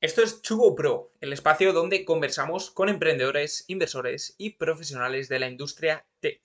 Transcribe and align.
Esto 0.00 0.22
es 0.22 0.42
Chugo 0.42 0.76
Pro, 0.76 1.10
el 1.20 1.32
espacio 1.32 1.72
donde 1.72 2.04
conversamos 2.04 2.70
con 2.70 2.88
emprendedores, 2.88 3.64
inversores 3.66 4.36
y 4.38 4.50
profesionales 4.50 5.28
de 5.28 5.40
la 5.40 5.48
industria 5.48 6.06
tech. 6.20 6.40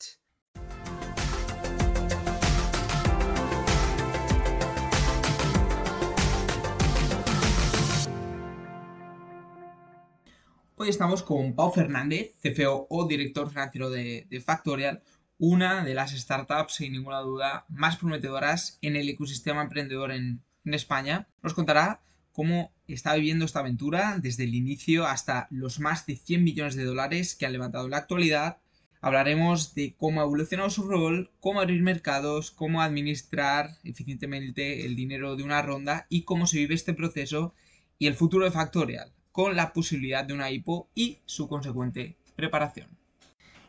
Hoy 10.75 10.89
estamos 10.89 11.21
con 11.21 11.53
Pau 11.53 11.71
Fernández, 11.71 12.33
CFO 12.41 12.87
o 12.89 13.07
director 13.07 13.47
financiero 13.49 13.91
de, 13.91 14.43
Factorial, 14.43 15.03
una 15.37 15.83
de 15.85 15.93
las 15.93 16.09
startups, 16.09 16.73
sin 16.73 16.93
ninguna 16.93 17.19
duda, 17.19 17.67
más 17.69 17.97
prometedoras 17.97 18.79
en 18.81 18.95
el 18.95 19.07
ecosistema 19.09 19.61
emprendedor 19.61 20.11
en, 20.11 20.41
en 20.65 20.73
España. 20.73 21.27
Nos 21.43 21.53
contará 21.53 22.01
cómo 22.33 22.73
está 22.87 23.13
viviendo 23.13 23.45
esta 23.45 23.59
aventura 23.59 24.17
desde 24.19 24.43
el 24.43 24.55
inicio 24.55 25.05
hasta 25.05 25.47
los 25.51 25.79
más 25.79 26.05
de 26.05 26.17
100 26.17 26.43
millones 26.43 26.75
de 26.75 26.83
dólares 26.83 27.35
que 27.35 27.45
han 27.45 27.53
levantado 27.53 27.85
en 27.85 27.91
la 27.91 27.97
actualidad. 27.97 28.57
Hablaremos 28.99 29.75
de 29.75 29.95
cómo 29.95 30.19
ha 30.19 30.23
evolucionado 30.23 30.69
su 30.69 30.83
rol, 30.83 31.31
cómo 31.39 31.61
abrir 31.61 31.81
mercados, 31.81 32.51
cómo 32.51 32.81
administrar 32.81 33.77
eficientemente 33.83 34.85
el 34.85 34.95
dinero 34.95 35.35
de 35.35 35.43
una 35.43 35.61
ronda 35.61 36.07
y 36.09 36.23
cómo 36.23 36.47
se 36.47 36.57
vive 36.57 36.75
este 36.75 36.93
proceso 36.93 37.53
y 37.99 38.07
el 38.07 38.15
futuro 38.15 38.45
de 38.45 38.51
Factorial, 38.51 39.13
con 39.31 39.55
la 39.55 39.71
posibilidad 39.71 40.25
de 40.25 40.33
una 40.33 40.51
IPO 40.51 40.89
y 40.95 41.19
su 41.25 41.47
consecuente 41.47 42.17
preparación. 42.35 43.02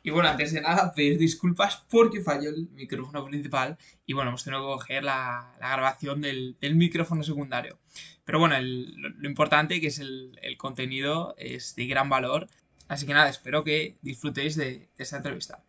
Y 0.06 0.10
bueno, 0.10 0.28
antes 0.28 0.52
de 0.52 0.60
nada, 0.60 0.92
pedir 0.92 1.16
disculpas 1.16 1.82
porque 1.88 2.20
falló 2.20 2.50
el 2.50 2.68
micrófono 2.72 3.24
principal 3.24 3.78
y 4.04 4.12
bueno, 4.12 4.28
hemos 4.28 4.44
tenido 4.44 4.60
que 4.60 4.74
coger 4.74 5.02
la, 5.02 5.56
grabación 5.58 6.20
del, 6.20 6.58
micrófono 6.74 7.22
secundario. 7.22 7.78
Pero 8.26 8.38
bueno, 8.38 8.54
lo, 8.60 9.26
importante 9.26 9.80
que 9.80 9.86
es 9.86 10.00
el, 10.00 10.38
contenido 10.58 11.34
es 11.38 11.74
de 11.74 11.86
gran 11.86 12.10
valor. 12.10 12.48
Así 12.86 13.06
que 13.06 13.14
nada, 13.14 13.30
espero 13.30 13.64
que 13.64 13.96
disfrutéis 14.02 14.56
de, 14.56 14.90
esta 14.98 15.16
entrevista. 15.16 15.64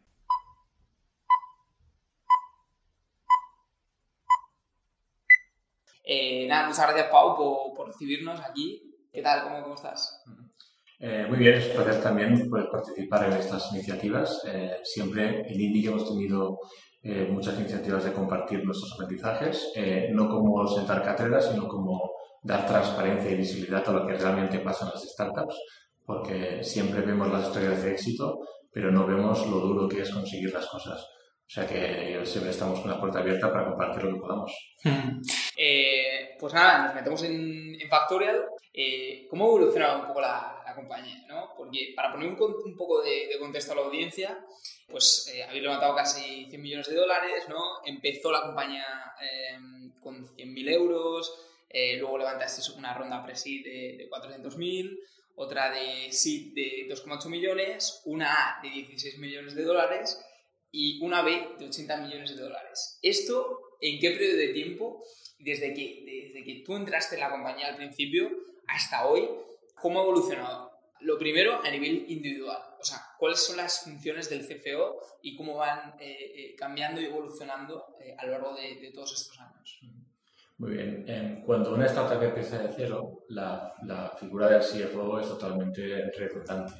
Eh, 6.03 6.45
nada, 6.49 6.67
muchas 6.67 6.85
gracias 6.87 7.07
Pau 7.09 7.73
por, 7.73 7.87
recibirnos 7.87 8.41
aquí. 8.41 9.07
¿Qué 9.13 9.21
tal? 9.21 9.43
¿Cómo, 9.43 9.61
cómo 9.63 9.75
estás? 9.75 10.21
Eh, 10.99 11.25
muy 11.27 11.37
bien, 11.37 11.55
es 11.55 11.67
un 11.67 11.83
placer 11.83 12.01
también 12.01 12.49
poder 12.49 12.69
participar 12.69 13.25
en 13.25 13.33
estas 13.33 13.71
iniciativas. 13.73 14.41
Eh, 14.47 14.77
siempre 14.83 15.41
en 15.41 15.59
Indie 15.59 15.89
hemos 15.89 16.07
tenido 16.07 16.59
eh, 17.03 17.27
muchas 17.29 17.59
iniciativas 17.59 18.05
de 18.05 18.13
compartir 18.13 18.63
nuestros 18.63 18.93
aprendizajes, 18.93 19.73
no 20.11 20.29
como 20.29 20.67
sentar 20.67 21.03
cátedras, 21.03 21.51
sino 21.51 21.67
como 21.67 22.11
dar 22.41 22.65
transparencia 22.65 23.31
y 23.31 23.37
visibilidad 23.37 23.87
a 23.87 23.91
lo 23.91 24.07
que 24.07 24.15
realmente 24.15 24.59
pasa 24.59 24.85
en 24.85 24.91
las 24.91 25.03
startups, 25.03 25.55
porque 26.05 26.63
siempre 26.63 27.01
vemos 27.01 27.31
las 27.31 27.47
historias 27.47 27.83
de 27.83 27.91
éxito, 27.91 28.39
pero 28.71 28.91
no 28.91 29.05
vemos 29.05 29.45
lo 29.47 29.59
duro 29.59 29.87
que 29.87 30.01
es 30.01 30.09
conseguir 30.09 30.53
las 30.53 30.67
cosas. 30.67 31.01
O 31.01 31.49
sea 31.49 31.67
que 31.67 32.19
siempre 32.25 32.51
estamos 32.51 32.79
con 32.79 32.89
la 32.89 32.99
puerta 32.99 33.19
abierta 33.19 33.51
para 33.51 33.65
compartir 33.65 34.03
lo 34.03 34.13
que 34.13 34.19
podamos. 34.19 34.51
pues 36.39 36.53
nada, 36.53 36.85
nos 36.85 36.95
metemos 36.95 37.23
en, 37.23 37.75
en 37.79 37.89
Factorial. 37.89 38.45
¿Cómo 39.29 39.45
ha 39.45 39.47
evolucionado 39.47 40.01
un 40.01 40.07
poco 40.07 40.21
la, 40.21 40.54
compañía, 40.75 41.25
¿no? 41.27 41.53
Porque 41.57 41.93
para 41.95 42.11
poner 42.11 42.27
un, 42.29 42.77
poco 42.77 43.01
de, 43.01 43.29
contexto 43.39 43.71
a 43.71 43.75
la 43.75 43.81
audiencia, 43.81 44.45
pues 44.87 45.31
eh, 45.33 45.43
habéis 45.43 45.63
levantado 45.63 45.95
casi 45.95 46.45
100 46.49 46.61
millones 46.61 46.87
de 46.87 46.95
dólares, 46.95 47.45
¿no? 47.49 47.83
Empezó 47.85 48.31
la 48.31 48.41
compañía 48.41 48.85
em, 49.21 49.91
con 50.01 50.25
100.000 50.25 50.69
euros, 50.71 51.33
eh, 51.69 51.97
luego 51.97 52.17
levantaste 52.17 52.71
una 52.77 52.93
ronda 52.93 53.23
pre-seed 53.23 53.63
de, 53.63 53.97
de 53.97 54.09
400.000, 54.09 54.99
otra 55.35 55.71
de 55.71 56.11
seed 56.11 56.53
de 56.53 56.87
2,8 56.89 57.27
millones, 57.27 58.01
una 58.05 58.33
A 58.33 58.61
de 58.61 58.69
16 58.69 59.17
millones 59.17 59.55
de 59.55 59.63
dólares 59.63 60.19
y 60.71 60.99
una 61.01 61.21
B 61.21 61.55
de 61.57 61.67
80 61.67 61.97
millones 61.97 62.35
de 62.35 62.41
dólares. 62.41 62.99
¿Esto 63.01 63.77
en 63.81 63.99
qué 63.99 64.11
periodo 64.11 64.37
de 64.37 64.47
tiempo, 64.49 65.03
desde 65.39 65.73
que, 65.73 66.03
desde 66.05 66.43
que 66.43 66.63
tú 66.65 66.75
entraste 66.75 67.15
en 67.15 67.21
la 67.21 67.31
compañía 67.31 67.67
al 67.67 67.77
principio 67.77 68.29
hasta 68.67 69.07
hoy, 69.07 69.27
cómo 69.75 69.99
ha 69.99 70.03
evolucionado? 70.03 70.74
Lo 71.01 71.17
primero, 71.17 71.61
a 71.63 71.69
nivel 71.69 72.05
individual. 72.07 72.57
O 72.79 72.83
sea, 72.83 73.01
cuáles 73.17 73.39
son 73.39 73.57
las 73.57 73.81
funciones 73.83 74.29
del 74.29 74.47
CFO 74.47 74.99
y 75.21 75.35
cómo 75.35 75.55
van 75.55 75.95
eh, 75.99 76.17
eh, 76.35 76.55
cambiando 76.55 77.01
y 77.01 77.05
evolucionando 77.05 77.95
eh, 77.99 78.15
a 78.17 78.25
lo 78.25 78.31
largo 78.31 78.55
de, 78.55 78.91
todos 78.93 79.13
estos 79.13 79.39
años. 79.39 79.79
Muy 80.57 80.71
bien. 80.71 81.43
Cuando 81.45 81.73
una 81.73 81.85
startup 81.87 82.23
empieza 82.23 82.59
de 82.59 82.73
cero, 82.73 83.25
la, 83.29 83.73
figura 84.19 84.47
del 84.47 84.61
CFO 84.61 85.19
es 85.19 85.27
totalmente 85.27 86.11
redundante. 86.11 86.73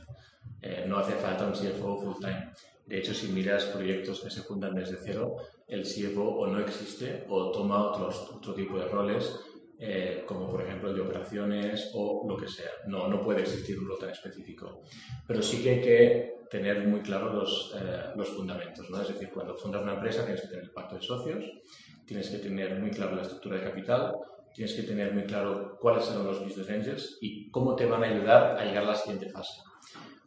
no 0.88 0.98
hace 0.98 1.14
falta 1.14 1.46
un 1.46 1.54
CFO 1.54 1.98
full 1.98 2.22
time. 2.22 2.52
De 2.86 3.00
hecho, 3.00 3.14
si 3.14 3.28
miras 3.30 3.66
proyectos 3.66 4.22
que 4.22 4.30
se 4.30 4.44
fundan 4.44 4.76
desde 4.76 4.96
cero, 4.96 5.38
el 5.68 5.84
CFO 5.84 6.24
o 6.24 6.48
no 6.48 6.60
existe 6.60 7.26
o 7.28 7.52
toma 7.52 7.92
otros, 7.92 8.30
otro 8.32 8.54
tipo 8.54 8.78
de 8.78 8.88
roles 8.88 9.40
eh, 9.80 10.24
como 10.26 10.50
por 10.50 10.62
ejemplo 10.62 10.94
de 10.94 11.02
operaciones 11.02 11.92
o 11.94 12.26
lo 12.28 12.38
que 12.38 12.48
sea. 12.48 12.72
No, 12.88 13.08
no 13.08 13.22
puede 13.22 13.42
existir 13.42 13.78
un 13.80 13.88
rol 13.88 14.00
tan 14.00 14.10
específico. 14.10 14.84
Pero 15.28 15.42
sí 15.42 15.62
que 15.62 15.70
hay 15.70 15.82
que 15.82 16.36
tener 16.50 16.88
muy 16.88 17.02
claros 17.02 17.34
los, 17.34 17.76
eh, 17.82 18.12
los 18.16 18.30
fundamentos. 18.30 18.90
¿no? 18.90 19.02
Es 19.02 19.10
decir, 19.10 19.30
cuando 19.34 19.56
fundas 19.56 19.84
una 19.84 19.96
empresa 19.96 20.24
tienes 20.24 20.42
que 20.42 20.48
tener 20.48 20.64
el 20.64 20.72
pacto 20.72 20.96
de 20.96 21.02
socios, 21.02 21.44
tienes 22.06 22.30
que 22.30 22.38
tener 22.38 22.80
muy 22.80 22.92
claro 22.92 23.16
la 23.16 23.24
estructura 23.24 23.58
de 23.58 23.64
capital, 23.64 24.16
tienes 24.54 24.74
que 24.74 24.84
tener 24.84 25.14
muy 25.14 25.24
claro 25.24 25.78
cuáles 25.82 26.06
son 26.06 26.26
los 26.26 26.42
business 26.42 26.70
angels 26.70 27.18
y 27.20 27.50
cómo 27.52 27.76
te 27.76 27.86
van 27.86 28.04
a 28.04 28.08
ayudar 28.08 28.58
a 28.58 28.64
llegar 28.64 28.84
a 28.84 28.88
la 28.88 28.96
siguiente 28.96 29.30
fase. 29.30 29.62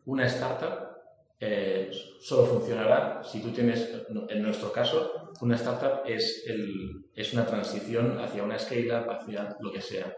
Una 0.05 0.27
startup 0.27 0.98
eh, 1.41 1.91
solo 2.21 2.47
funcionará 2.47 3.23
si 3.23 3.41
tú 3.41 3.51
tienes, 3.51 3.89
en 4.29 4.43
nuestro 4.43 4.73
caso, 4.73 5.31
una 5.41 5.55
startup 5.55 6.01
es, 6.05 6.45
el, 6.47 7.07
es 7.15 7.33
una 7.33 7.47
transición 7.47 8.19
hacia 8.19 8.43
una 8.43 8.59
scale-up, 8.59 9.09
hacia 9.09 9.57
lo 9.61 9.71
que 9.71 9.81
sea. 9.81 10.13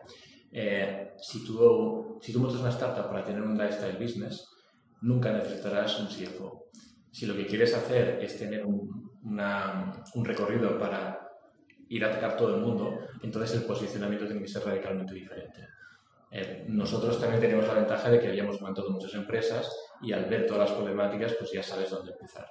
Eh, 0.50 1.12
si, 1.18 1.44
tú, 1.44 2.18
si 2.22 2.32
tú 2.32 2.40
montas 2.40 2.60
una 2.60 2.70
startup 2.70 3.08
para 3.08 3.24
tener 3.24 3.42
un 3.42 3.56
lifestyle 3.56 3.98
business, 3.98 4.48
nunca 5.02 5.30
necesitarás 5.32 6.00
un 6.00 6.06
CFO. 6.06 6.70
Si 7.10 7.26
lo 7.26 7.36
que 7.36 7.46
quieres 7.46 7.74
hacer 7.74 8.18
es 8.22 8.38
tener 8.38 8.64
un, 8.64 9.10
un 9.22 10.24
recorrido 10.24 10.78
para 10.78 11.28
ir 11.88 12.04
a 12.04 12.08
atacar 12.08 12.36
todo 12.36 12.54
el 12.54 12.62
mundo, 12.62 12.98
entonces 13.22 13.60
el 13.60 13.66
posicionamiento 13.66 14.24
tiene 14.24 14.40
que 14.40 14.48
ser 14.48 14.64
radicalmente 14.64 15.12
diferente. 15.12 15.66
Eh, 16.30 16.64
nosotros 16.68 17.20
también 17.20 17.40
tenemos 17.40 17.66
la 17.66 17.74
ventaja 17.74 18.08
de 18.08 18.20
que 18.20 18.28
habíamos 18.28 18.60
montado 18.62 18.90
muchas 18.90 19.12
empresas 19.14 19.68
y 20.02 20.12
al 20.12 20.26
ver 20.26 20.46
todas 20.46 20.70
las 20.70 20.78
problemáticas, 20.78 21.34
pues 21.34 21.52
ya 21.52 21.62
sabes 21.62 21.90
dónde 21.90 22.12
empezar. 22.12 22.46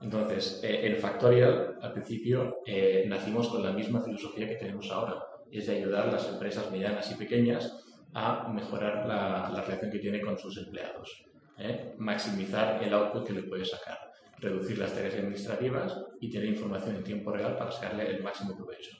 Entonces, 0.00 0.60
eh, 0.64 0.86
en 0.86 0.96
Factorial, 0.96 1.78
al 1.80 1.92
principio, 1.92 2.58
eh, 2.66 3.04
nacimos 3.06 3.48
con 3.48 3.62
la 3.62 3.72
misma 3.72 4.00
filosofía 4.00 4.48
que 4.48 4.56
tenemos 4.56 4.90
ahora, 4.90 5.22
es 5.50 5.66
de 5.66 5.76
ayudar 5.76 6.08
a 6.08 6.12
las 6.12 6.28
empresas 6.28 6.70
medianas 6.70 7.10
y 7.10 7.14
pequeñas 7.14 7.84
a 8.14 8.48
mejorar 8.48 9.06
la, 9.06 9.50
la 9.52 9.62
relación 9.62 9.90
que 9.90 9.98
tiene 9.98 10.20
con 10.20 10.38
sus 10.38 10.58
empleados, 10.58 11.24
maximizar 11.98 12.82
el 12.82 12.92
output 12.92 13.26
que 13.26 13.32
le 13.32 13.42
puede 13.42 13.64
sacar, 13.64 13.98
reducir 14.38 14.78
las 14.78 14.92
tareas 14.92 15.14
administrativas 15.14 15.96
y 16.20 16.30
tener 16.30 16.48
información 16.48 16.96
en 16.96 17.04
tiempo 17.04 17.30
real 17.30 17.56
para 17.56 17.70
sacarle 17.70 18.10
el 18.10 18.22
máximo 18.22 18.56
provecho. 18.56 18.96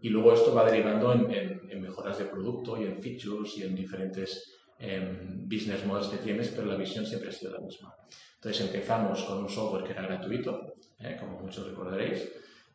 Y 0.00 0.10
luego 0.10 0.32
esto 0.32 0.54
va 0.54 0.70
derivando 0.70 1.12
en, 1.12 1.80
mejoras 1.80 2.18
de 2.18 2.26
producto 2.26 2.80
y 2.80 2.84
en 2.84 3.02
features 3.02 3.56
y 3.58 3.64
en 3.64 3.74
diferentes 3.74 4.57
em, 4.78 5.48
business 5.48 5.84
models 5.84 6.08
que 6.08 6.18
tienes, 6.18 6.48
pero 6.48 6.66
la 6.66 6.76
visión 6.76 7.06
siempre 7.06 7.30
ha 7.30 7.32
sido 7.32 7.52
la 7.52 7.60
misma. 7.60 7.94
Entonces 8.34 8.66
empezamos 8.66 9.22
con 9.24 9.38
un 9.38 9.48
software 9.48 9.84
que 9.84 9.92
era 9.92 10.02
gratuito, 10.02 10.74
eh, 11.00 11.16
como 11.18 11.40
muchos 11.40 11.66
recordaréis. 11.66 12.28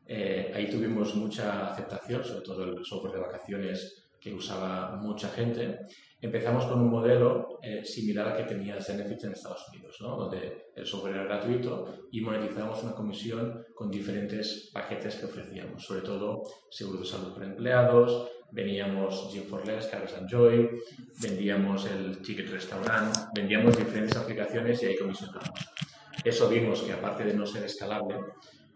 Eh, 0.06 0.52
ahí 0.54 0.70
tuvimos 0.70 1.16
mucha 1.16 1.72
aceptación, 1.72 2.24
sobre 2.24 2.42
todo 2.42 2.64
el 2.64 2.86
software 2.86 3.14
de 3.14 3.20
vacaciones 3.22 4.04
que 4.24 4.34
usaba 4.34 4.96
mucha 4.96 5.28
gente, 5.30 5.80
empezamos 6.22 6.66
con 6.66 6.80
un 6.80 6.90
modelo 6.90 7.60
eh, 7.62 7.84
similar 7.84 8.30
al 8.30 8.38
que 8.38 8.44
tenía 8.44 8.82
Zenefit 8.82 9.26
en 9.26 9.34
Estados 9.34 9.68
Unidos, 9.68 9.98
¿no? 10.00 10.16
donde 10.16 10.68
el 10.74 10.86
software 10.86 11.16
era 11.16 11.26
gratuito 11.26 12.08
y 12.10 12.22
monetizamos 12.22 12.82
una 12.84 12.94
comisión 12.94 13.66
con 13.76 13.92
diferentes 13.92 14.72
paquetes 14.74 15.16
que 15.16 15.26
ofrecíamos, 15.26 15.84
sobre 15.84 16.02
todo 16.02 16.44
seguro 16.70 17.00
de 17.00 17.06
salud 17.06 17.34
para 17.34 17.48
empleados, 17.48 18.30
veníamos 18.54 19.32
Gym 19.34 19.46
for 19.46 19.66
Less, 19.68 19.88
Carlos 19.88 20.14
Joy, 20.30 20.70
vendíamos 21.22 21.86
el 21.88 22.20
Ticket 22.22 22.50
Restaurant, 22.50 23.16
vendíamos 23.34 23.76
diferentes 23.78 24.16
aplicaciones 24.16 24.82
y 24.84 24.86
ahí 24.86 24.98
comisionamos. 24.98 25.50
Eso 26.24 26.48
vimos 26.48 26.82
que 26.84 26.94
aparte 26.94 27.24
de 27.24 27.34
no 27.34 27.46
ser 27.46 27.64
escalable, 27.64 28.16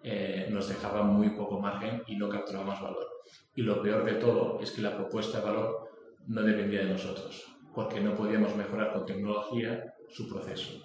eh, 0.04 0.48
nos 0.50 0.68
dejaba 0.68 1.04
muy 1.04 1.30
poco 1.30 1.60
margen 1.60 2.02
y 2.08 2.16
no 2.16 2.28
capturábamos 2.28 2.82
valor. 2.82 3.08
Y 3.56 3.62
lo 3.62 3.82
peor 3.82 4.04
de 4.04 4.14
todo 4.14 4.60
es 4.62 4.72
que 4.72 4.82
la 4.82 4.96
propuesta 4.96 5.40
de 5.40 5.46
valor 5.46 5.90
no 6.28 6.42
dependía 6.42 6.80
de 6.80 6.92
nosotros, 6.92 7.46
porque 7.74 8.00
no 8.00 8.16
podíamos 8.16 8.56
mejorar 8.56 8.94
con 8.94 9.06
tecnología 9.06 9.94
su 10.10 10.28
proceso. 10.28 10.84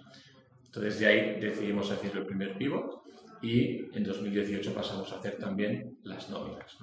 Entonces 0.67 1.00
de 1.00 1.06
ahí 1.06 1.41
decidimos 1.41 1.91
hacer 1.91 2.17
el 2.17 2.27
primer 2.27 2.56
pivot 2.56 3.03
y 3.43 3.97
en 3.97 4.05
2018 4.05 4.73
pasamos 4.73 5.11
a 5.12 5.17
hacer 5.17 5.37
también 5.39 5.99
las 6.05 6.31
nóminas. 6.31 6.79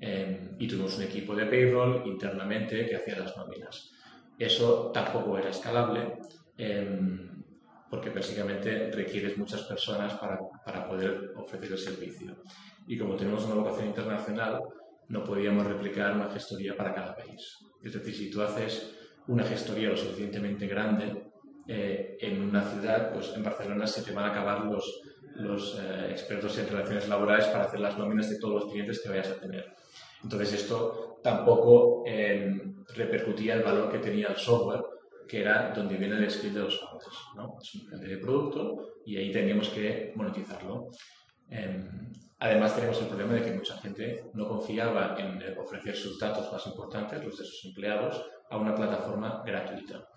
Em, 0.00 0.56
y 0.58 0.68
tuvimos 0.68 0.96
un 0.98 1.04
equipo 1.04 1.34
de 1.34 1.46
payroll 1.46 2.06
internamente 2.06 2.86
que 2.86 2.96
hacía 2.96 3.18
las 3.18 3.36
nóminas. 3.36 3.92
Eso 4.38 4.90
tampoco 4.92 5.38
era 5.38 5.50
escalable 5.50 6.18
em, 6.56 7.42
porque 7.90 8.10
básicamente 8.10 8.90
requieres 8.90 9.38
muchas 9.38 9.62
personas 9.62 10.14
para, 10.14 10.38
para 10.64 10.88
poder 10.88 11.32
ofrecer 11.36 11.72
el 11.72 11.78
servicio. 11.78 12.36
Y 12.86 12.98
como 12.98 13.16
tenemos 13.16 13.44
una 13.44 13.54
vocación 13.54 13.86
internacional, 13.86 14.60
no 15.08 15.24
podíamos 15.24 15.66
replicar 15.66 16.14
una 16.14 16.30
gestoría 16.30 16.76
para 16.76 16.94
cada 16.94 17.14
país. 17.14 17.58
Es 17.82 17.92
decir, 17.92 18.14
si 18.14 18.30
tú 18.30 18.42
haces 18.42 18.92
una 19.28 19.44
gestoría 19.44 19.90
lo 19.90 19.96
suficientemente 19.96 20.66
grande 20.66 21.30
eh, 21.66 22.16
en 22.20 22.42
una 22.42 22.62
ciudad, 22.62 23.12
pues 23.12 23.32
en 23.34 23.42
Barcelona 23.42 23.86
se 23.86 24.02
te 24.02 24.12
van 24.12 24.26
a 24.26 24.30
acabar 24.30 24.64
los, 24.66 25.02
los 25.38 25.78
eh, 25.78 26.08
expertos 26.10 26.56
en 26.58 26.68
relaciones 26.68 27.08
laborales 27.08 27.46
para 27.46 27.64
hacer 27.64 27.80
las 27.80 27.98
nóminas 27.98 28.30
de 28.30 28.38
todos 28.38 28.62
los 28.62 28.72
clientes 28.72 29.00
que 29.00 29.08
vayas 29.08 29.30
a 29.30 29.40
tener. 29.40 29.74
Entonces 30.22 30.52
esto 30.54 31.20
tampoco 31.22 32.02
em, 32.06 32.84
repercutía 32.94 33.54
el 33.54 33.62
valor 33.62 33.90
que 33.90 33.98
tenía 33.98 34.28
el 34.28 34.36
software, 34.36 34.82
que 35.28 35.40
era 35.40 35.72
donde 35.74 35.96
viene 35.96 36.16
el 36.16 36.30
skill 36.30 36.54
de 36.54 36.60
los 36.60 36.80
founders. 36.80 37.18
¿no? 37.34 37.58
Es 37.60 37.74
un 37.74 38.00
de 38.00 38.16
producto 38.18 39.00
y 39.04 39.16
ahí 39.16 39.32
teníamos 39.32 39.68
que 39.68 40.12
monetizarlo. 40.14 40.90
Em, 41.48 42.12
además 42.38 42.74
tenemos 42.74 43.00
el 43.00 43.08
problema 43.08 43.34
de 43.34 43.42
que 43.42 43.52
mucha 43.52 43.76
gente 43.78 44.24
no 44.34 44.48
confiaba 44.48 45.16
en 45.18 45.58
ofrecer 45.58 45.96
sus 45.96 46.18
datos 46.18 46.52
más 46.52 46.66
importantes, 46.66 47.24
los 47.24 47.38
de 47.38 47.44
sus 47.44 47.64
empleados, 47.66 48.24
a 48.50 48.56
una 48.56 48.74
plataforma 48.74 49.42
gratuita. 49.44 50.08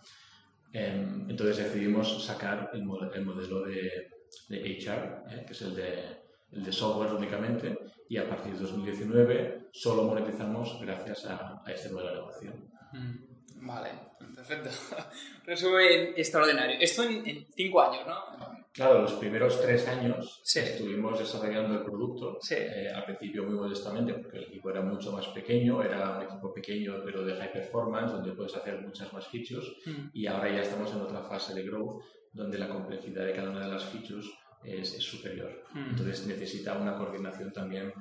Em, 0.72 1.30
entonces 1.30 1.58
decidimos 1.58 2.24
sacar 2.24 2.70
el, 2.74 2.84
modelo 2.84 3.64
de, 3.64 4.08
HR, 4.50 5.24
eh, 5.30 5.44
que 5.46 5.54
es 5.54 5.62
el 5.62 5.76
de, 5.76 6.04
el 6.52 6.64
de, 6.64 6.72
software 6.72 7.14
únicamente, 7.14 7.78
y 8.08 8.18
a 8.18 8.28
partir 8.28 8.54
de 8.54 8.60
2019 8.60 9.70
solo 9.72 10.04
monetizamos 10.04 10.80
gracias 10.82 11.26
a, 11.26 11.64
este 11.68 11.90
modelo 11.90 12.10
de 12.10 12.16
negocio. 12.16 12.54
Mm, 12.94 13.29
vale, 13.62 13.90
perfecto. 14.36 14.70
Resumen 15.46 16.14
extraordinario. 16.16 16.78
Esto 16.80 17.04
en, 17.04 17.48
cinco 17.56 17.82
años, 17.82 18.08
¿no? 18.08 18.60
Claro, 18.72 19.02
los 19.02 19.14
primeros 19.14 19.60
tres 19.62 19.88
años 19.88 20.42
estuvimos 20.56 21.18
desarrollando 21.18 21.80
el 21.80 21.84
producto, 21.84 22.40
eh, 22.52 22.92
al 22.94 23.04
principio 23.04 23.44
muy 23.44 23.56
modestamente, 23.56 24.14
porque 24.14 24.38
el 24.38 24.44
equipo 24.44 24.70
era 24.70 24.82
mucho 24.82 25.12
más 25.12 25.28
pequeño, 25.28 25.82
era 25.84 26.18
un 26.18 26.24
equipo 26.24 26.54
pequeño 26.54 27.02
pero 27.04 27.26
de 27.26 27.36
high 27.36 27.52
performance, 27.52 28.12
donde 28.12 28.32
puedes 28.32 28.56
hacer 28.56 28.80
muchas 28.80 29.12
más 29.12 29.28
features, 29.28 29.68
mm. 29.86 30.10
y 30.14 30.28
ahora 30.28 30.50
ya 30.50 30.62
estamos 30.62 30.92
en 30.92 31.02
otra 31.02 31.24
fase 31.24 31.54
de 31.56 31.64
growth, 31.64 32.04
donde 32.32 32.60
la 32.60 32.70
complejidad 32.70 33.26
de 33.26 33.34
cada 33.34 33.50
una 33.50 33.66
de 33.66 33.74
las 33.74 33.86
features 33.86 34.30
es, 34.64 34.90
superior. 35.02 35.64
Mm. 35.74 35.90
Entonces 35.90 36.28
necesita 36.28 36.78
una 36.78 36.96
coordinación 36.96 37.52
también 37.52 37.92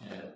eh, 0.00 0.34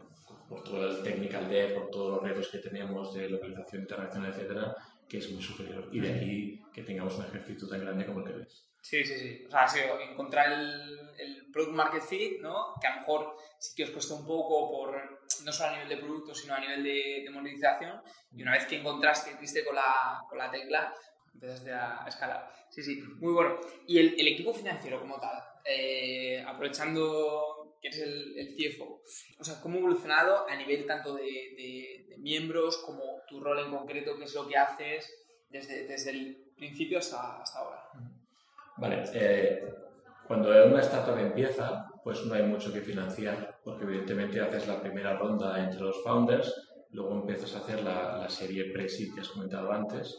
por 0.48 0.64
todo 0.64 0.86
el 0.88 1.02
technical 1.02 1.48
debt, 1.48 1.74
por 1.74 1.90
todos 1.90 2.12
los 2.14 2.22
retos 2.22 2.48
que 2.48 2.58
tenemos 2.58 3.14
de 3.14 3.28
localización 3.28 3.82
internacional, 3.82 4.32
etcétera, 4.32 4.76
que 5.08 5.18
es 5.18 5.30
muy 5.30 5.42
superior. 5.42 5.88
Y 5.92 6.00
de 6.00 6.14
aquí 6.14 6.62
que 6.72 6.82
tengamos 6.82 7.16
un 7.18 7.24
ejército 7.26 7.68
tan 7.68 7.80
grande 7.80 8.06
como 8.06 8.20
el 8.20 8.26
que 8.26 8.38
ves. 8.38 8.66
Sí, 8.80 9.04
sí, 9.04 9.18
sí. 9.18 9.44
O 9.46 9.50
sea, 9.50 9.64
ha 9.64 9.68
sido 9.68 10.00
encontrar 10.00 10.52
el, 10.52 10.98
el, 11.18 11.50
product 11.52 11.74
market 11.74 12.02
fit, 12.02 12.40
¿no? 12.40 12.74
Que 12.80 12.86
a 12.86 12.94
lo 12.94 13.00
mejor 13.00 13.36
sí 13.58 13.74
que 13.76 13.84
os 13.84 13.90
cuesta 13.90 14.14
un 14.14 14.26
poco 14.26 14.70
por, 14.70 15.20
no 15.44 15.52
solo 15.52 15.70
a 15.70 15.72
nivel 15.72 15.88
de 15.88 15.96
producto, 15.98 16.34
sino 16.34 16.54
a 16.54 16.60
nivel 16.60 16.82
de, 16.82 17.22
de 17.24 17.30
monetización. 17.30 18.00
Y 18.34 18.42
una 18.42 18.52
vez 18.52 18.64
que 18.66 18.78
encontraste, 18.78 19.36
diste 19.38 19.64
con 19.64 19.74
la, 19.74 20.22
con 20.28 20.38
la 20.38 20.50
tecla, 20.50 20.94
empezaste 21.34 21.72
a 21.72 22.04
escalar. 22.08 22.50
Sí, 22.70 22.82
sí, 22.82 23.02
muy 23.18 23.32
bueno. 23.32 23.60
Y 23.86 23.98
el, 23.98 24.18
el 24.18 24.28
equipo 24.28 24.54
financiero 24.54 25.00
como 25.00 25.20
tal, 25.20 25.42
eh, 25.64 26.42
aprovechando 26.46 27.59
que 27.80 27.88
eres 27.88 28.00
el, 28.00 28.38
el, 28.38 28.56
CFO, 28.56 29.02
o 29.38 29.44
sea, 29.44 29.60
¿cómo 29.60 29.76
ha 29.76 29.78
evolucionado 29.78 30.48
a 30.48 30.56
nivel 30.56 30.86
tanto 30.86 31.14
de, 31.14 31.22
de, 31.22 32.06
de, 32.08 32.18
miembros 32.18 32.78
como 32.78 33.22
tu 33.26 33.40
rol 33.40 33.58
en 33.60 33.70
concreto, 33.70 34.16
qué 34.18 34.24
es 34.24 34.34
lo 34.34 34.46
que 34.46 34.56
haces 34.56 35.10
desde, 35.48 35.86
desde 35.86 36.10
el 36.10 36.52
principio 36.56 36.98
hasta, 36.98 37.40
hasta 37.40 37.58
ahora? 37.58 37.82
Vale, 38.76 39.04
eh, 39.14 39.64
cuando 40.26 40.50
una 40.66 40.80
startup 40.80 41.18
empieza, 41.18 41.90
pues 42.04 42.24
no 42.24 42.34
hay 42.34 42.44
mucho 42.44 42.72
que 42.72 42.80
financiar, 42.80 43.58
porque 43.64 43.84
evidentemente 43.84 44.40
haces 44.40 44.68
la 44.68 44.80
primera 44.80 45.16
ronda 45.16 45.62
entre 45.62 45.80
los 45.80 46.02
founders, 46.04 46.54
luego 46.92 47.14
empiezas 47.14 47.54
a 47.54 47.58
hacer 47.58 47.82
la, 47.82 48.18
la 48.18 48.28
serie 48.28 48.72
pre-seed 48.72 49.14
que 49.14 49.20
has 49.20 49.28
comentado 49.28 49.72
antes, 49.72 50.18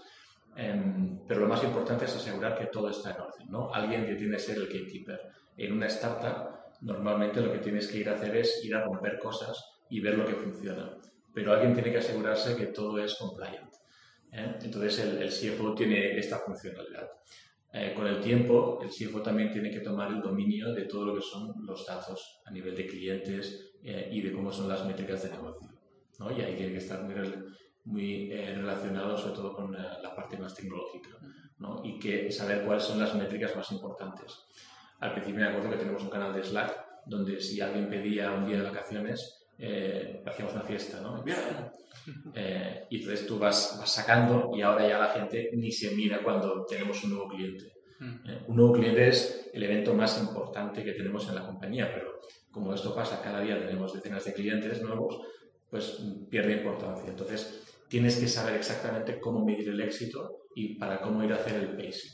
em, 0.56 1.20
pero 1.28 1.42
lo 1.42 1.48
más 1.48 1.64
importante 1.64 2.06
es 2.06 2.16
asegurar 2.16 2.58
que 2.58 2.68
todo 2.68 2.90
está 2.90 3.12
en 3.12 3.22
orden, 3.22 3.48
¿no? 3.50 3.74
Alguien 3.74 4.06
que 4.06 4.16
tiene 4.16 4.34
que 4.34 4.44
ser 4.44 4.58
el 4.58 4.68
gatekeeper. 4.68 5.22
En 5.58 5.74
una 5.74 5.88
startup, 5.88 6.61
normalmente 6.82 7.42
lo 7.42 7.52
que 7.52 7.60
tienes 7.60 7.88
que 7.88 8.00
ir 8.00 8.10
a 8.10 8.16
hacer 8.16 8.36
es 8.36 8.64
ir 8.64 8.76
a 8.76 8.84
romper 8.84 9.18
cosas 9.20 9.64
y 9.90 10.00
ver 10.00 10.18
lo 10.18 10.26
que 10.26 10.36
funciona, 10.36 10.98
pero 11.34 11.54
alguien 11.54 11.74
tiene 11.74 11.92
que 11.92 11.98
asegurarse 12.00 12.56
que 12.56 12.68
todo 12.68 13.00
es 13.00 13.16
compliant. 13.16 13.74
¿eh? 14.32 14.56
Entonces 14.62 15.00
el, 15.00 15.22
el 15.22 15.30
CFO 15.30 15.74
tiene 15.74 16.18
esta 16.18 16.40
funcionalidad. 16.40 17.10
Eh, 17.74 17.94
con 17.96 18.06
el 18.06 18.20
tiempo, 18.20 18.80
el 18.82 18.90
CFO 18.90 19.22
también 19.22 19.50
tiene 19.50 19.72
que 19.72 19.80
tomar 19.80 20.12
el 20.12 20.22
dominio 20.22 20.74
de 20.74 20.84
todo 20.84 21.06
lo 21.06 21.16
que 21.16 21.22
son 21.22 21.54
los 21.66 21.86
datos 21.86 22.42
a 22.46 22.52
nivel 22.52 22.76
de 22.76 22.86
clientes 22.86 23.72
eh, 23.82 24.10
y 24.12 24.22
de 24.22 24.34
cómo 24.34 24.52
son 24.52 24.68
las 24.68 24.86
métricas 24.86 25.24
de 25.24 25.30
negocio. 25.30 25.70
¿no? 26.20 26.32
Y 26.38 26.42
ahí 26.42 26.56
tiene 26.56 26.74
que 26.74 26.80
estar 26.80 27.02
muy, 27.04 27.16
muy 27.86 28.32
eh, 28.34 28.56
relacionado 28.56 29.18
sobre 29.18 29.36
todo 29.36 29.54
con 29.54 29.72
la 29.72 30.14
parte 30.14 30.38
más 30.38 30.54
tecnológica 30.54 31.18
¿no? 31.60 31.82
y 31.86 31.98
que 31.98 32.30
saber 32.30 32.66
cuáles 32.66 32.84
son 32.84 33.00
las 33.00 33.16
métricas 33.16 33.56
más 33.56 33.72
importantes. 33.72 34.38
Al 35.02 35.14
principio 35.14 35.42
me 35.42 35.48
acuerdo 35.48 35.72
que 35.72 35.78
tenemos 35.78 36.02
un 36.02 36.10
canal 36.10 36.34
de 36.34 36.44
Slack 36.44 37.06
donde 37.06 37.42
si 37.42 37.60
alguien 37.60 37.90
pedía 37.90 38.32
un 38.32 38.46
día 38.46 38.58
de 38.58 38.64
vacaciones, 38.64 39.48
hacíamos 40.26 40.54
una 40.54 40.64
fiesta, 40.64 41.02
¿no? 41.02 41.24
Eh, 42.34 42.88
y 42.90 42.98
entonces 42.98 43.28
tú 43.28 43.38
vas, 43.38 43.76
vas, 43.80 43.92
sacando 43.92 44.52
y 44.56 44.62
ahora 44.62 44.88
ya 44.88 44.98
la 44.98 45.10
gente 45.10 45.52
ni 45.54 45.72
se 45.72 45.96
mira 45.96 46.24
cuando 46.24 46.66
tenemos 46.66 47.04
un 47.04 47.12
nuevo 47.12 47.28
cliente. 47.28 47.74
Mm. 48.00 48.30
Eh, 48.30 48.44
un 48.48 48.56
nuevo 48.56 48.74
cliente 48.74 49.08
es 49.08 49.50
el 49.54 49.64
evento 49.64 49.94
más 49.94 50.20
importante 50.20 50.84
que 50.84 50.94
tenemos 50.94 51.28
en 51.30 51.36
la 51.36 51.46
compañía, 51.46 51.92
pero 51.94 52.20
como 52.50 52.74
esto 52.74 52.96
pasa, 52.96 53.22
cada 53.22 53.42
día 53.42 53.60
tenemos 53.60 53.94
decenas 53.94 54.26
de 54.26 54.34
clientes 54.34 54.82
nuevos, 54.82 55.20
pues 55.70 56.02
pierde 56.30 56.54
importancia. 56.54 57.10
Entonces 57.10 57.64
tienes 57.88 58.18
que 58.18 58.28
saber 58.28 58.56
exactamente 58.56 59.20
cómo 59.20 59.46
medir 59.46 59.70
el 59.70 59.82
éxito 59.82 60.48
y 60.56 60.76
para 60.76 61.02
cómo 61.02 61.24
ir 61.24 61.32
a 61.34 61.36
hacer 61.36 61.56
el 61.56 61.76
pacing. 61.76 62.12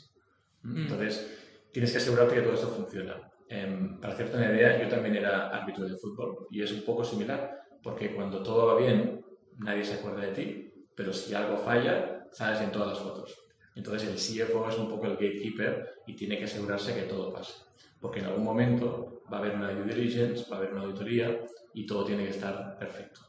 Mm. 0.63 0.77
Entonces 0.77 1.46
tienes 1.71 1.91
que 1.91 1.97
asegurarte 1.97 2.35
que 2.35 2.41
todo 2.41 2.53
esto 2.53 2.69
funciona. 2.69 3.31
Em, 3.49 3.99
para 3.99 4.13
hacerte 4.13 4.37
una 4.37 4.51
idea, 4.51 4.81
yo 4.81 4.89
también 4.89 5.15
era 5.15 5.49
árbitro 5.49 5.85
de 5.87 5.95
fútbol 5.95 6.47
y 6.51 6.61
es 6.61 6.71
un 6.71 6.83
poco 6.83 7.03
similar, 7.03 7.61
porque 7.81 8.13
cuando 8.13 8.43
todo 8.43 8.67
va 8.67 8.77
bien, 8.77 9.23
nadie 9.59 9.83
se 9.83 9.95
acuerda 9.95 10.21
de 10.21 10.33
ti, 10.33 10.73
pero 10.95 11.13
si 11.13 11.33
algo 11.33 11.57
falla, 11.57 12.27
sales 12.31 12.61
en 12.61 12.71
todas 12.71 12.89
las 12.89 12.99
fotos. 12.99 13.37
Entonces 13.75 14.09
el 14.09 14.47
CFO 14.47 14.67
es 14.67 14.77
un 14.77 14.89
poco 14.89 15.05
el 15.05 15.13
gatekeeper 15.13 16.01
y 16.07 16.15
tiene 16.15 16.37
que 16.37 16.45
asegurarse 16.45 16.95
que 16.95 17.03
todo 17.03 17.31
pase. 17.31 17.53
Porque 18.01 18.19
en 18.19 18.25
algún 18.25 18.43
momento 18.43 19.21
va 19.31 19.37
a 19.37 19.39
haber 19.39 19.55
una 19.55 19.71
due 19.71 19.85
diligence, 19.85 20.49
va 20.49 20.57
a 20.57 20.59
haber 20.59 20.73
una 20.73 20.81
auditoría 20.81 21.39
y 21.73 21.85
todo 21.85 22.03
tiene 22.03 22.23
que 22.23 22.31
estar 22.31 22.77
perfecto. 22.77 23.21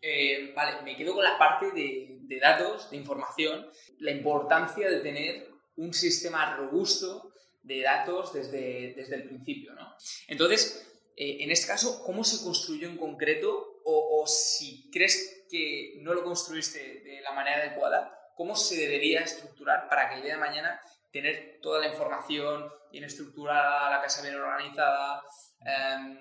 Eh, 0.00 0.52
vale, 0.54 0.82
me 0.82 0.96
quedo 0.96 1.14
con 1.14 1.24
la 1.24 1.36
parte 1.38 1.72
de, 1.72 2.18
de, 2.20 2.38
datos, 2.38 2.90
de 2.90 2.96
información, 2.98 3.66
la 3.98 4.10
importancia 4.12 4.88
de 4.88 5.00
tener 5.00 5.53
un 5.76 5.92
sistema 5.92 6.56
robusto 6.56 7.32
de 7.62 7.82
datos 7.82 8.32
desde, 8.32 8.94
desde 8.94 9.16
el 9.16 9.24
principio. 9.24 9.72
¿no? 9.74 9.94
Entonces, 10.28 10.86
eh, 11.16 11.38
en 11.40 11.50
este 11.50 11.68
caso, 11.68 12.02
¿cómo 12.04 12.24
se 12.24 12.44
construyó 12.44 12.88
en 12.88 12.96
concreto 12.96 13.80
o, 13.84 14.24
si 14.26 14.90
crees 14.90 15.44
que 15.50 15.98
no 16.00 16.14
lo 16.14 16.24
construiste 16.24 16.78
de 16.78 17.20
la 17.22 17.32
manera 17.32 17.58
adecuada, 17.58 18.18
¿cómo 18.34 18.56
se 18.56 18.76
debería 18.76 19.20
estructurar 19.20 19.88
para 19.88 20.08
que 20.08 20.16
el 20.16 20.22
día 20.22 20.34
de 20.34 20.40
mañana 20.40 20.80
tener 21.12 21.58
toda 21.60 21.80
la 21.80 21.88
información 21.88 22.64
bien 22.90 23.04
estructurada, 23.04 23.90
la 23.90 24.00
casa 24.00 24.22
bien 24.22 24.36
organizada, 24.36 25.22
em, 25.60 26.18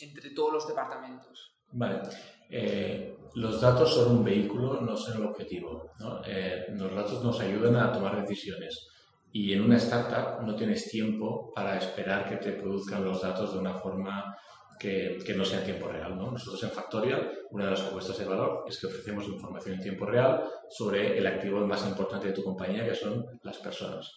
entre 0.00 0.30
todos 0.30 0.52
los 0.52 0.68
departamentos? 0.68 1.52
Vale. 1.72 2.02
Eh, 2.50 3.16
los 3.34 3.60
datos 3.60 3.94
son 3.94 4.18
un 4.18 4.24
vehículo, 4.24 4.80
no 4.80 4.96
son 4.96 5.16
el 5.22 5.28
objetivo. 5.28 5.90
Eh, 6.26 6.66
los 6.68 6.94
datos 6.94 7.24
nos 7.24 7.40
ayudan 7.40 7.76
a 7.76 7.92
tomar 7.92 8.20
decisiones. 8.20 8.88
Y 9.38 9.52
en 9.52 9.60
una 9.60 9.76
startup 9.76 10.42
no 10.46 10.56
tienes 10.56 10.88
tiempo 10.88 11.52
para 11.54 11.76
esperar 11.76 12.26
que 12.26 12.36
te 12.36 12.52
produzcan 12.52 13.04
los 13.04 13.20
datos 13.20 13.52
de 13.52 13.58
una 13.58 13.74
forma 13.74 14.34
que, 14.80 15.18
que, 15.26 15.34
no 15.34 15.44
sea 15.44 15.58
en 15.58 15.66
tiempo 15.66 15.88
real. 15.88 16.16
¿no? 16.16 16.30
Nosotros 16.30 16.62
en 16.64 16.70
Factorial, 16.70 17.30
una 17.50 17.66
de 17.66 17.70
las 17.72 17.82
propuestas 17.82 18.16
de 18.16 18.24
valor 18.24 18.64
es 18.66 18.80
que 18.80 18.86
ofrecemos 18.86 19.28
información 19.28 19.74
en 19.74 19.82
tiempo 19.82 20.06
real 20.06 20.42
sobre 20.70 21.18
el 21.18 21.26
activo 21.26 21.66
más 21.66 21.86
importante 21.86 22.28
de 22.28 22.32
tu 22.32 22.42
compañía, 22.42 22.88
que 22.88 22.94
son 22.94 23.26
las 23.42 23.58
personas. 23.58 24.10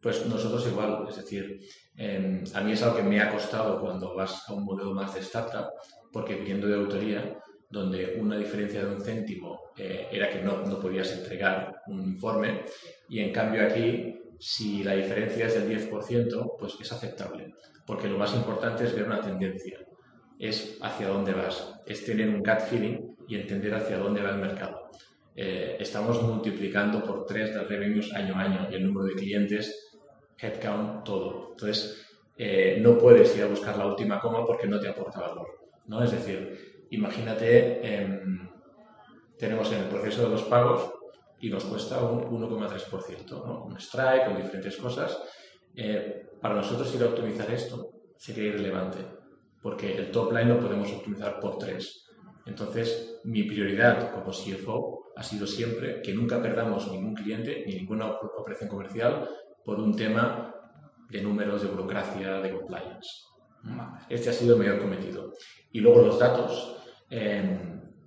Pues 0.00 0.26
nosotros 0.26 0.66
igual, 0.66 1.06
es 1.08 1.16
decir, 1.16 1.60
eh, 1.96 2.42
a 2.52 2.60
mí 2.60 2.72
es 2.72 2.82
algo 2.82 2.96
que 2.96 3.04
me 3.04 3.20
ha 3.20 3.30
costado 3.30 3.80
cuando 3.80 4.16
vas 4.16 4.48
a 4.48 4.52
un 4.52 4.64
modelo 4.64 4.92
más 4.92 5.14
de 5.14 5.20
startup, 5.20 5.68
porque 6.12 6.34
viniendo 6.34 6.66
de 6.66 6.74
autoría, 6.74 7.38
donde 7.70 8.16
una 8.18 8.36
diferencia 8.36 8.84
de 8.84 8.96
un 8.96 9.00
céntimo 9.00 9.60
eh, 9.76 10.08
era 10.10 10.28
que 10.28 10.42
no, 10.42 10.62
no 10.62 10.80
podías 10.80 11.12
entregar 11.12 11.82
un 11.86 12.00
informe, 12.02 12.64
y 13.08 13.20
en 13.20 13.32
cambio 13.32 13.64
aquí, 13.64 14.15
si 14.38 14.82
la 14.82 14.94
diferencia 14.94 15.46
es 15.46 15.54
del 15.54 15.90
10%, 15.90 16.56
pues 16.58 16.76
es 16.80 16.92
aceptable, 16.92 17.54
porque 17.86 18.08
lo 18.08 18.18
más 18.18 18.34
importante 18.34 18.84
es 18.84 18.94
ver 18.94 19.06
una 19.06 19.20
tendencia. 19.20 19.80
es 20.38 20.76
hacia 20.82 21.08
dónde 21.08 21.32
vas, 21.32 21.80
es 21.86 22.04
tener 22.04 22.28
un 22.28 22.40
gut 22.40 22.60
feeling 22.68 23.16
y 23.26 23.36
entender 23.36 23.74
hacia 23.74 23.96
dónde 23.96 24.20
va 24.20 24.30
el 24.30 24.36
mercado. 24.36 24.90
Eh, 25.34 25.76
estamos 25.80 26.22
multiplicando 26.22 27.02
por 27.02 27.24
tres 27.24 27.54
las 27.54 27.66
revenues 27.66 28.12
año 28.14 28.34
a 28.34 28.42
año 28.42 28.68
el 28.70 28.84
número 28.84 29.06
de 29.06 29.14
clientes, 29.14 29.96
headcount, 30.38 31.04
todo. 31.04 31.48
Entonces, 31.52 32.06
eh, 32.36 32.78
no 32.80 32.98
puedes 32.98 33.34
ir 33.36 33.44
a 33.44 33.46
buscar 33.46 33.78
la 33.78 33.86
última 33.86 34.20
coma 34.20 34.44
porque 34.44 34.66
no 34.66 34.78
te 34.78 34.88
aporta 34.88 35.20
valor. 35.20 35.46
¿no? 35.86 36.02
Es 36.02 36.10
decir, 36.10 36.86
imagínate, 36.90 37.80
em, 37.82 38.48
tenemos 39.38 39.72
en 39.72 39.78
el 39.80 39.88
proceso 39.88 40.24
de 40.24 40.30
los 40.30 40.42
pagos 40.44 40.90
y 41.40 41.50
nos 41.50 41.64
cuesta 41.64 42.02
un 42.02 42.22
1,3%, 42.22 43.44
¿no? 43.44 43.64
un 43.64 43.76
strike 43.76 44.26
con 44.26 44.36
diferentes 44.36 44.76
cosas. 44.76 45.18
Eh, 45.74 46.26
para 46.40 46.54
nosotros 46.54 46.94
ir 46.94 47.02
a 47.02 47.06
optimizar 47.06 47.50
esto 47.50 47.90
sería 48.16 48.44
irrelevante 48.44 49.16
porque 49.66 49.96
el 49.96 50.12
top 50.12 50.30
line 50.30 50.54
lo 50.54 50.60
podemos 50.60 50.92
optimizar 50.92 51.40
por 51.40 51.58
tres. 51.58 52.06
Entonces, 52.46 53.18
mi 53.24 53.42
prioridad 53.42 54.12
como 54.12 54.30
CFO 54.30 55.12
ha 55.16 55.24
sido 55.24 55.44
siempre 55.44 56.00
que 56.02 56.14
nunca 56.14 56.40
perdamos 56.40 56.88
ningún 56.92 57.14
cliente 57.14 57.64
ni 57.66 57.74
ninguna 57.74 58.12
operación 58.12 58.68
comercial 58.68 59.28
por 59.64 59.80
un 59.80 59.96
tema 59.96 60.54
de 61.10 61.20
números, 61.20 61.62
de 61.62 61.68
burocracia, 61.68 62.40
de 62.40 62.52
compliance. 62.52 63.08
Este 64.08 64.30
ha 64.30 64.32
sido 64.32 64.54
el 64.54 64.60
mayor 64.60 64.78
cometido. 64.78 65.32
Y 65.72 65.80
luego 65.80 66.02
los 66.02 66.20
datos, 66.20 66.76
eh, 67.10 67.65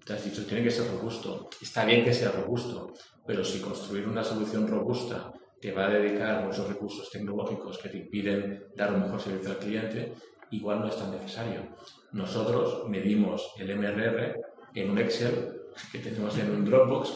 te 0.10 0.16
has 0.16 0.25
dicho, 0.25 0.44
tiene 0.44 0.63
que 0.63 0.72
ser 0.72 0.89
robusto. 0.89 1.50
Está 1.62 1.86
bien 1.86 2.04
que 2.04 2.12
sea 2.12 2.32
robusto, 2.32 2.94
pero 3.28 3.44
si 3.44 3.60
construir 3.60 4.08
una 4.08 4.24
solución 4.24 4.68
robusta 4.68 5.32
te 5.62 5.72
va 5.72 5.86
a 5.86 5.89
dedicar 5.89 6.44
muchos 6.44 6.68
recursos 6.68 7.12
tecnológicos 7.12 7.78
que 7.78 7.89
te 7.89 8.00
impiden 8.00 8.63
dar 8.75 8.92
un 8.92 9.04
mejor 9.04 9.22
servicio 9.22 9.51
al 9.51 9.60
cliente, 9.60 10.16
igual 10.50 10.80
no 10.80 10.88
es 10.88 10.98
tan 10.98 11.12
necesario. 11.12 11.62
Nosotros 12.12 12.89
medimos 12.89 13.54
el 13.60 13.78
MRR 13.78 14.36
en 14.74 14.89
un 14.89 14.98
Excel 14.98 15.62
que 15.92 16.00
tenemos 16.00 16.36
en 16.39 16.50
un 16.56 16.66
Dropbox, 16.66 17.13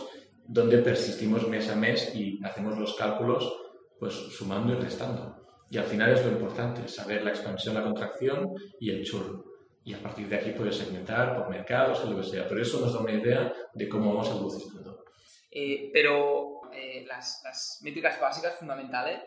donde 0.48 0.78
persistimos 0.78 1.48
mes 1.48 1.68
a 1.72 1.76
mes 1.76 2.14
y 2.14 2.40
hacemos 2.46 2.78
los 2.78 2.94
cálculos 2.94 3.52
pues 4.00 4.14
sumando 4.14 4.72
y 4.74 4.76
restando. 4.76 5.36
Y 5.72 5.80
al 5.80 5.86
final 5.86 6.12
es 6.12 6.24
lo 6.24 6.34
importante, 6.34 6.88
saber 6.88 7.24
la 7.24 7.32
expansión, 7.32 7.74
la 7.74 7.84
contracción 7.84 8.54
y 8.80 8.92
el 8.92 9.04
churn. 9.04 9.53
Y 9.86 9.94
a 9.94 10.02
partir 10.02 10.30
de 10.30 10.38
aquí 10.38 10.52
puedes 10.52 10.78
segmentar 10.78 11.36
por 11.36 11.50
mercados 11.50 12.00
o 12.02 12.12
lo 12.12 12.18
que 12.18 12.28
sea. 12.28 12.48
Pero 12.48 12.62
eso 12.62 12.80
nos 12.80 12.94
da 12.94 13.00
una 13.00 13.12
idea 13.12 13.54
de 13.74 13.90
cómo 13.90 14.14
vamos 14.14 14.30
evolucionando. 14.30 15.04
Eh, 15.52 15.90
pero 15.94 16.62
eh, 16.74 17.06
las, 17.08 17.42
las 17.44 17.80
métricas 17.84 18.20
básicas 18.20 18.56
fundamentales 18.56 19.22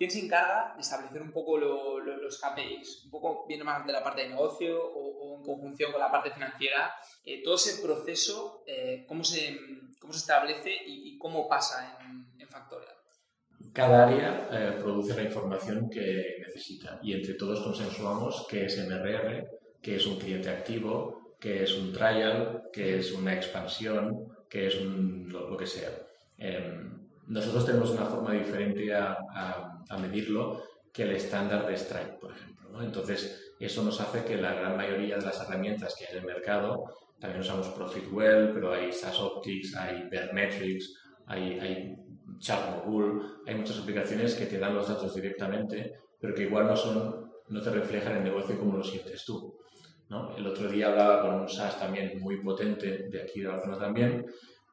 ¿Quién 0.00 0.10
se 0.10 0.24
encarga 0.24 0.72
de 0.76 0.80
establecer 0.80 1.20
un 1.20 1.30
poco 1.30 1.58
los 1.58 2.40
KPIs? 2.40 3.04
Un 3.04 3.10
poco 3.10 3.44
viene 3.46 3.64
más 3.64 3.86
de 3.86 3.92
la 3.92 4.02
parte 4.02 4.22
de 4.22 4.30
negocio 4.30 4.82
o, 4.82 5.36
en 5.36 5.44
conjunción 5.44 5.92
con 5.92 6.00
la 6.00 6.10
parte 6.10 6.30
financiera. 6.30 6.94
Eh, 7.22 7.42
todo 7.44 7.56
ese 7.56 7.82
proceso, 7.82 8.64
eh, 8.66 9.04
¿cómo, 9.06 9.22
se, 9.22 9.58
¿cómo 10.00 10.14
se 10.14 10.20
establece 10.20 10.70
y, 10.86 11.18
cómo 11.18 11.46
pasa 11.46 11.98
en, 12.00 12.40
en, 12.40 12.48
Factorial? 12.48 12.94
Cada 13.74 14.06
área 14.06 14.48
eh, 14.50 14.78
produce 14.80 15.14
la 15.14 15.24
información 15.24 15.90
que 15.90 16.36
necesita 16.46 16.98
y 17.02 17.12
entre 17.12 17.34
todos 17.34 17.60
consensuamos 17.60 18.46
qué 18.48 18.64
es 18.64 18.78
MRR, 18.78 19.50
qué 19.82 19.96
es 19.96 20.06
un 20.06 20.18
cliente 20.18 20.50
activo, 20.50 21.36
qué 21.40 21.62
es 21.62 21.76
un 21.76 21.92
trial, 21.92 22.64
qué 22.72 22.98
es 22.98 23.12
una 23.12 23.34
expansión, 23.34 24.28
qué 24.48 24.66
es 24.66 24.76
un, 24.76 25.28
lo, 25.30 25.56
que 25.56 25.66
sea. 25.66 25.90
Em, 26.36 27.08
nosotros 27.26 27.64
tenemos 27.64 27.90
una 27.90 28.06
forma 28.06 28.32
diferente 28.32 28.92
a, 28.92 29.18
a, 29.88 29.98
medirlo 29.98 30.62
que 30.92 31.04
el 31.04 31.12
estándar 31.12 31.66
de 31.66 31.76
Stripe, 31.76 32.18
por 32.20 32.32
ejemplo. 32.32 32.82
Entonces, 32.82 33.54
eso 33.58 33.82
nos 33.82 34.00
hace 34.00 34.24
que 34.24 34.36
la 34.36 34.54
gran 34.54 34.76
mayoría 34.76 35.16
de 35.16 35.26
las 35.26 35.40
herramientas 35.40 35.94
que 35.96 36.06
hay 36.06 36.12
en 36.12 36.18
el 36.20 36.26
mercado, 36.26 36.84
también 37.20 37.42
usamos 37.42 37.68
Profitwell, 37.68 38.52
pero 38.52 38.72
hay 38.72 38.92
SaaS 38.92 39.20
Optics, 39.20 39.76
hay 39.76 40.08
Metrics, 40.32 40.94
hay, 41.26 41.58
hay 41.60 41.96
Chartmogul, 42.38 43.42
hay 43.46 43.54
muchas 43.54 43.78
aplicaciones 43.78 44.34
que 44.34 44.46
te 44.46 44.58
dan 44.58 44.74
los 44.74 44.88
datos 44.88 45.14
directamente, 45.14 45.94
pero 46.18 46.34
que 46.34 46.42
igual 46.42 46.66
no, 46.66 46.76
son, 46.76 47.30
no 47.48 47.60
te 47.60 47.70
reflejan 47.70 48.16
el 48.16 48.24
negocio 48.24 48.58
como 48.58 48.78
lo 48.78 48.82
sientes 48.82 49.24
tú. 49.24 49.54
¿No? 50.10 50.36
El 50.36 50.46
otro 50.46 50.68
día 50.68 50.88
hablaba 50.88 51.22
con 51.22 51.40
un 51.40 51.48
SaaS 51.48 51.78
también 51.78 52.20
muy 52.20 52.42
potente, 52.42 53.08
de 53.08 53.22
aquí 53.22 53.40
de 53.40 53.48
Barcelona 53.48 53.78
también, 53.78 54.26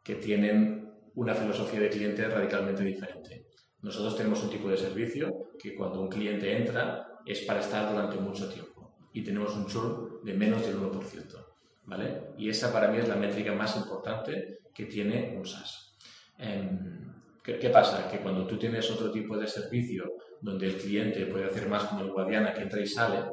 que 0.03 0.15
tienen 0.15 0.91
una 1.15 1.33
filosofía 1.33 1.79
de 1.79 1.89
cliente 1.89 2.27
radicalmente 2.27 2.83
diferente. 2.83 3.47
Nosotros 3.81 4.17
tenemos 4.17 4.43
un 4.43 4.49
tipo 4.49 4.69
de 4.69 4.77
servicio 4.77 5.51
que 5.57 5.75
cuando 5.75 6.01
un 6.01 6.09
cliente 6.09 6.55
entra 6.55 7.19
es 7.25 7.41
para 7.41 7.59
estar 7.59 7.91
durante 7.91 8.17
mucho 8.17 8.49
tiempo 8.49 8.95
y 9.13 9.23
tenemos 9.23 9.55
un 9.55 9.67
churn 9.67 10.23
de 10.23 10.33
menos 10.33 10.65
del 10.65 10.77
1%. 10.77 11.47
¿vale? 11.87 12.33
Y 12.37 12.49
esa 12.49 12.71
para 12.71 12.89
mí 12.89 12.97
es 12.97 13.07
la 13.07 13.15
métrica 13.15 13.53
más 13.53 13.75
importante 13.77 14.59
que 14.73 14.85
tiene 14.85 15.35
un 15.37 15.45
SaaS. 15.45 15.95
Em, 16.37 17.13
¿qué, 17.43 17.69
pasa? 17.69 18.09
Que 18.09 18.19
cuando 18.19 18.45
tú 18.45 18.57
tienes 18.57 18.89
otro 18.91 19.11
tipo 19.11 19.37
de 19.37 19.47
servicio 19.47 20.13
donde 20.41 20.67
el 20.67 20.77
cliente 20.77 21.25
puede 21.25 21.45
hacer 21.45 21.67
más 21.67 21.85
como 21.85 22.01
el 22.01 22.11
guardiana 22.11 22.53
que 22.53 22.61
entra 22.61 22.81
y 22.81 22.87
sale, 22.87 23.23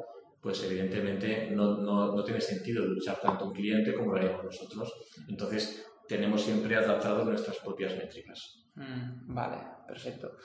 pues 0.45 0.61
evidentemente 0.61 1.49
no, 1.49 1.77
no, 1.77 2.15
no 2.15 2.23
tiene 2.23 2.39
sentido 2.39 2.85
luchar 2.85 3.19
tanto 3.19 3.45
un 3.45 3.51
cliente 3.51 3.95
como 3.95 4.11
lo 4.11 4.17
haríamos 4.19 4.45
nosotros. 4.45 4.93
Entonces, 5.27 5.83
tenemos 6.07 6.43
siempre 6.43 6.75
adaptado 6.75 7.25
nuestras 7.25 7.57
propias 7.57 7.97
métricas. 7.97 8.63
Mm, 8.75 9.33
vale, 9.33 9.57
perfecto. 9.87 10.37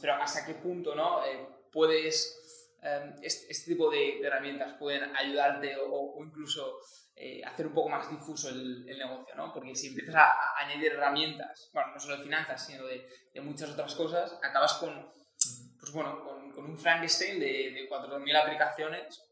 Pero 0.00 0.14
¿hasta 0.14 0.46
qué 0.46 0.54
punto 0.54 0.94
no, 0.94 1.24
eh, 1.24 1.48
puedes, 1.72 2.78
em, 2.80 3.16
este, 3.22 3.50
este, 3.50 3.72
tipo 3.72 3.90
de, 3.90 4.20
herramientas 4.20 4.76
pueden 4.78 5.16
ayudarte 5.16 5.74
o, 5.84 6.14
incluso 6.24 6.78
eh, 7.16 7.42
hacer 7.44 7.66
un 7.66 7.74
poco 7.74 7.88
más 7.88 8.08
difuso 8.08 8.50
el, 8.50 8.86
negocio? 8.86 9.34
¿no? 9.34 9.52
Porque 9.52 9.74
si 9.74 9.88
empiezas 9.88 10.14
a, 10.14 10.32
añadir 10.58 10.92
herramientas, 10.92 11.70
bueno, 11.74 11.94
no 11.94 11.98
solo 11.98 12.18
de 12.18 12.22
finanzas, 12.22 12.64
sino 12.64 12.86
de, 12.86 13.04
muchas 13.42 13.70
otras 13.70 13.96
cosas, 13.96 14.38
acabas 14.44 14.74
con, 14.74 15.10
pues 15.80 15.92
bueno, 15.92 16.22
con, 16.22 16.38
un 16.64 16.78
Frankenstein 16.78 17.40
de, 17.40 17.72
de 17.72 17.88
4.000 17.88 18.36
aplicaciones 18.36 19.29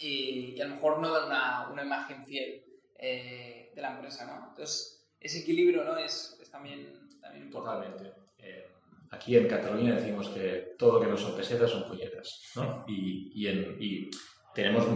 y, 0.00 0.60
a 0.60 0.66
lo 0.66 0.74
mejor 0.74 0.98
no 0.98 1.10
da 1.10 1.26
una, 1.26 1.68
una 1.70 1.84
imagen 1.84 2.24
fiel. 2.24 2.64
Eh, 2.96 3.64
de 3.74 3.82
la 3.82 3.94
empresa, 3.96 4.24
¿no? 4.26 4.48
Entonces, 4.50 5.06
ese 5.20 5.40
equilibrio, 5.40 5.84
¿no? 5.84 5.98
Es, 5.98 6.38
es 6.40 6.50
también, 6.50 6.92
también 7.20 7.50
Totalmente. 7.50 8.12
Eh, 8.38 8.66
aquí 9.10 9.36
en 9.36 9.48
Cataluña 9.48 9.96
decimos 9.96 10.28
que 10.28 10.74
todo 10.78 10.94
lo 10.94 11.00
que 11.00 11.10
no 11.10 11.16
son 11.16 11.36
pesetas 11.36 11.70
son 11.70 11.88
polletas, 11.88 12.52
¿no? 12.56 12.84
Y, 12.86 13.32
y, 13.34 13.48
en, 13.48 13.76
y 13.80 14.10
tenemos 14.54 14.86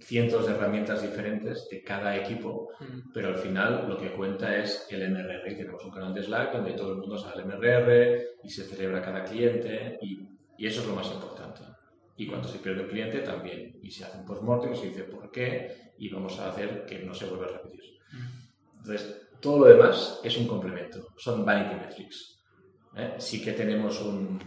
cientos 0.00 0.46
de 0.46 0.52
herramientas 0.52 1.02
diferentes 1.02 1.68
de 1.70 1.82
cada 1.82 2.16
equipo, 2.16 2.68
mm. 2.78 3.12
pero 3.14 3.28
al 3.28 3.38
final 3.38 3.88
lo 3.88 3.98
que 3.98 4.12
cuenta 4.12 4.56
es 4.56 4.86
el 4.90 5.10
MRR. 5.10 5.50
Y 5.50 5.56
tenemos 5.56 5.84
un 5.84 5.90
canal 5.90 6.12
de 6.12 6.22
Slack 6.22 6.52
donde 6.52 6.74
todo 6.74 6.92
el 6.92 6.98
mundo 6.98 7.16
sabe 7.16 7.42
el 7.42 7.46
MRR 7.46 8.38
y 8.44 8.50
se 8.50 8.64
celebra 8.64 9.02
cada 9.02 9.24
cliente 9.24 9.98
y, 10.02 10.28
y 10.58 10.66
eso 10.66 10.82
es 10.82 10.86
lo 10.86 10.94
más 10.94 11.10
importante. 11.10 11.62
Y 12.16 12.26
cuando 12.26 12.48
se 12.48 12.58
pierde 12.58 12.82
un 12.82 12.88
cliente 12.88 13.20
también. 13.20 13.78
Y 13.82 13.90
se 13.90 14.04
hace 14.04 14.18
un 14.18 14.24
post-mortem 14.24 14.74
se 14.74 14.88
dice 14.88 15.04
por 15.04 15.30
qué 15.30 15.92
y 15.98 16.08
vamos 16.08 16.38
a 16.38 16.50
hacer 16.50 16.84
que 16.86 17.00
no 17.00 17.14
se 17.14 17.26
vuelva 17.26 17.46
a 17.46 17.58
repetir. 17.58 17.82
Entonces, 18.78 19.28
todo 19.40 19.60
lo 19.60 19.66
demás 19.66 20.20
es 20.22 20.36
un 20.38 20.46
complemento, 20.46 21.08
son 21.16 21.44
vanity 21.44 21.74
metrics. 21.74 22.42
¿eh? 22.96 23.14
Sí 23.18 23.42
que 23.42 23.52
tenemos 23.52 24.00
un, 24.00 24.40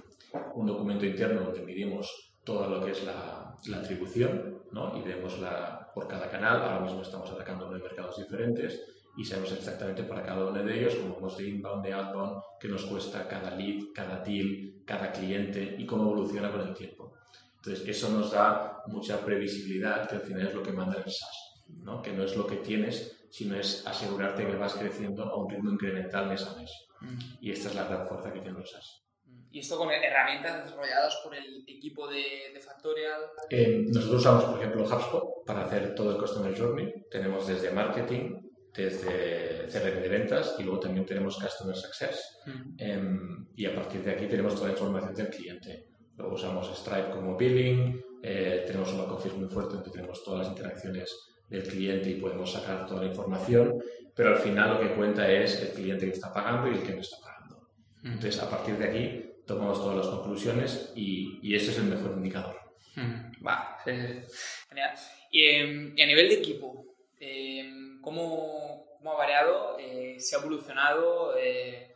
un, 0.56 0.66
documento 0.66 1.06
interno 1.06 1.42
donde 1.42 1.62
medimos 1.62 2.34
todo 2.44 2.68
lo 2.70 2.84
que 2.84 2.92
es 2.92 3.04
la, 3.04 3.56
la 3.68 3.78
atribución 3.78 4.64
¿no? 4.72 4.98
y 4.98 5.02
vemos 5.02 5.40
la, 5.40 5.92
por 5.94 6.08
cada 6.08 6.30
canal, 6.30 6.62
ahora 6.62 6.80
mismo 6.80 7.02
estamos 7.02 7.30
atacando 7.32 7.68
nueve 7.68 7.84
mercados 7.84 8.18
diferentes 8.18 8.82
y 9.18 9.26
sabemos 9.26 9.52
exactamente 9.52 10.04
para 10.04 10.24
cada 10.24 10.50
uno 10.50 10.64
de 10.64 10.80
ellos, 10.80 10.96
como 10.96 11.16
vemos 11.16 11.38
de 11.38 11.50
inbound, 11.50 11.84
de 11.84 11.94
outbound, 11.94 12.42
qué 12.60 12.68
nos 12.68 12.86
cuesta 12.86 13.28
cada 13.28 13.52
lead, 13.52 13.92
cada 13.94 14.24
deal, 14.24 14.82
cada 14.86 15.12
cliente 15.12 15.76
y 15.78 15.86
cómo 15.86 16.04
evoluciona 16.04 16.52
con 16.52 16.62
el 16.62 16.74
tiempo. 16.74 17.14
Entonces, 17.62 17.88
eso 17.88 18.10
nos 18.10 18.32
da 18.32 18.84
mucha 18.88 19.24
previsibilidad, 19.24 20.08
que 20.08 20.16
al 20.16 20.22
final 20.22 20.48
es 20.48 20.54
lo 20.54 20.64
que 20.64 20.72
manda 20.72 20.98
el 20.98 21.04
SaaS, 21.04 21.66
¿no? 21.68 22.02
que 22.02 22.14
no 22.14 22.24
es 22.24 22.36
lo 22.36 22.48
que 22.48 22.58
tienes, 22.58 23.28
sino 23.30 23.56
es 23.56 23.86
asegurarte 23.86 24.46
que 24.46 24.56
vas 24.56 24.76
creciendo 24.76 25.24
a 25.24 25.36
un 25.36 25.50
ritmo 25.50 25.72
incremental 25.72 26.28
mes 26.28 26.46
a 26.46 26.56
mes. 26.56 26.72
Mm. 27.02 27.20
Y 27.42 27.52
esta 27.52 27.70
es 27.70 27.76
la 27.76 27.84
gran 27.84 28.08
fuerza 28.08 28.32
que 28.32 28.40
tiene 28.40 28.60
los 28.60 28.72
SaaS. 28.72 29.04
Mm. 29.26 29.42
¿Y 29.52 29.60
esto 29.60 29.78
con 29.78 29.92
herramientas 29.92 30.64
desarrolladas 30.64 31.20
por 31.22 31.36
el 31.36 31.66
equipo 31.68 32.08
de, 32.08 32.52
de 32.54 32.60
Factorial? 32.62 33.22
Eh, 33.50 33.86
nosotros 33.90 34.22
usamos, 34.22 34.46
por 34.46 34.60
ejemplo, 34.60 34.84
HubSpot 34.84 35.46
para 35.46 35.66
hacer 35.66 35.94
todo 35.96 36.12
el 36.12 36.18
Customer 36.18 36.58
Journey. 36.58 36.94
Tenemos 37.12 37.46
desde 37.46 37.72
marketing, 37.72 38.40
desde 38.74 39.68
CRM 39.68 40.02
de 40.02 40.10
ventas 40.10 40.56
y 40.60 40.64
luego 40.64 40.80
también 40.80 41.06
tenemos 41.06 41.38
Customer 41.38 41.76
Success. 41.76 42.40
Mm. 42.46 42.76
Em, 42.78 43.48
y 43.56 43.66
a 43.66 43.76
partir 43.76 44.02
de 44.02 44.12
aquí 44.12 44.28
tenemos 44.28 44.56
toda 44.56 44.68
la 44.68 44.74
información 44.74 45.14
del 45.14 45.30
cliente. 45.30 45.90
Luego 46.20 46.36
usamos 46.36 46.68
Stripe 46.78 47.12
como 47.12 47.38
billing, 47.38 48.04
eh, 48.22 48.66
tenemos 48.68 48.92
un 48.92 49.00
back 49.00 49.12
office 49.14 49.36
muy 49.36 49.48
fuerte 49.48 49.76
donde 49.76 49.90
tenemos 49.90 50.22
todas 50.22 50.40
las 50.40 50.50
interacciones 50.50 51.18
del 51.48 51.64
cliente 51.64 52.10
y 52.10 52.20
podemos 52.20 52.52
sacar 52.52 52.86
toda 52.86 53.04
la 53.04 53.08
información, 53.08 53.82
pero 54.14 54.32
al 54.32 54.38
final 54.38 54.74
lo 54.74 54.80
que 54.82 54.96
cuenta 54.96 55.32
es 55.32 55.62
el 55.62 55.70
cliente 55.70 56.08
que 56.08 56.12
está 56.12 56.34
pagando 56.34 56.70
y 56.70 56.76
el 56.76 56.84
que 56.84 56.94
no 56.94 57.00
está 57.00 57.18
pagando. 57.22 57.70
Entonces, 58.04 58.40
a 58.42 58.50
partir 58.50 58.78
de 58.78 58.86
aquí, 58.86 59.32
tomamos 59.48 59.80
todas 59.80 59.98
las 59.98 60.08
conclusiones 60.08 60.92
y, 60.94 61.40
y 61.42 61.56
ese 61.56 61.72
es 61.72 61.78
el 61.78 61.86
mejor 61.86 62.12
indicador. 62.18 62.60
Va, 63.46 63.80
genial. 63.86 64.26
Em, 65.32 65.94
y, 65.96 66.02
a 66.02 66.06
nivel 66.06 66.28
de 66.28 66.36
equipo, 66.36 66.86
em, 67.18 68.02
¿cómo, 68.02 68.98
¿cómo, 68.98 69.14
ha 69.14 69.18
variado? 69.18 69.78
Eh, 69.80 70.18
¿Se 70.20 70.36
ha 70.36 70.40
evolucionado? 70.40 71.38
Eh, 71.38 71.94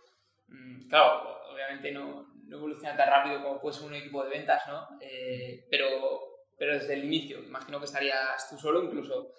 mm, 0.48 0.88
claro, 0.88 1.42
obviamente 1.52 1.92
no, 1.92 2.33
no, 2.44 2.58
evoluciona 2.58 2.96
tan 2.96 3.10
rápido 3.10 3.42
como 3.42 3.60
puede 3.60 3.76
ser 3.76 3.88
un 3.88 3.96
equipo 3.96 4.24
de 4.24 4.30
ventas, 4.30 4.64
¿no? 4.68 4.88
Eh, 5.02 5.66
pero, 5.70 5.88
pero 6.58 6.74
desde 6.74 6.94
el 6.94 7.06
inicio, 7.06 7.40
imagino 7.40 7.80
que 7.80 7.86
estarías 7.86 8.50
tú 8.50 8.58
solo, 8.58 8.84
incluso 8.84 9.34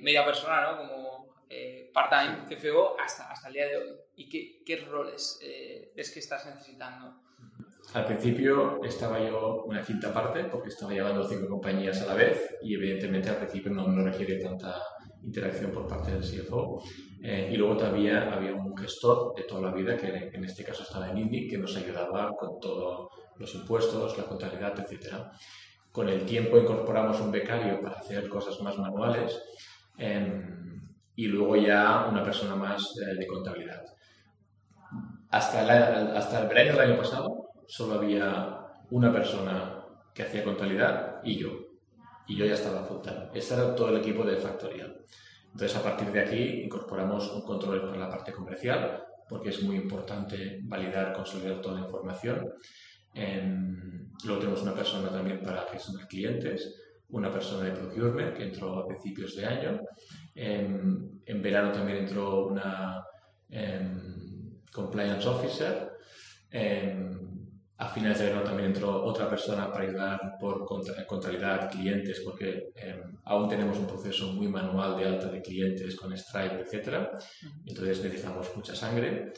media 0.00 0.24
persona, 0.24 0.60
¿no? 0.70 0.78
Como 0.78 1.32
part-time 1.92 2.44
CFO 2.48 2.96
hasta, 3.00 3.30
hasta 3.30 3.48
el 3.48 3.54
día 3.54 3.68
de 3.68 3.76
hoy. 3.76 3.96
¿Y 4.16 4.28
qué, 4.28 4.62
qué 4.64 4.84
roles 4.84 5.40
ves 5.94 6.10
que 6.10 6.20
estás 6.20 6.44
necesitando? 6.46 7.22
Al 7.94 8.06
principio 8.06 8.82
estaba 8.84 9.20
yo 9.20 9.64
una 9.64 9.82
quinta 9.82 10.14
parte 10.14 10.44
porque 10.44 10.68
estaba 10.68 10.92
llevando 10.92 11.24
cinco 11.28 11.48
compañías 11.48 12.00
a 12.00 12.06
la 12.06 12.14
vez 12.14 12.56
y 12.62 12.74
evidentemente 12.74 13.28
al 13.28 13.36
principio 13.36 13.70
no, 13.70 13.86
no 13.88 14.04
requiere 14.04 14.36
tanta 14.36 14.80
interacción 15.24 15.70
por 15.70 15.86
parte 15.86 16.12
del 16.12 16.22
CFO. 16.22 16.82
Eh, 17.22 17.50
y 17.52 17.56
luego 17.56 17.76
todavía 17.76 18.32
había 18.32 18.54
un 18.54 18.76
gestor 18.76 19.34
de 19.34 19.44
toda 19.44 19.62
la 19.62 19.72
vida 19.72 19.96
que 19.96 20.30
en 20.32 20.44
este 20.44 20.64
caso 20.64 20.82
estaba 20.82 21.10
en 21.10 21.18
Indy 21.18 21.48
que 21.48 21.58
nos 21.58 21.76
ayudaba 21.76 22.32
con 22.36 22.58
todos 22.60 23.08
los 23.36 23.54
impuestos, 23.54 24.18
la 24.18 24.24
contabilidad, 24.24 24.74
etc. 24.78 25.14
Con 25.90 26.08
el 26.08 26.24
tiempo 26.24 26.58
incorporamos 26.58 27.20
un 27.20 27.30
becario 27.30 27.80
para 27.80 27.98
hacer 27.98 28.28
cosas 28.28 28.60
más 28.60 28.76
manuales 28.78 29.40
em, 29.98 30.80
y 31.14 31.26
luego 31.26 31.56
ya 31.56 32.06
una 32.10 32.24
persona 32.24 32.56
más 32.56 32.94
de 32.94 33.26
contabilidad. 33.26 33.84
Hasta, 35.30 36.16
hasta 36.16 36.42
el 36.42 36.48
verano 36.48 36.72
del 36.72 36.90
año 36.90 36.98
pasado 36.98 37.50
solo 37.66 37.94
había 37.94 38.58
una 38.90 39.12
persona 39.12 39.82
que 40.14 40.22
hacía 40.22 40.44
contabilidad 40.44 41.20
y 41.24 41.38
yo. 41.38 41.50
Y 42.26 42.36
yo 42.36 42.46
ya 42.46 42.54
estaba 42.54 42.84
full 42.84 42.98
Ese 43.34 43.54
era 43.54 43.74
todo 43.74 43.88
el 43.90 43.98
equipo 43.98 44.24
de 44.24 44.36
Factorial. 44.36 45.04
Entonces, 45.52 45.76
a 45.76 45.82
partir 45.82 46.10
de 46.10 46.20
aquí, 46.20 46.62
incorporamos 46.64 47.30
un 47.32 47.42
control 47.42 47.82
para 47.82 47.98
la 47.98 48.08
parte 48.08 48.32
comercial, 48.32 49.04
porque 49.28 49.50
es 49.50 49.62
muy 49.62 49.76
importante 49.76 50.60
validar, 50.62 51.12
consolidar 51.12 51.60
toda 51.60 51.80
la 51.80 51.86
información. 51.86 52.52
luego 54.24 54.40
tenemos 54.40 54.62
una 54.62 54.74
persona 54.74 55.10
también 55.10 55.42
para 55.42 55.62
gestionar 55.70 56.08
clientes, 56.08 56.80
una 57.08 57.30
persona 57.30 57.64
de 57.64 57.72
procurement 57.72 58.34
que 58.34 58.44
entró 58.44 58.78
a 58.78 58.86
principios 58.86 59.36
de 59.36 59.44
año. 59.44 59.80
En, 60.34 61.20
en 61.26 61.42
verano 61.42 61.70
también 61.70 61.98
entró 61.98 62.46
una 62.46 63.04
em, 63.50 64.60
compliance 64.72 65.28
officer. 65.28 65.92
A 67.82 67.88
finales 67.88 68.20
de 68.20 68.26
verano 68.26 68.44
también 68.44 68.68
entró 68.68 69.04
otra 69.04 69.28
persona 69.28 69.68
para 69.72 69.82
ayudar 69.82 70.36
por 70.38 70.64
contabilidad 70.64 71.68
clientes, 71.68 72.20
porque 72.20 72.70
em, 72.76 73.00
aún 73.24 73.48
tenemos 73.48 73.76
un 73.76 73.88
proceso 73.88 74.32
muy 74.32 74.46
manual 74.46 74.96
de 74.96 75.04
alta 75.04 75.26
de 75.26 75.42
clientes 75.42 75.96
con 75.96 76.16
Stripe, 76.16 76.60
etc. 76.60 77.08
Entonces 77.66 78.04
necesitamos 78.04 78.54
mucha 78.54 78.76
sangre. 78.76 79.32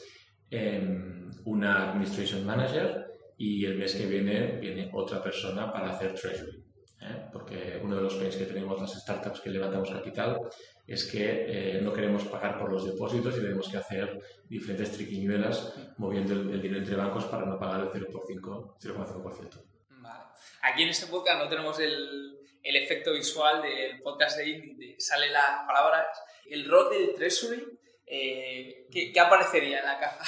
Em, 0.51 1.31
una 1.45 1.89
Administration 1.89 2.45
Manager 2.45 3.07
y 3.35 3.65
el 3.65 3.79
mes 3.79 3.95
que 3.95 4.05
viene 4.05 4.59
viene 4.59 4.91
otra 4.93 5.23
persona 5.23 5.73
para 5.73 5.89
hacer 5.89 6.13
Treasury. 6.13 6.64
¿Eh? 7.01 7.27
Porque 7.31 7.79
uno 7.81 7.95
de 7.95 8.01
los 8.03 8.15
pains 8.15 8.35
que 8.35 8.45
tenemos 8.45 8.79
las 8.79 8.93
startups 8.93 9.41
que 9.41 9.49
levantamos 9.49 9.89
capital 9.89 10.39
es 10.87 11.05
que 11.05 11.77
eh, 11.77 11.81
no 11.81 11.91
queremos 11.91 12.23
pagar 12.25 12.59
por 12.59 12.71
los 12.71 12.85
depósitos 12.85 13.37
y 13.37 13.41
tenemos 13.41 13.69
que 13.69 13.77
hacer 13.77 14.19
diferentes 14.47 14.91
triquiñuelas 14.91 15.73
moviendo 15.97 16.33
el, 16.33 16.61
dinero 16.61 16.79
entre 16.79 16.95
bancos 16.95 17.25
para 17.25 17.45
no 17.45 17.57
pagar 17.57 17.81
el 17.81 17.89
0,5%. 17.89 19.63
Vale. 19.89 20.23
Aquí 20.61 20.83
en 20.83 20.89
este 20.89 21.07
podcast 21.07 21.39
no 21.39 21.49
tenemos 21.49 21.79
el, 21.79 22.37
el 22.61 22.75
efecto 22.75 23.13
visual 23.13 23.61
del 23.61 24.01
podcast 24.01 24.37
de 24.37 24.49
Indy, 24.49 24.95
sale 24.99 25.29
las 25.29 25.65
palabras. 25.65 26.05
El 26.47 26.69
rol 26.69 26.91
del 26.91 27.15
Treasury, 27.15 27.65
eh, 28.05 28.85
¿qué, 28.91 29.11
¿qué, 29.11 29.19
aparecería 29.19 29.79
en 29.79 29.85
la 29.85 29.99
caja 29.99 30.23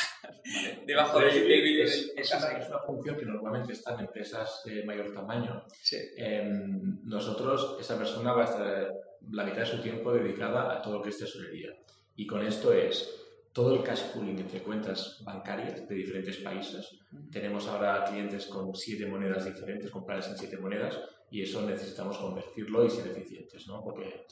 debajo 0.85 1.19
del, 1.19 1.43
vídeo? 1.45 1.83
Es, 1.83 2.13
es, 2.15 2.33
una, 2.33 2.79
función 2.79 3.17
que 3.17 3.25
normalmente 3.25 3.73
está 3.73 3.93
en 3.95 4.01
empresas 4.01 4.61
de 4.65 4.83
mayor 4.85 5.13
tamaño. 5.13 5.63
Sí. 5.81 5.97
Em, 6.15 6.99
nosotros, 7.03 7.77
esa 7.79 7.97
persona 7.97 8.33
va 8.33 8.43
a 8.43 8.45
estar 8.45 8.93
la 9.31 9.43
mitad 9.43 9.59
de 9.59 9.65
su 9.65 9.81
tiempo 9.81 10.13
dedicada 10.13 10.73
a 10.73 10.81
todo 10.81 10.95
lo 10.95 11.01
que 11.01 11.09
es 11.09 11.17
tesorería. 11.17 11.73
Y 12.15 12.25
con 12.25 12.45
esto 12.45 12.73
es 12.73 13.09
todo 13.57 13.73
el 13.73 13.83
cash 13.83 14.11
pooling 14.13 14.37
entre 14.37 14.61
cuentas 14.61 15.19
bancarias 15.23 15.87
de 15.87 15.95
diferentes 15.95 16.37
países. 16.37 16.99
Tenemos 17.31 17.67
ahora 17.67 18.05
clientes 18.05 18.45
con 18.45 18.75
siete 18.75 19.07
monedas 19.07 19.45
diferentes, 19.45 19.89
compradas 19.89 20.29
en 20.29 20.37
siete 20.37 20.57
monedas, 20.57 20.99
y 21.31 21.41
eso 21.41 21.61
necesitamos 21.63 22.17
convertirlo 22.17 22.85
y 22.85 22.89
ser 22.89 23.07
eficientes, 23.07 23.67
¿no? 23.67 23.83
Porque 23.83 24.25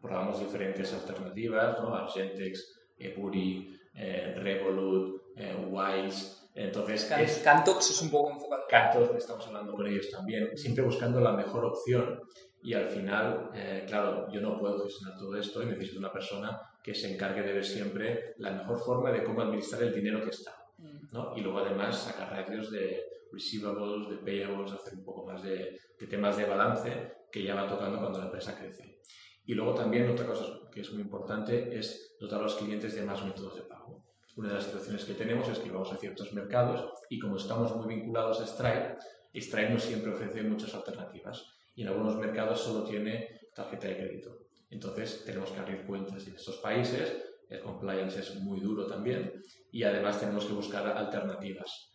probamos 0.00 0.40
diferentes 0.40 0.92
alternativas, 0.92 1.80
¿no? 1.80 1.94
Argentex, 1.94 2.80
Eburi, 2.98 3.78
eh, 3.94 4.34
Revolut, 4.36 5.21
eh, 5.36 5.56
Wise. 5.68 6.42
Entonces, 6.54 7.10
Cantox 7.42 7.90
es 7.90 8.02
un 8.02 8.10
poco 8.10 8.30
enfocado. 8.30 8.62
Cantox, 8.68 9.16
estamos 9.16 9.46
hablando 9.46 9.72
con 9.72 9.86
ellos 9.86 10.10
también, 10.10 10.56
siempre 10.56 10.84
buscando 10.84 11.20
la 11.20 11.32
mejor 11.32 11.64
opción 11.64 12.20
y 12.62 12.74
al 12.74 12.88
final, 12.88 13.50
eh, 13.54 13.84
claro, 13.88 14.30
yo 14.30 14.40
no 14.40 14.58
puedo 14.58 14.84
gestionar 14.84 15.18
todo 15.18 15.36
esto 15.36 15.62
y 15.62 15.66
necesito 15.66 15.98
una 15.98 16.12
persona 16.12 16.60
que 16.82 16.94
se 16.94 17.12
encargue 17.12 17.42
de 17.42 17.54
ver 17.54 17.64
siempre 17.64 18.34
la 18.38 18.52
mejor 18.52 18.78
forma 18.78 19.10
de 19.10 19.24
cómo 19.24 19.42
administrar 19.42 19.82
el 19.82 19.92
dinero 19.92 20.22
que 20.22 20.30
está. 20.30 20.52
Mm. 20.78 21.12
¿no? 21.12 21.36
Y 21.36 21.40
luego 21.40 21.58
además 21.58 21.98
sacar 21.98 22.30
ratios 22.30 22.70
de 22.70 23.02
receivables, 23.32 24.10
de 24.10 24.16
payables, 24.18 24.72
hacer 24.72 24.94
un 24.94 25.04
poco 25.04 25.26
más 25.26 25.42
de, 25.42 25.80
de, 25.98 26.06
temas 26.06 26.36
de 26.36 26.44
balance 26.44 27.14
que 27.32 27.42
ya 27.42 27.54
va 27.54 27.66
tocando 27.66 27.98
cuando 27.98 28.20
la 28.20 28.26
empresa 28.26 28.56
crece. 28.56 29.00
Y 29.44 29.54
luego 29.54 29.74
también 29.74 30.08
otra 30.08 30.26
cosa 30.26 30.46
que 30.70 30.82
es 30.82 30.92
muy 30.92 31.02
importante 31.02 31.76
es 31.76 32.16
dotar 32.20 32.38
a 32.38 32.42
los 32.42 32.54
clientes 32.54 32.94
de 32.94 33.02
más 33.02 33.24
métodos 33.24 33.56
de 33.56 33.62
pago. 33.62 34.01
Una 34.36 34.48
de 34.48 34.54
las 34.54 34.64
situaciones 34.64 35.04
que 35.04 35.14
tenemos 35.14 35.48
es 35.48 35.58
que 35.58 35.70
vamos 35.70 35.92
a 35.92 35.96
ciertos 35.96 36.32
mercados 36.32 36.90
y 37.10 37.18
como 37.18 37.36
estamos 37.36 37.74
muy 37.76 37.94
vinculados 37.94 38.40
a 38.40 38.46
Stripe, 38.46 38.96
Stripe 39.34 39.70
no 39.70 39.78
siempre 39.78 40.12
ofrece 40.12 40.42
muchas 40.42 40.74
alternativas 40.74 41.44
y 41.74 41.82
en 41.82 41.88
algunos 41.88 42.16
mercados 42.16 42.60
solo 42.60 42.84
tiene 42.84 43.40
tarjeta 43.54 43.88
de 43.88 43.96
crédito. 43.96 44.38
Entonces 44.70 45.24
tenemos 45.24 45.50
que 45.50 45.60
abrir 45.60 45.84
cuentas 45.84 46.26
en 46.26 46.34
estos 46.34 46.56
países, 46.56 47.14
el 47.48 47.60
compliance 47.60 48.20
es 48.20 48.34
muy 48.36 48.60
duro 48.60 48.86
también 48.86 49.42
y 49.70 49.82
además 49.82 50.18
tenemos 50.18 50.46
que 50.46 50.54
buscar 50.54 50.86
alternativas, 50.86 51.92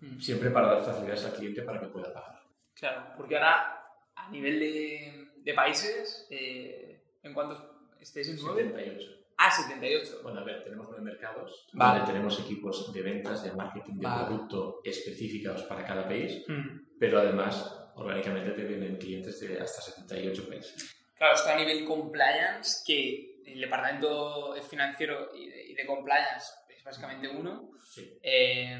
hmm. 0.00 0.20
siempre 0.20 0.50
para 0.50 0.74
dar 0.74 0.84
facilidades 0.84 1.24
al 1.24 1.32
cliente 1.32 1.62
para 1.62 1.80
que 1.80 1.88
pueda 1.88 2.12
pagar. 2.12 2.42
Claro, 2.74 3.12
porque 3.16 3.36
ahora 3.36 3.84
a 4.14 4.30
nivel 4.30 4.60
de, 4.60 5.28
de 5.36 5.54
países, 5.54 6.28
eh, 6.30 7.02
¿en 7.22 7.34
cuántos 7.34 7.58
estáis 8.00 8.28
en 8.28 8.38
78. 8.38 9.19
Ah, 9.42 9.50
78. 9.50 10.20
Bueno, 10.22 10.40
a 10.40 10.44
ver, 10.44 10.62
tenemos 10.62 10.86
nueve 10.90 11.02
mercados, 11.02 11.66
vale. 11.72 12.04
tenemos 12.04 12.38
equipos 12.40 12.92
de 12.92 13.00
ventas, 13.00 13.42
de 13.42 13.52
marketing, 13.52 13.94
de 13.94 14.06
producto 14.06 14.82
específicos 14.84 15.62
para 15.62 15.82
cada 15.82 16.06
país, 16.06 16.44
hmm. 16.46 16.98
pero 16.98 17.20
además 17.20 17.74
orgánicamente 17.94 18.50
te 18.50 18.64
vienen 18.64 18.98
clientes 18.98 19.40
de 19.40 19.58
hasta 19.58 19.80
78 19.80 20.46
países. 20.46 20.94
Claro, 21.16 21.34
esto 21.34 21.48
a 21.48 21.56
nivel 21.56 21.86
compliance, 21.86 22.82
que 22.86 23.40
el 23.46 23.62
departamento 23.62 24.54
financiero 24.68 25.30
y 25.34 25.72
de, 25.72 25.86
compliance 25.86 26.52
es 26.68 26.84
básicamente 26.84 27.26
uno. 27.26 27.70
Sí. 27.82 28.18
Eh, 28.22 28.78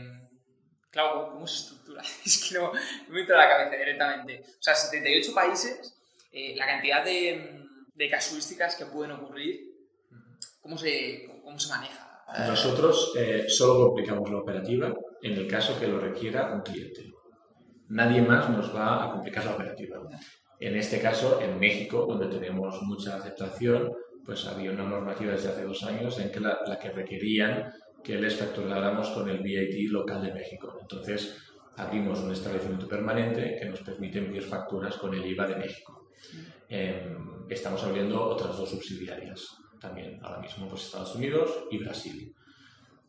claro, 0.90 1.30
¿cómo, 1.32 1.46
se 1.46 1.56
estructura? 1.56 2.02
es 2.26 2.46
que 2.46 2.58
no, 2.58 2.70
me 3.08 3.20
entra 3.22 3.36
a 3.36 3.46
la 3.46 3.48
cabeza 3.48 3.76
directamente. 3.78 4.42
O 4.44 4.62
sea, 4.62 4.74
78 4.74 5.32
países, 5.32 5.98
eh, 6.30 6.54
la 6.54 6.66
cantidad 6.66 7.02
de, 7.02 7.64
de, 7.94 8.10
casuísticas 8.10 8.76
que 8.76 8.84
pueden 8.84 9.12
ocurrir, 9.12 9.69
¿cómo 10.70 10.78
se, 10.78 11.26
cómo 11.42 11.58
se 11.58 11.68
maneja? 11.68 12.22
Nosotros 12.46 13.12
eh, 13.18 13.46
solo 13.48 13.86
complicamos 13.86 14.30
la 14.30 14.38
operativa 14.38 14.94
en 15.20 15.32
el 15.32 15.48
caso 15.48 15.78
que 15.80 15.88
lo 15.88 15.98
requiera 15.98 16.54
un 16.54 16.60
cliente 16.60 17.10
nadie 17.90 18.22
más 18.22 18.48
nos 18.48 18.74
va 18.74 19.04
a 19.04 19.10
complicar 19.12 19.44
la 19.44 19.54
operativa. 19.54 20.00
En 20.58 20.76
este 20.76 21.00
caso, 21.00 21.40
en 21.40 21.58
México, 21.58 22.06
donde 22.08 22.28
tenemos 22.28 22.80
mucha 22.82 23.16
aceptación, 23.16 23.90
pues 24.24 24.46
había 24.46 24.70
una 24.70 24.84
normativa 24.84 25.32
desde 25.32 25.48
hace 25.48 25.64
dos 25.64 25.82
años 25.82 26.18
en 26.20 26.30
que 26.30 26.40
la, 26.40 26.78
que 26.80 26.90
requerían 26.90 27.72
que 28.04 28.16
les 28.16 28.36
facturáramos 28.36 29.08
con 29.10 29.28
el 29.28 29.38
VAT 29.38 29.90
local 29.90 30.22
de 30.22 30.32
México. 30.32 30.78
Entonces, 30.80 31.36
abrimos 31.76 32.20
un 32.20 32.30
establecimiento 32.30 32.86
permanente 32.86 33.56
que 33.58 33.66
nos 33.66 33.80
permite 33.80 34.18
enviar 34.18 34.44
facturas 34.44 34.96
con 34.96 35.12
el 35.12 35.26
IVA 35.26 35.48
de 35.48 35.56
México. 35.56 36.08
Em, 36.68 37.46
estamos 37.48 37.82
abriendo 37.82 38.22
otras 38.22 38.56
dos 38.56 38.70
subsidiarias 38.70 39.59
también, 39.80 40.20
ahora 40.22 40.40
mismo, 40.40 40.68
pues 40.68 40.84
Estados 40.84 41.14
Unidos 41.14 41.64
y 41.70 41.78
Brasil. 41.78 42.34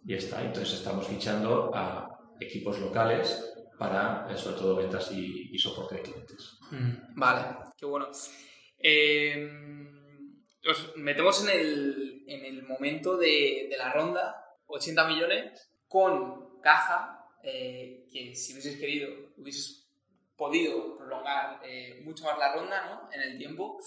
Y 0.05 0.13
está, 0.15 0.43
entonces 0.43 0.73
estamos 0.79 1.07
fichando 1.07 1.71
a 1.73 2.09
equipos 2.39 2.79
locales 2.79 3.53
para, 3.77 4.27
eh, 4.31 4.37
sobre 4.37 4.57
todo, 4.57 4.75
ventas 4.75 5.11
y, 5.11 5.57
soporte 5.57 5.95
de 5.95 6.01
clientes. 6.01 6.57
Mm, 6.71 7.19
vale, 7.19 7.57
qué 7.77 7.85
bueno. 7.85 8.07
Eh, 8.79 9.49
nos 10.63 10.97
metemos 10.97 11.43
en 11.43 11.59
el, 11.59 12.23
en 12.27 12.45
el 12.45 12.63
momento 12.63 13.17
de, 13.17 13.67
de, 13.69 13.77
la 13.77 13.91
ronda, 13.93 14.43
80 14.67 15.07
millones, 15.07 15.71
con 15.87 16.59
caja, 16.61 17.27
eh, 17.43 18.07
que 18.11 18.35
si 18.35 18.53
hubieses 18.53 18.79
querido, 18.79 19.09
hubieses 19.37 19.81
podido 20.37 20.97
prolongar 20.97 21.59
eh, 21.63 22.01
mucho 22.03 22.25
más 22.25 22.37
la 22.37 22.53
ronda 22.53 22.85
¿no? 22.85 23.09
en 23.13 23.21
el 23.21 23.37
tiempo. 23.37 23.79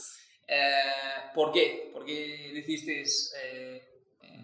Eh, 0.47 1.31
¿Por 1.35 1.53
qué? 1.53 1.91
¿Por 1.93 2.05
qué 2.05 2.53
decidisteis 2.55 3.35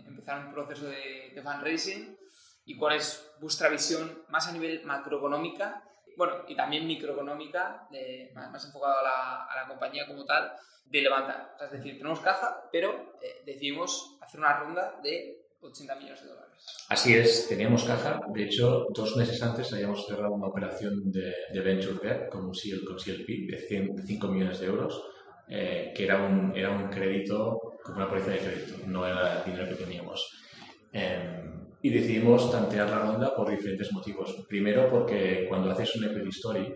empezar 0.06 0.46
un 0.46 0.52
proceso 0.52 0.86
de, 0.86 1.32
de 1.34 1.42
fundraising? 1.42 2.18
¿Y 2.64 2.76
cuál 2.76 2.96
es 2.96 3.32
vuestra 3.40 3.68
visión 3.68 4.24
más 4.28 4.48
a 4.48 4.52
nivel 4.52 4.84
macroeconómica 4.84 5.84
bueno, 6.20 6.44
y 6.48 6.54
también 6.54 6.86
microeconómica, 6.86 7.88
más, 8.34 8.64
enfocado 8.66 8.98
a 8.98 9.02
la, 9.02 9.44
a 9.44 9.62
la, 9.62 9.68
compañía 9.68 10.06
como 10.06 10.26
tal, 10.26 10.52
de 10.84 11.00
levantar. 11.00 11.56
es 11.64 11.70
decir, 11.70 11.96
tenemos 11.96 12.20
caja, 12.20 12.68
pero 12.70 13.14
eh, 13.22 13.42
decidimos 13.46 14.18
hacer 14.20 14.40
una 14.40 14.58
ronda 14.58 15.00
de 15.02 15.46
80 15.62 15.94
millones 15.94 16.22
de 16.22 16.28
dólares. 16.28 16.86
Así 16.90 17.14
es, 17.14 17.48
teníamos 17.48 17.84
caja. 17.84 18.20
De 18.34 18.44
hecho, 18.44 18.86
dos 18.90 19.16
meses 19.16 19.42
antes 19.42 19.72
habíamos 19.72 20.06
cerrado 20.06 20.34
una 20.34 20.48
operación 20.48 21.10
de, 21.10 21.32
de 21.52 21.60
Venture 21.60 22.06
Debt 22.06 22.28
con 22.28 22.44
un 22.44 22.52
CLP 22.52 23.26
de, 23.50 24.04
5 24.06 24.28
millones 24.28 24.60
de 24.60 24.66
euros, 24.66 25.02
eh, 25.50 25.92
que 25.94 26.04
era 26.04 26.22
un, 26.22 26.52
era 26.54 26.70
un 26.70 26.88
crédito 26.88 27.78
como 27.82 27.96
una 27.96 28.08
póliza 28.08 28.30
de 28.30 28.38
crédito, 28.38 28.74
no 28.86 29.04
era 29.06 29.42
dinero 29.44 29.68
que 29.68 29.74
teníamos. 29.74 30.40
Em, 30.92 31.50
y 31.82 31.90
decidimos 31.90 32.52
tantear 32.52 32.88
la 32.90 33.00
ronda 33.00 33.34
por 33.34 33.50
diferentes 33.50 33.92
motivos. 33.92 34.44
Primero, 34.48 34.88
porque 34.88 35.46
cuando 35.48 35.70
haces 35.70 35.96
un 35.96 36.04
equity 36.04 36.28
story, 36.28 36.74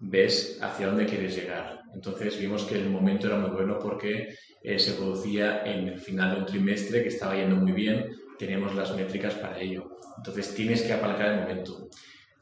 ves 0.00 0.58
hacia 0.60 0.88
dónde 0.88 1.06
quieres 1.06 1.36
llegar. 1.36 1.80
Entonces 1.94 2.38
vimos 2.38 2.64
que 2.64 2.74
el 2.74 2.90
momento 2.90 3.26
era 3.26 3.36
muy 3.36 3.50
bueno 3.50 3.78
porque 3.78 4.34
eh, 4.62 4.78
se 4.78 4.94
producía 4.94 5.62
en 5.64 5.88
el 5.88 5.98
final 5.98 6.34
de 6.34 6.40
un 6.40 6.46
trimestre 6.46 7.02
que 7.02 7.08
estaba 7.08 7.36
yendo 7.36 7.56
muy 7.56 7.72
bien, 7.72 8.06
teníamos 8.38 8.74
las 8.74 8.94
métricas 8.94 9.34
para 9.34 9.58
ello. 9.60 9.98
Entonces 10.16 10.54
tienes 10.54 10.82
que 10.82 10.92
apalancar 10.92 11.32
el 11.32 11.40
momento. 11.40 11.88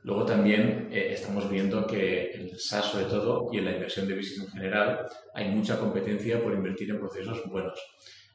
Luego 0.03 0.25
también 0.25 0.89
eh, 0.91 1.11
estamos 1.13 1.51
viendo 1.51 1.87
que 1.87 2.31
el 2.31 2.59
SaaS 2.59 2.87
sobre 2.87 3.05
todo 3.07 3.49
y 3.53 3.59
en 3.59 3.65
la 3.65 3.73
inversión 3.73 4.07
de 4.07 4.17
business 4.17 4.47
en 4.47 4.53
general 4.53 5.07
hay 5.35 5.51
mucha 5.51 5.79
competencia 5.79 6.43
por 6.43 6.53
invertir 6.53 6.91
en 6.91 7.01
procesos 7.01 7.43
buenos. 7.47 7.79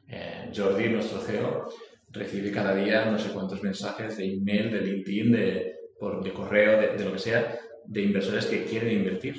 Eh, 0.08 0.52
Jordi, 0.54 0.88
nuestro 0.88 1.18
CEO, 1.18 1.66
recibe 2.10 2.52
cada 2.52 2.74
día 2.74 3.06
no 3.06 3.18
sé 3.18 3.30
cuántos 3.30 3.62
mensajes 3.62 4.16
de 4.16 4.34
email, 4.34 4.70
de 4.70 4.80
LinkedIn, 4.82 5.32
de, 5.32 5.74
por, 5.98 6.22
de 6.22 6.32
correo, 6.32 6.80
de, 6.80 7.04
lo 7.04 7.12
que 7.12 7.18
sea, 7.18 7.58
de 7.84 8.02
inversores 8.02 8.46
que 8.46 8.64
quieren 8.64 8.98
invertir, 8.98 9.36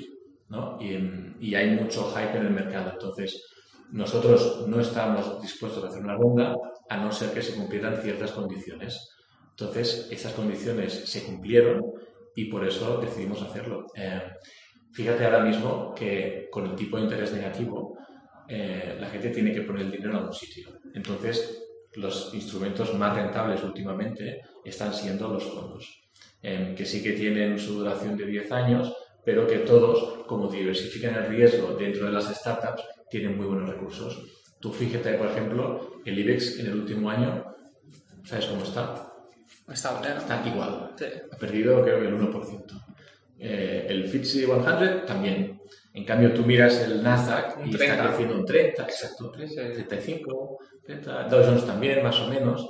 ¿no? 0.49 0.77
Y, 0.81 0.97
y, 1.39 1.55
hay 1.55 1.71
mucho 1.71 2.11
hype 2.11 2.37
en 2.37 2.47
el 2.47 2.51
mercado. 2.51 2.91
Entonces, 2.93 3.45
nosotros 3.91 4.67
no 4.67 4.79
estamos 4.79 5.41
dispuestos 5.41 5.83
a 5.83 5.87
hacer 5.87 6.03
una 6.03 6.15
ronda 6.15 6.55
a 6.89 6.97
no 6.97 7.11
ser 7.11 7.31
que 7.31 7.41
se 7.41 7.55
cumplieran 7.55 8.01
ciertas 8.01 8.31
condiciones. 8.31 9.15
Entonces, 9.51 10.09
esas 10.11 10.33
condiciones 10.33 10.93
se 10.93 11.23
cumplieron 11.23 11.81
y 12.35 12.45
por 12.45 12.67
eso 12.67 12.97
decidimos 12.97 13.41
hacerlo. 13.41 13.87
Eh, 13.95 14.21
fíjate 14.91 15.25
ahora 15.25 15.43
mismo 15.43 15.93
que 15.95 16.47
con 16.51 16.65
el 16.67 16.75
tipo 16.75 16.97
de 16.97 17.03
interés 17.03 17.33
negativo, 17.33 17.97
eh, 18.47 18.97
la 18.99 19.07
gente 19.07 19.29
tiene 19.29 19.53
que 19.53 19.61
poner 19.61 19.83
el 19.83 19.91
dinero 19.91 20.11
en 20.11 20.17
algún 20.17 20.33
sitio. 20.33 20.69
Entonces, 20.93 21.63
los 21.93 22.33
instrumentos 22.33 22.93
más 22.93 23.15
rentables 23.15 23.63
últimamente 23.63 24.41
están 24.63 24.93
siendo 24.93 25.29
los 25.29 25.43
fondos 25.43 26.05
que 26.75 26.85
sí 26.85 27.01
que 27.01 27.13
tienen 27.13 27.57
su 27.57 27.79
duración 27.79 28.15
de 28.15 28.27
10 28.27 28.51
años, 28.51 28.93
pero 29.23 29.47
que 29.47 29.59
todos, 29.59 30.25
como 30.27 30.47
diversifican 30.47 31.15
el 31.15 31.27
riesgo 31.27 31.73
dentro 31.73 32.05
de 32.05 32.11
las 32.11 32.25
startups, 32.25 32.83
tienen 33.09 33.35
muy 33.35 33.47
buenos 33.47 33.67
recursos. 33.67 34.23
Tú 34.59 34.71
fíjate, 34.71 35.13
por 35.15 35.27
ejemplo, 35.27 36.01
el 36.05 36.19
IBEX 36.19 36.59
en 36.59 36.67
el 36.67 36.75
último 36.75 37.09
año, 37.09 37.43
¿sabes 38.23 38.45
cómo 38.45 38.63
está? 38.63 39.11
Está, 39.67 40.17
está 40.17 40.43
igual. 40.47 40.95
Ha 41.31 41.37
perdido 41.37 41.83
creo 41.83 41.99
que 41.99 42.07
el 42.07 42.19
1%. 42.19 42.85
Eh, 43.37 43.87
el 43.89 44.07
FTSE 44.07 44.45
100 44.45 45.05
también. 45.05 45.61
En 45.93 46.03
cambio, 46.03 46.33
tú 46.33 46.43
miras 46.43 46.79
el 46.81 47.01
Nasdaq 47.01 47.65
y 47.65 47.73
está 47.73 48.07
creciendo 48.07 48.35
un 48.35 48.45
30, 48.45 48.83
exacto, 48.83 49.31
35, 49.31 50.57
30, 50.83 51.27
Dow 51.29 51.43
Jones 51.43 51.65
también, 51.65 52.03
más 52.03 52.19
o 52.19 52.27
menos. 52.27 52.69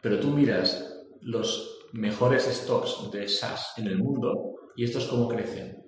Pero 0.00 0.18
tú 0.18 0.28
miras 0.28 1.04
los 1.22 1.88
mejores 1.92 2.44
stocks 2.44 3.10
de 3.12 3.28
SaaS 3.28 3.74
en 3.76 3.86
el 3.86 3.98
mundo 3.98 4.54
y 4.76 4.84
estos 4.84 5.06
cómo 5.06 5.28
crecen. 5.28 5.84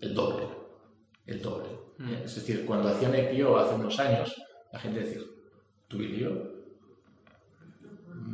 El 0.00 0.14
doble. 0.14 0.46
El 1.26 1.40
doble. 1.40 1.68
Mm. 1.98 2.12
Es 2.24 2.34
decir, 2.34 2.66
cuando 2.66 2.88
hacían 2.88 3.14
IPO 3.14 3.56
hace 3.56 3.74
unos 3.74 3.98
años, 3.98 4.34
la 4.72 4.78
gente 4.78 5.00
decía, 5.00 5.22
Twilio, 5.88 6.51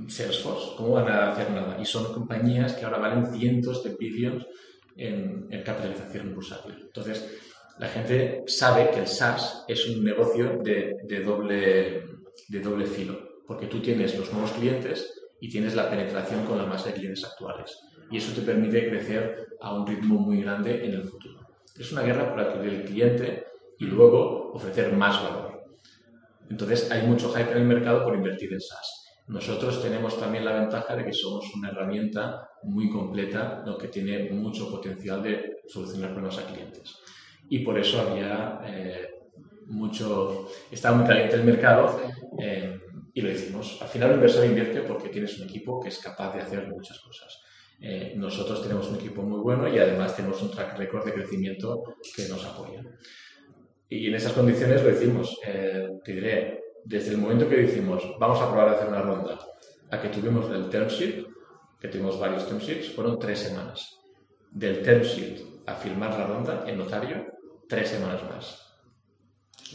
Salesforce, 0.08 0.76
¿cómo 0.76 0.92
van 0.92 1.08
a 1.08 1.32
hacer 1.32 1.50
nada? 1.50 1.78
Y 1.80 1.84
son 1.84 2.12
compañías 2.12 2.74
que 2.74 2.84
ahora 2.84 2.98
valen 2.98 3.26
cientos 3.26 3.84
de 3.84 3.94
billones 3.94 4.46
en, 4.96 5.48
capitalización 5.64 6.34
bursátil. 6.34 6.74
Entonces, 6.86 7.38
la 7.78 7.88
gente 7.88 8.42
sabe 8.46 8.90
que 8.90 9.00
el 9.00 9.06
SaaS 9.06 9.64
es 9.68 9.86
un 9.88 10.02
negocio 10.02 10.58
de, 10.62 10.96
de, 11.04 11.20
doble, 11.20 12.02
de 12.48 12.60
doble 12.60 12.86
filo, 12.86 13.42
porque 13.46 13.66
tú 13.66 13.80
tienes 13.80 14.18
los 14.18 14.32
nuevos 14.32 14.52
clientes 14.52 15.12
y 15.40 15.48
tienes 15.48 15.74
la 15.74 15.88
penetración 15.88 16.44
con 16.44 16.58
la 16.58 16.66
masa 16.66 16.88
de 16.88 16.94
clientes 16.94 17.24
actuales. 17.24 17.78
Y 18.10 18.16
eso 18.16 18.32
te 18.34 18.42
permite 18.42 18.88
crecer 18.88 19.48
a 19.60 19.74
un 19.74 19.86
ritmo 19.86 20.18
muy 20.18 20.42
grande 20.42 20.84
en 20.84 20.94
el 20.94 21.04
futuro. 21.04 21.40
Es 21.78 21.92
una 21.92 22.02
guerra 22.02 22.30
por 22.30 22.40
adquirir 22.40 22.80
el 22.80 22.84
cliente 22.84 23.44
y 23.78 23.84
luego 23.84 24.50
ofrecer 24.52 24.92
más 24.92 25.22
valor. 25.22 25.48
Entonces 26.50 26.90
hay 26.90 27.06
mucho 27.06 27.32
hype 27.32 27.52
en 27.52 27.58
el 27.58 27.64
mercado 27.64 28.02
por 28.04 28.14
invertir 28.14 28.52
en 28.52 28.60
SaaS. 28.60 29.07
Nosotros 29.28 29.82
tenemos 29.82 30.18
también 30.18 30.44
la 30.44 30.60
ventaja 30.60 30.96
de 30.96 31.04
que 31.04 31.12
somos 31.12 31.52
una 31.54 31.68
herramienta 31.68 32.48
muy 32.62 32.88
completa, 32.88 33.62
lo 33.64 33.76
que 33.76 33.88
tiene 33.88 34.30
mucho 34.30 34.70
potencial 34.70 35.22
de 35.22 35.58
solucionar 35.66 36.12
problemas 36.12 36.38
a 36.38 36.46
clientes. 36.46 36.96
Y 37.48 37.60
por 37.60 37.78
eso 37.78 38.00
había 38.00 38.60
eh, 38.64 39.08
mucho, 39.66 40.48
estaba 40.70 40.96
muy 40.96 41.06
caliente 41.06 41.36
el 41.36 41.44
mercado. 41.44 42.00
Eh, 42.38 42.78
y 43.18 43.20
lo 43.20 43.32
hicimos. 43.32 43.82
Al 43.82 43.88
final, 43.88 44.10
un 44.10 44.14
inversor 44.16 44.44
invierte 44.44 44.82
porque 44.82 45.08
tienes 45.08 45.36
un 45.40 45.48
equipo 45.48 45.80
que 45.80 45.88
es 45.88 45.98
capaz 45.98 46.34
de 46.34 46.40
hacer 46.40 46.68
muchas 46.68 47.00
cosas. 47.00 47.42
Eh, 47.80 48.14
nosotros 48.16 48.62
tenemos 48.62 48.88
un 48.88 48.94
equipo 48.94 49.22
muy 49.22 49.40
bueno 49.40 49.72
y 49.72 49.76
además 49.78 50.14
tenemos 50.14 50.40
un 50.40 50.52
track 50.52 50.78
record 50.78 51.04
de 51.04 51.14
crecimiento 51.14 51.82
que 52.14 52.28
nos 52.28 52.44
apoya. 52.44 52.80
Y 53.88 54.06
en 54.06 54.14
esas 54.14 54.32
condiciones 54.32 54.84
lo 54.84 54.90
hicimos. 54.90 55.36
Eh, 55.44 55.88
te 56.04 56.12
diré, 56.12 56.60
desde 56.88 57.10
el 57.10 57.18
momento 57.18 57.46
que 57.48 57.56
decimos 57.56 58.02
vamos 58.18 58.40
a 58.40 58.48
probar 58.48 58.70
a 58.70 58.72
hacer 58.72 58.88
una 58.88 59.02
ronda, 59.02 59.38
a 59.90 60.00
que 60.00 60.08
tuvimos 60.08 60.50
el 60.50 60.70
term 60.70 60.88
sheet, 60.88 61.26
que 61.78 61.88
tuvimos 61.88 62.18
varios 62.18 62.46
term 62.46 62.58
sheets, 62.58 62.94
fueron 62.94 63.18
tres 63.18 63.40
semanas. 63.40 63.98
Del 64.50 64.82
term 64.82 65.02
sheet 65.02 65.42
a 65.66 65.74
firmar 65.74 66.18
la 66.18 66.26
ronda 66.26 66.64
en 66.66 66.78
notario, 66.78 67.26
tres 67.68 67.90
semanas 67.90 68.22
más. 68.24 68.58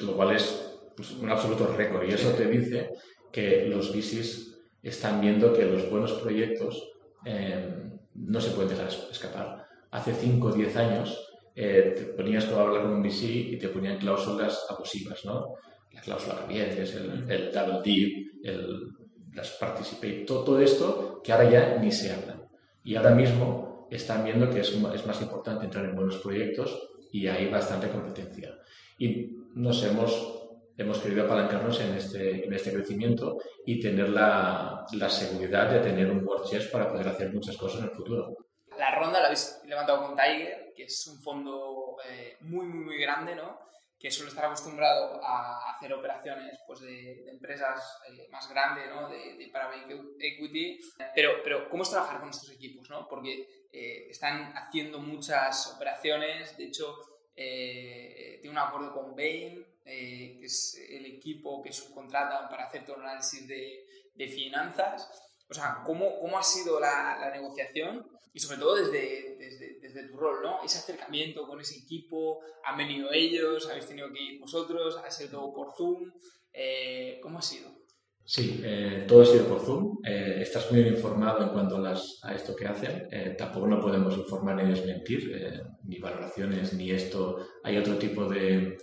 Lo 0.02 0.16
cual 0.16 0.36
es 0.36 0.80
pues, 0.98 1.12
un 1.12 1.30
absoluto 1.30 1.68
récord. 1.68 2.04
Y 2.10 2.14
eso 2.14 2.32
te 2.32 2.48
dice 2.48 2.90
que 3.32 3.68
los 3.68 3.94
VCs 3.94 4.58
están 4.82 5.22
viendo 5.22 5.54
que 5.54 5.66
los 5.66 5.90
buenos 5.92 6.14
proyectos 6.14 6.94
eh, 7.26 7.92
no 8.16 8.42
se 8.42 8.52
pueden 8.52 8.70
dejar 8.70 8.88
escapar. 8.88 9.68
Hace 9.92 10.16
5 10.16 10.48
o 10.48 10.52
10 10.52 10.78
años 10.78 11.30
eh, 11.56 11.94
te 11.96 12.04
ponías 12.06 12.46
a 12.46 12.60
hablar 12.60 12.82
con 12.82 12.94
un 12.94 13.04
VC 13.04 13.24
y 13.26 13.60
te 13.60 13.70
ponían 13.70 14.00
cláusulas 14.00 14.66
abusivas, 14.68 15.24
¿no? 15.26 15.54
La 15.94 16.02
cláusula 16.02 16.36
capientes, 16.36 16.96
el, 16.96 17.30
el 17.30 17.52
double 17.52 17.82
dip, 17.84 18.46
el, 18.46 18.90
las 19.34 19.52
participate, 19.52 20.26
todo, 20.26 20.44
todo, 20.44 20.60
esto 20.60 21.22
que 21.24 21.32
ahora 21.32 21.50
ya 21.50 21.78
ni 21.80 21.92
se 21.92 22.12
habla. 22.12 22.40
Y 22.84 22.96
ahora 22.96 23.12
mismo 23.12 23.88
están 23.90 24.24
viendo 24.24 24.50
que 24.50 24.60
es, 24.60 24.70
es 24.70 25.06
más 25.06 25.22
importante 25.22 25.66
entrar 25.66 25.86
en 25.86 25.96
buenos 25.96 26.18
proyectos 26.18 26.90
y 27.12 27.28
hay 27.28 27.48
bastante 27.50 27.90
competencia. 27.90 28.56
Y 28.98 29.32
nos 29.54 29.84
hemos 29.84 30.44
hemos 30.78 31.00
querido 31.00 31.26
apalancarnos 31.26 31.80
en 31.82 31.94
este, 31.96 32.46
en 32.46 32.54
este 32.54 32.74
crecimiento 32.74 33.38
y 33.66 33.80
tener 33.80 34.10
la, 34.10 34.86
la 34.94 35.10
seguridad 35.10 35.70
de 35.70 35.80
tener 35.80 36.10
un 36.10 36.26
war 36.26 36.44
chest 36.44 36.72
para 36.72 36.90
poder 36.90 37.08
hacer 37.08 37.32
muchas 37.32 37.58
cosas 37.58 37.82
en 37.82 37.86
el 37.86 37.92
futuro. 37.92 38.36
La 38.78 38.96
ronda 38.96 39.20
la 39.20 39.26
habéis 39.28 39.62
levantado 39.66 40.08
con 40.08 40.16
Tiger, 40.16 40.74
que 40.76 40.84
es 40.86 41.08
un 41.08 41.22
fondo 41.22 41.98
eh, 42.10 42.38
muy, 42.42 42.66
muy, 42.66 42.84
muy 42.86 42.98
grande, 42.98 43.36
¿no? 43.36 43.60
Que 44.04 44.12
suele 44.12 44.32
estar 44.32 44.44
acostumbrado 44.44 45.24
a 45.24 45.72
hacer 45.72 45.94
operaciones 45.94 46.60
pues, 46.68 46.82
de, 46.82 47.24
de 47.24 47.32
empresas 47.32 47.82
eh, 48.10 48.28
más 48.30 48.50
grandes, 48.50 48.90
¿no? 48.90 49.08
de, 49.08 49.38
de 49.38 49.48
private 49.48 49.98
equity. 50.20 50.78
Pero, 51.16 51.42
pero, 51.42 51.70
¿cómo 51.70 51.84
es 51.84 51.90
trabajar 51.90 52.20
con 52.20 52.30
estos 52.30 52.52
equipos? 52.52 52.90
¿no? 52.90 53.08
Porque 53.08 53.64
eh, 53.72 54.08
están 54.10 54.52
haciendo 54.58 55.00
muchas 55.00 55.74
operaciones, 55.74 56.58
de 56.58 56.66
hecho, 56.66 56.98
eh, 57.34 58.40
tiene 58.42 58.52
un 58.52 58.62
acuerdo 58.62 58.94
con 58.94 59.16
Bain, 59.16 59.66
eh, 59.86 60.36
que 60.38 60.48
es 60.48 60.78
el 60.90 61.06
equipo 61.06 61.64
que 61.64 61.72
subcontratan 61.72 62.50
para 62.50 62.66
hacer 62.66 62.86
todo 62.86 62.98
el 62.98 63.04
análisis 63.04 63.48
de, 63.48 63.88
de 64.16 64.28
finanzas. 64.28 65.10
O 65.50 65.54
sea, 65.54 65.82
¿cómo, 65.86 66.20
cómo 66.20 66.38
ha 66.38 66.44
sido 66.44 66.78
la, 66.78 67.18
la, 67.22 67.32
negociación? 67.32 68.06
Y 68.34 68.40
sobre 68.42 68.58
todo 68.58 68.76
desde, 68.76 69.38
desde, 69.38 69.73
desde, 69.94 70.10
tu 70.10 70.18
rol, 70.18 70.42
¿no? 70.44 70.64
Ese 70.64 70.80
acercamiento 70.80 71.48
con 71.48 71.60
ese 71.60 71.80
equipo, 71.80 72.40
¿han 72.66 72.78
venido 72.78 73.12
ellos? 73.12 73.68
¿Habéis 73.70 73.88
tenido 73.88 74.12
que 74.12 74.22
ir 74.22 74.40
vosotros? 74.40 74.98
¿Ha 74.98 75.12
sido 75.12 75.30
todo 75.30 75.54
por 75.54 75.74
Zoom? 75.76 76.12
Eh, 76.52 77.20
¿Cómo 77.22 77.40
ha 77.40 77.42
sido? 77.42 77.84
Sí, 78.26 78.62
eh, 78.64 79.04
todo 79.08 79.24
ha 79.24 79.26
sido 79.26 79.48
por 79.48 79.60
Zoom. 79.60 79.98
Eh, 80.06 80.38
estás 80.42 80.72
muy 80.72 80.82
bien 80.82 80.96
informado 80.96 81.44
en 81.44 81.50
cuanto 81.50 81.76
a, 81.76 81.82
las, 81.82 82.20
a, 82.24 82.34
esto 82.34 82.56
que 82.56 82.66
hacen. 82.66 83.08
Eh, 83.12 83.36
tampoco 83.38 83.68
no 83.68 83.82
podemos 83.82 84.18
informar 84.18 84.56
ni 84.56 84.70
desmentir, 84.70 85.32
eh, 85.36 85.62
ni 85.84 86.00
valoraciones, 86.00 86.74
ni 86.74 86.92
esto. 86.92 87.46
Hay 87.64 87.78
otro 87.78 87.98
tipo 87.98 88.30
de, 88.30 88.78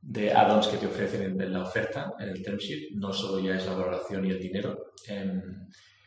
de 0.00 0.32
add-ons 0.32 0.68
que 0.68 0.76
te 0.76 0.86
ofrecen 0.86 1.40
en, 1.40 1.52
la 1.52 1.62
oferta, 1.62 2.14
en 2.20 2.28
el 2.28 2.42
term 2.42 2.58
sheet. 2.58 2.92
No 2.94 3.12
solo 3.12 3.40
ya 3.40 3.56
es 3.56 3.66
la 3.66 3.74
valoración 3.74 4.26
y 4.26 4.30
el 4.30 4.38
dinero. 4.38 4.92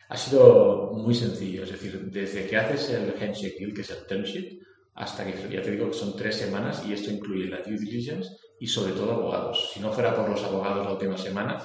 Ha 0.07 0.17
sido 0.17 0.91
muy 0.93 1.15
sencillo, 1.15 1.63
es 1.63 1.71
decir, 1.71 1.99
desde 2.11 2.45
que 2.47 2.57
haces 2.57 2.89
el 2.91 3.15
handshake 3.19 3.57
deal, 3.57 3.73
que 3.73 3.81
es 3.81 3.89
el 3.89 4.05
term 4.05 4.23
sheet, 4.23 4.59
hasta 4.95 5.25
que 5.25 5.49
ya 5.49 5.61
te 5.61 5.71
digo 5.71 5.87
que 5.87 5.97
son 5.97 6.15
tres 6.15 6.35
semanas 6.35 6.83
y 6.87 6.93
esto 6.93 7.11
incluye 7.11 7.47
la 7.47 7.61
due 7.61 7.77
diligence 7.77 8.29
y 8.59 8.67
sobre 8.67 8.93
todo 8.93 9.11
abogados. 9.11 9.71
Si 9.73 9.79
no 9.79 9.91
fuera 9.91 10.15
por 10.15 10.29
los 10.29 10.43
abogados 10.43 10.85
la 10.85 10.93
última 10.93 11.17
semana, 11.17 11.61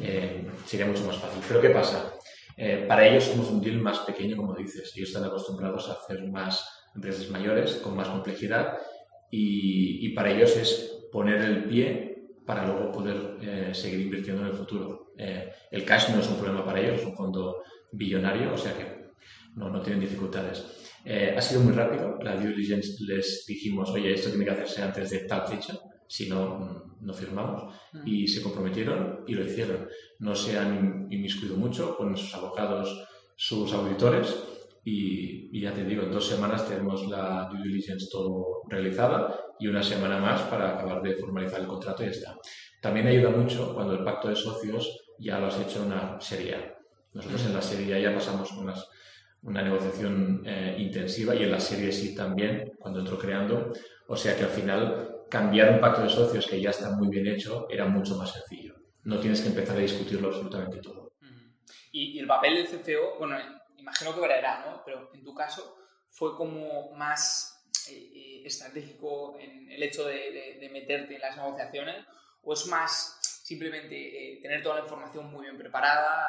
eh, 0.00 0.46
sería 0.64 0.86
mucho 0.86 1.04
más 1.04 1.16
fácil. 1.16 1.42
Pero 1.48 1.60
¿qué 1.60 1.70
pasa? 1.70 2.14
Eh, 2.56 2.84
para 2.86 3.06
ellos 3.08 3.24
somos 3.24 3.50
un 3.50 3.60
deal 3.60 3.80
más 3.80 3.98
pequeño, 4.00 4.36
como 4.36 4.54
dices. 4.54 4.92
Ellos 4.96 5.08
están 5.08 5.24
acostumbrados 5.24 5.88
a 5.88 5.94
hacer 5.94 6.28
más 6.28 6.64
empresas 6.94 7.28
mayores, 7.30 7.74
con 7.76 7.96
más 7.96 8.08
complejidad, 8.08 8.78
y, 9.30 10.06
y 10.06 10.10
para 10.10 10.30
ellos 10.30 10.56
es 10.56 11.08
poner 11.10 11.40
el 11.42 11.64
pie 11.64 12.26
para 12.46 12.64
luego 12.66 12.92
poder 12.92 13.36
eh, 13.42 13.70
seguir 13.74 14.00
invirtiendo 14.00 14.42
en 14.42 14.48
el 14.48 14.54
futuro. 14.54 15.12
el 15.16 15.84
cash 15.84 16.10
no 16.10 16.20
es 16.20 16.28
un 16.28 16.36
problema 16.36 16.64
para 16.64 16.80
ellos, 16.80 17.00
es 17.00 17.06
un 17.06 17.16
fondo 17.16 17.62
billonario, 17.92 18.54
o 18.54 18.58
sea 18.58 18.76
que 18.76 19.08
no, 19.54 19.70
no 19.70 19.80
tienen 19.80 20.00
dificultades. 20.00 20.64
ha 21.36 21.40
sido 21.40 21.62
muy 21.62 21.72
rápido, 21.72 22.18
la 22.22 22.36
due 22.36 22.50
diligence 22.50 23.02
les 23.04 23.44
dijimos, 23.46 23.90
oye, 23.90 24.12
esto 24.12 24.30
tiene 24.30 24.44
que 24.44 24.50
hacerse 24.52 24.82
antes 24.82 25.10
de 25.10 25.18
tal 25.20 25.46
fecha, 25.46 25.78
si 26.08 26.28
no, 26.28 26.58
mm, 26.58 27.06
no 27.06 27.12
firmamos. 27.12 27.74
Mm. 27.92 28.08
Y 28.08 28.26
se 28.26 28.42
comprometieron 28.42 29.24
y 29.26 29.34
lo 29.34 29.44
hicieron. 29.44 29.88
No 30.18 30.34
se 30.34 30.58
han 30.58 31.06
inmiscuido 31.10 31.56
mucho 31.56 31.96
con 31.96 32.16
sus 32.16 32.34
abogados, 32.34 33.06
sus 33.36 33.72
auditores. 33.72 34.34
Y, 34.84 35.60
ya 35.60 35.74
te 35.74 35.84
digo, 35.84 36.04
en 36.04 36.12
dos 36.12 36.26
semanas 36.26 36.66
tenemos 36.66 37.06
la 37.08 37.48
due 37.50 37.62
diligence 37.62 38.08
todo 38.10 38.62
realizada 38.68 39.38
y 39.58 39.66
una 39.66 39.82
semana 39.82 40.18
más 40.18 40.42
para 40.42 40.74
acabar 40.74 41.02
de 41.02 41.14
formalizar 41.16 41.60
el 41.60 41.66
contrato 41.66 42.02
y 42.02 42.06
ya 42.06 42.12
está. 42.12 42.38
También 42.80 43.06
ayuda 43.06 43.30
mucho 43.30 43.74
cuando 43.74 43.92
el 43.94 44.04
pacto 44.04 44.28
de 44.28 44.36
socios 44.36 44.98
ya 45.18 45.38
lo 45.38 45.48
has 45.48 45.60
hecho 45.60 45.82
una 45.84 46.18
serie. 46.20 46.77
Nosotros 47.12 47.46
en 47.46 47.54
la 47.54 47.62
serie 47.62 48.00
ya 48.00 48.14
pasamos 48.14 48.52
unas, 48.52 48.86
una 49.42 49.62
negociación 49.62 50.42
eh, 50.44 50.76
intensiva 50.78 51.34
y 51.34 51.44
en 51.44 51.50
la 51.50 51.60
serie 51.60 51.92
sí 51.92 52.14
también, 52.14 52.72
cuando 52.78 53.00
entro 53.00 53.18
creando. 53.18 53.72
O 54.06 54.16
sea 54.16 54.36
que 54.36 54.44
al 54.44 54.50
final 54.50 55.18
cambiar 55.28 55.72
un 55.72 55.80
pacto 55.80 56.02
de 56.02 56.08
socios 56.08 56.46
que 56.46 56.60
ya 56.60 56.70
está 56.70 56.90
muy 56.90 57.08
bien 57.08 57.26
hecho 57.26 57.66
era 57.70 57.86
mucho 57.86 58.16
más 58.16 58.32
sencillo. 58.32 58.76
No 59.04 59.18
tienes 59.20 59.40
que 59.40 59.48
empezar 59.48 59.76
a 59.76 59.80
discutirlo 59.80 60.28
absolutamente 60.28 60.78
todo. 60.78 61.12
Y, 61.92 62.18
el 62.18 62.26
papel 62.26 62.56
del 62.56 62.66
CFO, 62.66 63.18
bueno, 63.18 63.36
imagino 63.76 64.14
que 64.14 64.20
variará, 64.20 64.66
¿no? 64.66 64.82
Pero 64.84 65.10
en 65.14 65.24
tu 65.24 65.34
caso 65.34 65.76
fue 66.10 66.36
como 66.36 66.92
más 66.92 67.66
eh, 67.88 68.10
eh, 68.14 68.42
estratégico 68.44 69.38
en 69.38 69.70
el 69.70 69.82
hecho 69.82 70.04
de, 70.04 70.68
meterte 70.72 71.14
en 71.14 71.20
las 71.20 71.36
negociaciones 71.36 72.04
o 72.42 72.52
es 72.52 72.66
más 72.66 73.17
simplemente 73.48 73.96
eh, 73.96 74.40
tener 74.42 74.62
toda 74.62 74.76
la 74.76 74.82
información 74.82 75.30
muy 75.30 75.44
bien 75.46 75.56
preparada, 75.56 76.28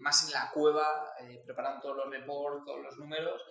más 0.00 0.26
en 0.26 0.32
la 0.32 0.50
cueva, 0.52 1.14
preparando 1.44 1.80
todos 1.80 1.96
los 1.96 2.10
reports, 2.10 2.64
todos 2.64 2.80
los 2.80 2.96
números 2.96 3.42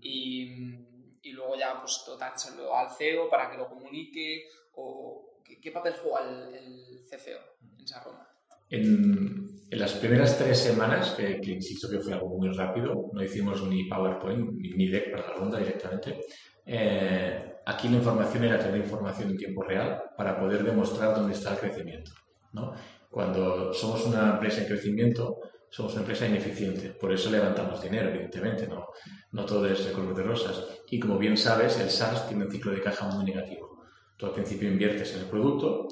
y 0.00 0.96
y 1.26 1.32
luego 1.32 1.56
ya 1.56 1.80
pues 1.80 2.02
totárselo 2.06 2.74
al 2.74 2.88
CEO 2.90 3.28
para 3.28 3.50
que 3.50 3.56
lo 3.56 3.68
comunique 3.68 4.46
o 4.74 5.40
¿qué, 5.44 5.72
papel 5.72 5.94
juega 6.00 6.20
el, 6.20 7.04
CFO 7.04 7.30
en 7.78 7.84
esa 7.84 8.02
ronda? 8.04 8.28
En, 8.70 9.48
en, 9.70 9.78
las 9.78 9.94
primeras 9.94 10.38
tres 10.38 10.58
semanas, 10.58 11.12
que, 11.12 11.40
insisto 11.50 11.90
que 11.90 11.98
fue 11.98 12.12
algo 12.12 12.28
muy 12.38 12.48
rápido, 12.50 13.10
no 13.12 13.22
hicimos 13.22 13.62
ni 13.66 13.84
PowerPoint 13.88 14.52
ni, 14.52 14.88
deck 14.88 15.10
para 15.10 15.28
la 15.28 15.34
ronda 15.34 15.58
directamente, 15.58 16.20
eh, 16.64 17.54
aquí 17.64 17.88
la 17.88 17.96
información 17.96 18.44
era 18.44 18.58
tener 18.58 18.80
información 18.80 19.30
en 19.30 19.36
tiempo 19.36 19.62
real 19.62 20.02
para 20.16 20.38
poder 20.38 20.62
demostrar 20.62 21.14
dónde 21.14 21.34
está 21.34 21.52
el 21.54 21.58
crecimiento. 21.58 22.12
¿No? 22.56 22.72
Cuando 23.10 23.72
somos 23.72 24.04
una 24.06 24.32
empresa 24.32 24.62
en 24.62 24.66
crecimiento, 24.66 25.38
somos 25.70 25.92
una 25.92 26.02
empresa 26.02 26.26
ineficiente. 26.26 26.88
Por 26.90 27.12
eso 27.12 27.30
levantamos 27.30 27.82
dinero, 27.82 28.08
evidentemente, 28.08 28.66
no, 28.66 28.88
no 29.32 29.44
todo 29.44 29.66
es 29.66 29.84
de 29.84 29.92
color 29.92 30.14
de 30.14 30.22
rosas. 30.22 30.64
Y 30.90 30.98
como 30.98 31.18
bien 31.18 31.36
sabes, 31.36 31.78
el 31.78 31.90
SaaS 31.90 32.26
tiene 32.28 32.44
un 32.46 32.50
ciclo 32.50 32.72
de 32.72 32.82
caja 32.82 33.08
muy 33.08 33.24
negativo. 33.24 33.84
Tú 34.16 34.26
al 34.26 34.32
principio 34.32 34.68
inviertes 34.68 35.14
en 35.14 35.20
el 35.20 35.26
producto, 35.26 35.88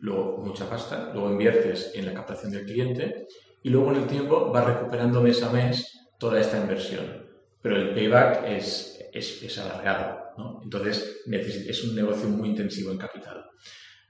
luego 0.00 0.38
mucha 0.38 0.68
pasta, 0.68 1.10
luego 1.12 1.30
inviertes 1.30 1.92
en 1.94 2.06
la 2.06 2.14
captación 2.14 2.52
del 2.52 2.64
cliente 2.64 3.26
y 3.62 3.68
luego 3.68 3.92
en 3.92 3.98
el 4.02 4.06
tiempo 4.06 4.50
vas 4.50 4.66
recuperando 4.66 5.20
mes 5.20 5.42
a 5.42 5.52
mes 5.52 6.08
toda 6.18 6.40
esta 6.40 6.58
inversión. 6.58 7.26
Pero 7.60 7.76
el 7.76 7.94
payback 7.94 8.44
es, 8.46 9.04
es, 9.12 9.42
es 9.42 9.58
alargado, 9.58 10.32
¿no? 10.38 10.60
Entonces 10.62 11.22
es 11.26 11.84
un 11.84 11.94
negocio 11.94 12.28
muy 12.28 12.48
intensivo 12.50 12.90
en 12.90 12.98
capital. 12.98 13.44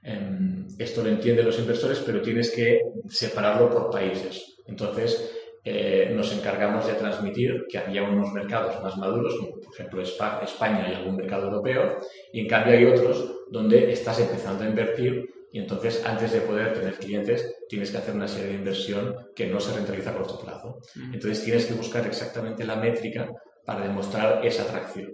Em, 0.03 0.67
esto 0.77 1.03
lo 1.03 1.09
entienden 1.09 1.45
los 1.45 1.59
inversores, 1.59 1.99
pero 2.05 2.21
tienes 2.21 2.51
que 2.51 2.81
separarlo 3.09 3.69
por 3.69 3.89
países. 3.89 4.57
Entonces, 4.67 5.31
eh, 5.63 6.11
nos 6.15 6.31
encargamos 6.31 6.87
de 6.87 6.93
transmitir 6.93 7.65
que 7.69 7.77
había 7.77 8.03
unos 8.03 8.31
mercados 8.31 8.81
más 8.81 8.97
maduros, 8.97 9.35
como 9.37 9.59
por 9.59 9.73
ejemplo 9.73 10.01
España 10.01 10.87
y 10.89 10.95
algún 10.95 11.17
mercado 11.17 11.47
europeo, 11.47 11.97
y 12.31 12.39
en 12.39 12.47
cambio 12.47 12.73
hay 12.73 12.85
otros 12.85 13.33
donde 13.49 13.91
estás 13.91 14.19
empezando 14.19 14.63
a 14.63 14.69
invertir 14.69 15.29
y 15.51 15.59
entonces 15.59 16.05
antes 16.05 16.31
de 16.31 16.41
poder 16.41 16.73
tener 16.73 16.93
clientes 16.95 17.53
tienes 17.67 17.91
que 17.91 17.97
hacer 17.97 18.15
una 18.15 18.27
serie 18.27 18.49
de 18.49 18.55
inversión 18.55 19.15
que 19.35 19.47
no 19.47 19.59
se 19.59 19.75
rentabiliza 19.75 20.11
a 20.11 20.15
corto 20.15 20.39
plazo. 20.39 20.79
Entonces 21.11 21.43
tienes 21.43 21.65
que 21.65 21.73
buscar 21.73 22.05
exactamente 22.05 22.63
la 22.63 22.75
métrica 22.75 23.29
para 23.65 23.85
demostrar 23.85 24.45
esa 24.45 24.63
atracción. 24.63 25.11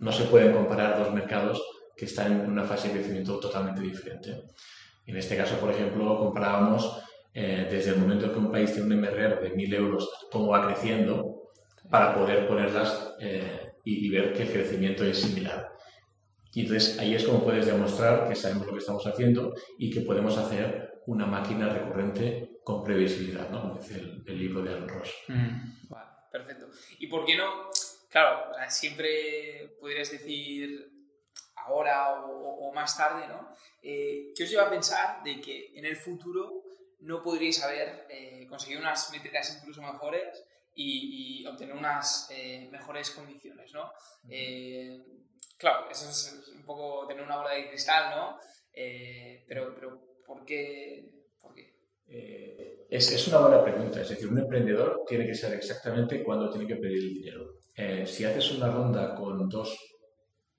No 0.00 0.10
se 0.10 0.24
pueden 0.24 0.52
comparar 0.52 0.98
dos 0.98 1.12
mercados 1.12 1.62
que 1.96 2.06
están 2.06 2.32
en 2.32 2.50
una 2.50 2.64
fase 2.64 2.88
de 2.88 2.94
crecimiento 2.94 3.38
totalmente 3.38 3.80
diferente. 3.80 4.42
En 5.06 5.16
este 5.16 5.36
caso, 5.36 5.58
por 5.58 5.70
ejemplo, 5.70 6.18
comparábamos 6.18 7.02
eh, 7.32 7.66
desde 7.70 7.90
el 7.90 7.98
momento 7.98 8.32
que 8.32 8.38
un 8.38 8.50
país 8.50 8.72
tiene 8.72 8.94
un 8.94 9.00
MRR 9.00 9.40
de 9.40 9.54
1.000 9.54 9.74
euros, 9.74 10.08
cómo 10.30 10.48
va 10.48 10.66
creciendo, 10.66 11.50
para 11.90 12.14
poder 12.14 12.46
ponerlas 12.46 13.14
eh, 13.20 13.72
y, 13.84 14.08
ver 14.08 14.32
que 14.32 14.44
el 14.44 14.52
crecimiento 14.52 15.04
es 15.04 15.18
similar. 15.18 15.70
Y 16.52 16.62
entonces 16.62 16.98
ahí 16.98 17.14
es 17.14 17.24
como 17.24 17.42
puedes 17.42 17.66
demostrar 17.66 18.28
que 18.28 18.34
sabemos 18.34 18.66
lo 18.66 18.72
que 18.72 18.78
estamos 18.78 19.06
haciendo 19.06 19.54
y 19.78 19.90
que 19.90 20.00
podemos 20.00 20.38
hacer 20.38 21.02
una 21.06 21.26
máquina 21.26 21.68
recurrente 21.68 22.60
con 22.62 22.82
previsibilidad, 22.82 23.50
¿no? 23.50 23.62
como 23.62 23.74
dice 23.74 24.00
el, 24.26 24.38
libro 24.38 24.62
de 24.62 24.70
Alan 24.70 24.88
Ross. 24.88 25.12
Mm. 25.28 25.92
perfecto. 26.30 26.68
¿Y 26.98 27.08
por 27.08 27.26
qué 27.26 27.36
no? 27.36 27.68
Claro, 28.08 28.52
siempre 28.68 29.76
podrías 29.80 30.10
decir 30.12 30.93
ahora 31.64 32.24
o, 32.24 32.72
más 32.72 32.96
tarde, 32.96 33.28
¿no? 33.28 33.48
Eh, 33.82 34.32
¿Qué 34.34 34.44
os 34.44 34.50
lleva 34.50 34.64
a 34.64 34.70
pensar 34.70 35.22
de 35.22 35.40
que 35.40 35.72
en 35.76 35.84
el 35.84 35.96
futuro 35.96 36.64
no 37.04 37.22
podríais 37.22 37.62
haber 37.62 38.06
eh, 38.10 38.46
conseguido 38.48 38.80
unas 38.80 39.10
métricas 39.12 39.58
incluso 39.58 39.82
mejores 39.82 40.44
y, 40.74 41.46
obtener 41.46 41.76
unas 41.76 42.28
eh, 42.32 42.68
mejores 42.72 43.10
condiciones, 43.10 43.72
¿no? 43.72 43.92
Eh, 44.28 44.98
claro, 45.56 45.88
eso 45.90 46.08
es 46.08 46.50
un 46.52 46.64
poco 46.64 47.06
tener 47.06 47.22
una 47.22 47.36
bola 47.36 47.54
de 47.54 47.68
cristal, 47.68 48.16
¿no? 48.16 48.38
pero, 49.46 49.72
pero 49.74 50.18
¿por 50.26 50.44
qué? 50.44 51.28
¿Por 51.40 51.54
qué? 51.54 52.86
Es, 52.90 53.12
es, 53.12 53.28
una 53.28 53.38
buena 53.38 53.62
pregunta. 53.62 54.00
Es 54.00 54.08
decir, 54.08 54.26
un 54.26 54.38
emprendedor 54.38 55.04
tiene 55.06 55.26
que 55.26 55.34
saber 55.34 55.58
exactamente 55.58 56.24
cuándo 56.24 56.50
tiene 56.50 56.66
que 56.66 56.76
pedir 56.76 56.98
el 56.98 57.14
dinero. 57.14 58.06
si 58.06 58.24
haces 58.24 58.50
una 58.52 58.72
ronda 58.72 59.14
con 59.14 59.48
dos 59.48 59.93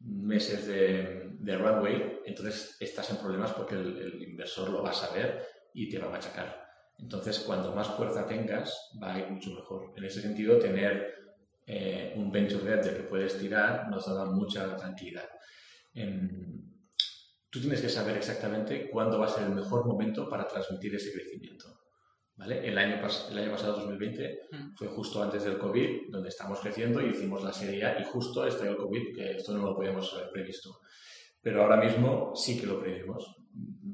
meses 0.06 0.68
de, 0.68 1.58
runway, 1.58 2.22
entonces 2.26 2.78
estás 2.80 3.10
en 3.12 3.18
problemas 3.18 3.52
porque 3.54 3.76
el, 3.76 4.22
inversor 4.22 4.70
lo 4.70 4.84
va 4.84 4.92
a 4.92 4.94
saber 4.94 5.46
y 5.74 5.90
te 5.90 6.00
va 6.00 6.08
a 6.08 6.12
machacar. 6.12 6.66
Entonces, 6.98 7.40
cuanto 7.40 7.74
más 7.74 7.90
fuerza 7.90 8.26
tengas, 8.26 8.92
va 9.02 9.14
a 9.14 9.20
ir 9.20 9.30
mucho 9.30 9.52
mejor. 9.52 9.94
En 9.96 10.06
ese 10.06 10.22
sentido, 10.22 10.58
tener 10.58 11.14
eh, 11.68 12.14
un 12.16 12.32
venture 12.32 12.64
debt 12.64 12.86
del 12.86 12.98
que 12.98 13.04
puedes 13.04 13.38
tirar 13.38 13.90
nos 13.90 14.06
da 14.06 14.26
mucha 14.26 14.76
tranquilidad. 14.76 15.30
tú 17.50 17.60
tienes 17.60 17.82
que 17.82 17.90
saber 17.90 18.18
exactamente 18.18 18.90
cuándo 18.90 19.20
va 19.20 19.26
a 19.26 19.30
ser 19.30 19.44
el 19.44 19.56
mejor 19.56 19.86
momento 19.86 20.30
para 20.30 20.48
transmitir 20.48 20.96
ese 20.96 21.12
crecimiento. 21.14 21.85
¿Vale? 22.38 22.68
El, 22.68 22.78
año 22.78 22.96
el 23.32 23.38
año 23.38 23.52
pasado, 23.52 23.78
2020, 23.78 24.40
mm. 24.52 24.76
fue 24.76 24.88
justo 24.88 25.24
antes 25.24 25.46
del 25.46 25.58
COVID, 25.58 26.10
donde 26.10 26.30
estamos 26.30 26.60
creciendo 26.60 27.02
y 27.02 27.12
hicimos 27.12 27.44
la 27.44 27.54
serie 27.54 27.86
A 27.86 28.00
y 28.00 28.04
justo 28.04 28.46
estalló 28.46 28.72
el 28.72 28.78
COVID, 28.78 29.16
que 29.16 29.32
esto 29.32 29.54
no 29.54 29.64
lo 29.66 29.76
podíamos 29.76 30.14
haber 30.14 30.32
previsto. 30.32 30.80
Pero 31.42 31.64
ahora 31.64 31.78
mismo 31.78 32.34
sí 32.36 32.60
que 32.60 32.68
lo 32.68 32.82
previmos 32.82 33.36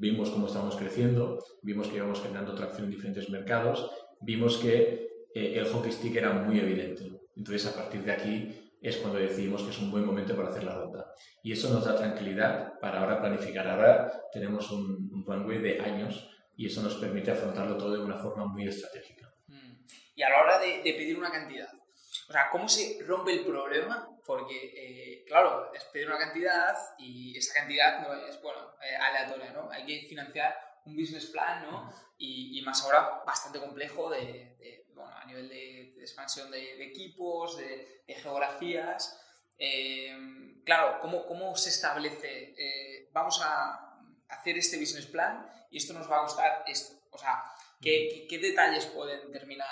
vimos 0.02 0.32
cómo 0.32 0.48
estábamos 0.48 0.76
creciendo, 0.76 1.38
vimos 1.62 1.88
que 1.88 1.98
íbamos 1.98 2.22
generando 2.22 2.56
tracción 2.56 2.86
en 2.86 2.92
diferentes 2.92 3.30
mercados, 3.30 3.90
vimos 4.20 4.58
que 4.58 5.28
eh, 5.36 5.54
el 5.60 5.66
hockey 5.66 5.92
stick 5.92 6.16
era 6.16 6.34
muy 6.34 6.60
evidente. 6.60 7.04
Entonces, 7.36 7.68
a 7.68 7.76
partir 7.76 8.04
de 8.04 8.12
aquí 8.12 8.74
es 8.82 8.98
cuando 8.98 9.20
decidimos 9.20 9.62
que 9.62 9.70
es 9.70 9.80
un 9.80 9.92
buen 9.92 10.04
momento 10.04 10.36
para 10.36 10.50
hacer 10.50 10.64
la 10.64 10.76
ronda. 10.76 11.14
Y 11.44 11.52
eso 11.52 11.72
nos 11.72 11.86
da 11.86 11.96
tranquilidad 11.96 12.80
para 12.82 13.02
ahora 13.02 13.22
planificar. 13.22 13.68
Ahora 13.68 14.12
tenemos 14.34 14.72
un, 14.72 15.12
un 15.14 15.24
runway 15.24 15.60
de 15.60 15.80
años 15.80 16.28
y 16.62 16.68
eso 16.68 16.84
nos 16.84 16.94
permite 16.98 17.32
afrontarlo 17.32 17.76
todo 17.76 17.94
de 17.94 18.04
una 18.04 18.20
forma 18.20 18.46
muy 18.46 18.68
estratégica. 18.68 19.34
Mm. 19.48 19.78
Y 20.14 20.22
a 20.22 20.30
la 20.30 20.44
hora 20.44 20.60
de, 20.60 20.82
pedir 20.84 21.18
una 21.18 21.32
cantidad, 21.32 21.68
o 21.74 22.32
sea, 22.32 22.52
¿cómo 22.52 22.70
se 22.70 23.00
rompe 23.04 23.34
el 23.34 23.44
problema? 23.44 24.08
Porque, 24.24 24.72
eh, 24.76 25.26
claro, 25.26 25.74
es 25.74 25.84
pedir 25.86 26.08
una 26.08 26.20
cantidad 26.20 26.76
y 27.00 27.36
esa 27.36 27.56
cantidad 27.56 28.00
no 28.04 28.14
es, 28.28 28.40
bueno, 28.44 28.76
eh, 28.80 28.96
aleatoria, 28.96 29.52
¿no? 29.54 29.72
Hay 29.72 29.88
que 29.88 30.06
financiar 30.08 30.56
un 30.86 30.96
business 30.96 31.32
plan, 31.32 31.64
¿no? 31.64 31.92
Y, 32.20 32.60
y 32.60 32.62
más 32.62 32.84
ahora 32.84 33.24
bastante 33.26 33.60
complejo 33.60 34.12
de, 34.12 34.56
de, 34.60 34.86
bueno, 34.94 35.18
a 35.18 35.26
nivel 35.26 35.50
de, 35.50 35.94
de 35.96 36.02
expansión 36.02 36.52
de, 36.52 36.60
de, 36.60 36.86
equipos, 36.86 37.58
de, 37.58 38.04
geografías. 38.22 39.20
Eh, 39.58 40.16
claro, 40.64 41.00
¿cómo, 41.02 41.26
¿cómo, 41.26 41.56
se 41.56 41.70
establece? 41.70 42.54
Eh, 42.56 43.10
vamos 43.12 43.42
a 43.44 43.91
hacer 44.32 44.58
este 44.58 44.80
business 44.80 45.06
plan 45.06 45.46
y 45.70 45.78
esto 45.78 45.94
nos 45.94 46.10
va 46.10 46.20
a 46.20 46.22
costar 46.22 46.64
esto. 46.68 46.96
O 47.12 47.18
sea, 47.18 47.44
¿qué, 47.82 48.10
qué, 48.10 48.28
qué 48.28 48.40
detalles 48.40 48.86
pueden 48.88 49.32
determinar 49.32 49.68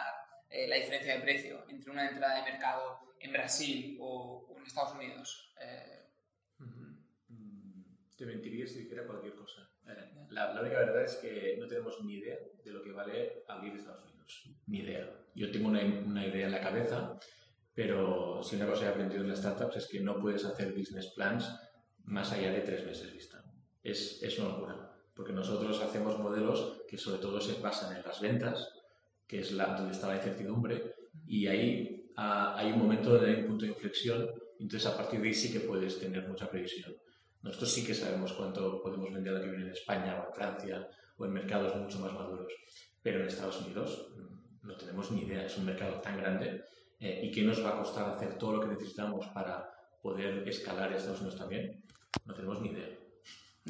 eh, 0.50 0.68
la 0.68 0.76
diferencia 0.76 1.16
de 1.16 1.22
precio 1.22 1.66
entre 1.70 1.92
una 1.92 2.10
entrada 2.10 2.36
de 2.36 2.52
mercado 2.52 3.16
en 3.20 3.32
Brasil 3.32 3.98
o, 4.00 4.48
o 4.50 4.58
en 4.58 4.66
Estados 4.66 4.96
Unidos? 4.96 5.54
Uh 6.60 6.64
-huh. 6.64 6.96
Te 8.18 8.26
mentiría 8.26 8.68
si 8.68 8.84
dijera 8.84 9.06
cualquier 9.06 9.36
cosa. 9.36 9.70
Eh, 9.88 10.26
la, 10.30 10.54
la, 10.54 10.62
única 10.62 10.80
verdad 10.80 11.04
es 11.04 11.16
que 11.16 11.56
no 11.58 11.68
tenemos 11.68 12.02
ni 12.04 12.16
idea 12.16 12.38
de 12.64 12.72
lo 12.72 12.84
que 12.84 12.92
vale 12.92 13.44
abrir 13.48 13.74
Estados 13.74 14.04
Unidos. 14.04 14.50
Ni 14.68 14.80
idea. 14.80 15.10
Yo 15.36 15.52
tengo 15.52 15.70
una, 15.70 15.82
una 15.82 16.26
idea 16.26 16.46
en 16.48 16.52
la 16.52 16.62
cabeza, 16.62 17.18
pero 17.74 18.44
si 18.44 18.56
una 18.58 18.68
cosa 18.68 18.86
he 18.86 18.90
aprendido 18.90 19.22
en 19.22 19.30
las 19.30 19.40
startups 19.40 19.78
es 19.78 19.88
que 19.88 20.02
no 20.02 20.20
puedes 20.20 20.44
hacer 20.46 20.74
business 20.74 21.08
plans 21.16 21.50
más 22.04 22.32
allá 22.32 22.52
de 22.52 22.62
tres 22.62 22.86
meses 22.86 23.14
vista. 23.14 23.44
Es, 23.84 24.22
es 24.22 24.38
una 24.40 24.50
locura, 24.50 24.92
porque 25.14 25.34
nosotros 25.34 25.82
hacemos 25.82 26.18
modelos 26.20 26.82
que 26.88 26.98
sobre 26.98 27.20
todo 27.20 27.40
se 27.40 27.62
basan 27.62 27.96
en 27.96 28.04
las 28.04 28.20
ventas, 28.20 28.74
que 29.28 29.40
es 29.40 29.52
la, 29.52 29.76
donde 29.76 29.94
está 29.94 30.08
la 30.08 30.16
incertidumbre, 30.16 30.96
y 31.26 31.48
ahí 31.48 32.12
ah, 32.18 32.56
hay 32.58 32.72
un 32.72 32.80
momento 32.80 33.18
de 33.18 33.36
un 33.36 33.48
punto 33.48 33.66
de 33.66 33.72
inflexión, 33.72 34.30
entonces 34.60 34.88
a 34.90 34.98
partir 34.98 35.22
de 35.22 35.28
ahí 35.28 35.34
sí 35.34 35.52
que 35.52 35.62
puedes 35.62 36.00
tener 36.00 36.28
mucha 36.28 36.50
previsión. 36.50 36.96
Nosotros 37.42 37.72
sí 37.72 37.86
que 37.86 37.94
sabemos 37.94 38.34
cuánto 38.34 38.82
podemos 38.82 39.14
vender 39.14 39.36
a 39.36 39.42
que 39.42 39.48
viene 39.48 39.66
en 39.66 39.72
España 39.72 40.20
o 40.20 40.28
en 40.28 40.34
Francia 40.34 40.88
o 41.18 41.26
en 41.26 41.32
mercados 41.32 41.76
mucho 41.76 42.00
más 42.00 42.14
maduros, 42.14 42.52
pero 43.02 43.22
en 43.22 43.28
Estados 43.28 43.62
Unidos 43.62 44.12
no 44.64 44.76
tenemos 44.76 45.12
ni 45.12 45.22
idea, 45.22 45.46
es 45.46 45.58
un 45.58 45.66
mercado 45.66 46.02
tan 46.02 46.18
grande 46.18 46.64
eh, 47.00 47.22
y 47.24 47.32
qué 47.32 47.44
nos 47.44 47.64
va 47.64 47.70
a 47.70 47.78
costar 47.78 48.10
hacer 48.10 48.38
todo 48.38 48.58
lo 48.58 48.62
que 48.62 48.68
necesitamos 48.68 49.28
para 49.28 49.70
poder 50.02 50.48
escalar 50.48 50.92
Estados 50.92 51.22
Unidos 51.22 51.40
también, 51.40 51.84
no 52.26 52.34
tenemos 52.34 52.62
ni 52.62 52.70
idea, 52.70 52.99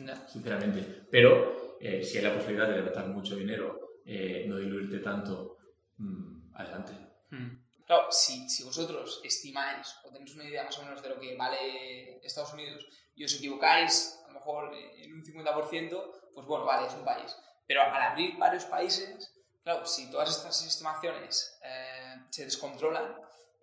no. 0.01 0.27
sinceramente. 0.27 1.07
Pero 1.09 1.77
eh, 1.79 2.03
si 2.03 2.17
hay 2.17 2.23
la 2.23 2.33
posibilidad 2.33 2.67
de 2.67 2.77
levantar 2.77 3.07
mucho 3.07 3.35
dinero, 3.35 3.99
eh, 4.05 4.45
no 4.47 4.57
diluirte 4.57 4.99
tanto, 4.99 5.57
mmm, 5.97 6.55
adelante. 6.55 6.93
Hmm. 7.29 7.69
Claro, 7.85 8.11
si, 8.11 8.47
si, 8.49 8.63
vosotros 8.63 9.21
estimáis 9.23 9.95
o 10.03 10.11
tenéis 10.11 10.35
una 10.35 10.43
idea 10.43 10.63
más 10.63 10.77
o 10.77 10.83
menos 10.83 11.01
de 11.01 11.09
lo 11.09 11.19
que 11.19 11.35
vale 11.35 12.19
Estados 12.23 12.53
Unidos 12.53 12.85
y 13.15 13.23
os 13.23 13.33
equivocáis 13.33 14.19
a 14.25 14.27
lo 14.27 14.33
mejor 14.35 14.71
en 14.75 15.13
un 15.13 15.23
50%, 15.23 16.31
pues 16.33 16.45
bueno, 16.45 16.65
vale, 16.65 16.87
es 16.87 16.93
un 16.93 17.03
país. 17.03 17.35
Pero 17.65 17.81
al 17.81 18.01
abrir 18.01 18.37
varios 18.37 18.65
países, 18.65 19.33
claro, 19.63 19.85
si 19.85 20.09
todas 20.11 20.29
estas 20.29 20.65
estimaciones 20.65 21.59
eh, 21.63 22.15
se 22.29 22.45
descontrolan, 22.45 23.15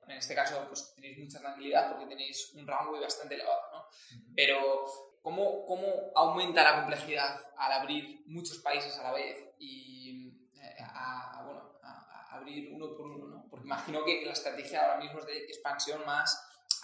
en 0.09 0.17
este 0.17 0.35
caso 0.35 0.65
pues 0.69 0.93
tenéis 0.95 1.19
mucha 1.19 1.41
tranquilidad 1.41 1.91
porque 1.91 2.07
tenéis 2.07 2.53
un 2.55 2.67
runway 2.67 3.01
bastante 3.01 3.35
elevado, 3.35 3.63
¿no? 3.73 3.87
Pero 4.35 5.16
¿cómo, 5.27 5.67
¿cómo 5.67 6.13
aumenta 6.15 6.63
la 6.63 6.83
complejidad 6.83 7.41
al 7.59 7.73
abrir 7.73 8.23
muchos 8.27 8.59
países 8.59 8.97
a 8.97 9.03
la 9.03 9.13
vez 9.13 9.37
y 9.59 10.29
eh, 10.55 10.77
a, 10.79 11.43
bueno, 11.45 11.73
a, 11.83 12.31
a 12.31 12.37
abrir 12.37 12.73
uno 12.73 12.97
por 12.97 13.11
uno, 13.11 13.27
¿no? 13.27 13.47
Porque 13.51 13.67
imagino 13.67 14.05
que 14.05 14.25
la 14.25 14.31
estrategia 14.31 14.83
ahora 14.85 15.03
mismo 15.03 15.19
es 15.19 15.27
de 15.27 15.39
expansión 15.47 16.07
más 16.07 16.31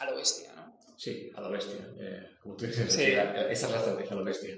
a 0.01 0.07
lo 0.07 0.17
bestia, 0.17 0.53
¿no? 0.57 0.77
Sí, 0.97 1.31
a 1.37 1.41
lo 1.41 1.51
bestia. 1.51 1.87
Eh, 2.01 2.31
como 2.41 2.57
tú 2.57 2.67
dices, 2.67 2.93
Sí. 2.93 3.13
esa 3.13 3.49
es 3.49 3.71
la 3.71 3.79
estrategia, 3.79 4.13
a 4.13 4.19
lo 4.19 4.25
bestia. 4.25 4.57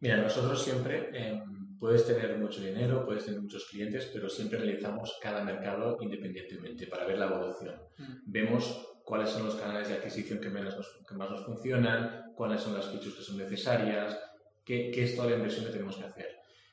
Mira, 0.00 0.16
nosotros 0.16 0.64
siempre 0.64 1.10
eh, 1.12 1.42
puedes 1.78 2.06
tener 2.06 2.38
mucho 2.38 2.62
dinero, 2.62 3.04
puedes 3.04 3.26
tener 3.26 3.38
muchos 3.42 3.66
clientes, 3.66 4.08
pero 4.14 4.30
siempre 4.30 4.56
analizamos 4.56 5.18
cada 5.20 5.44
mercado 5.44 5.98
independientemente 6.00 6.86
para 6.86 7.04
ver 7.04 7.18
la 7.18 7.26
evolución. 7.26 7.78
Mm. 7.98 8.14
Vemos 8.24 8.94
cuáles 9.04 9.28
son 9.28 9.44
los 9.44 9.56
canales 9.56 9.88
de 9.88 9.96
adquisición 9.96 10.40
que, 10.40 10.48
menos 10.48 10.74
nos, 10.74 11.04
que 11.06 11.14
más 11.14 11.28
nos 11.28 11.44
funcionan, 11.44 12.23
cuáles 12.34 12.60
son 12.60 12.74
las 12.74 12.86
features 12.86 13.14
que 13.14 13.22
son 13.22 13.38
necesarias, 13.38 14.18
qué, 14.64 14.90
qué 14.90 15.04
es 15.04 15.16
toda 15.16 15.30
la 15.30 15.36
inversión 15.36 15.66
que 15.66 15.72
tenemos 15.72 15.96
que 15.96 16.04
hacer. 16.04 16.28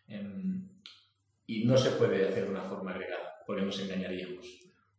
Eh, 0.08 0.24
y 1.48 1.66
no 1.66 1.78
se 1.78 1.92
puede 1.92 2.28
hacer 2.28 2.46
de 2.46 2.52
una 2.52 2.64
forma 2.64 2.92
agregada, 2.92 3.34
porque 3.46 3.62
nos 3.64 3.80
engañaríamos. 3.80 4.46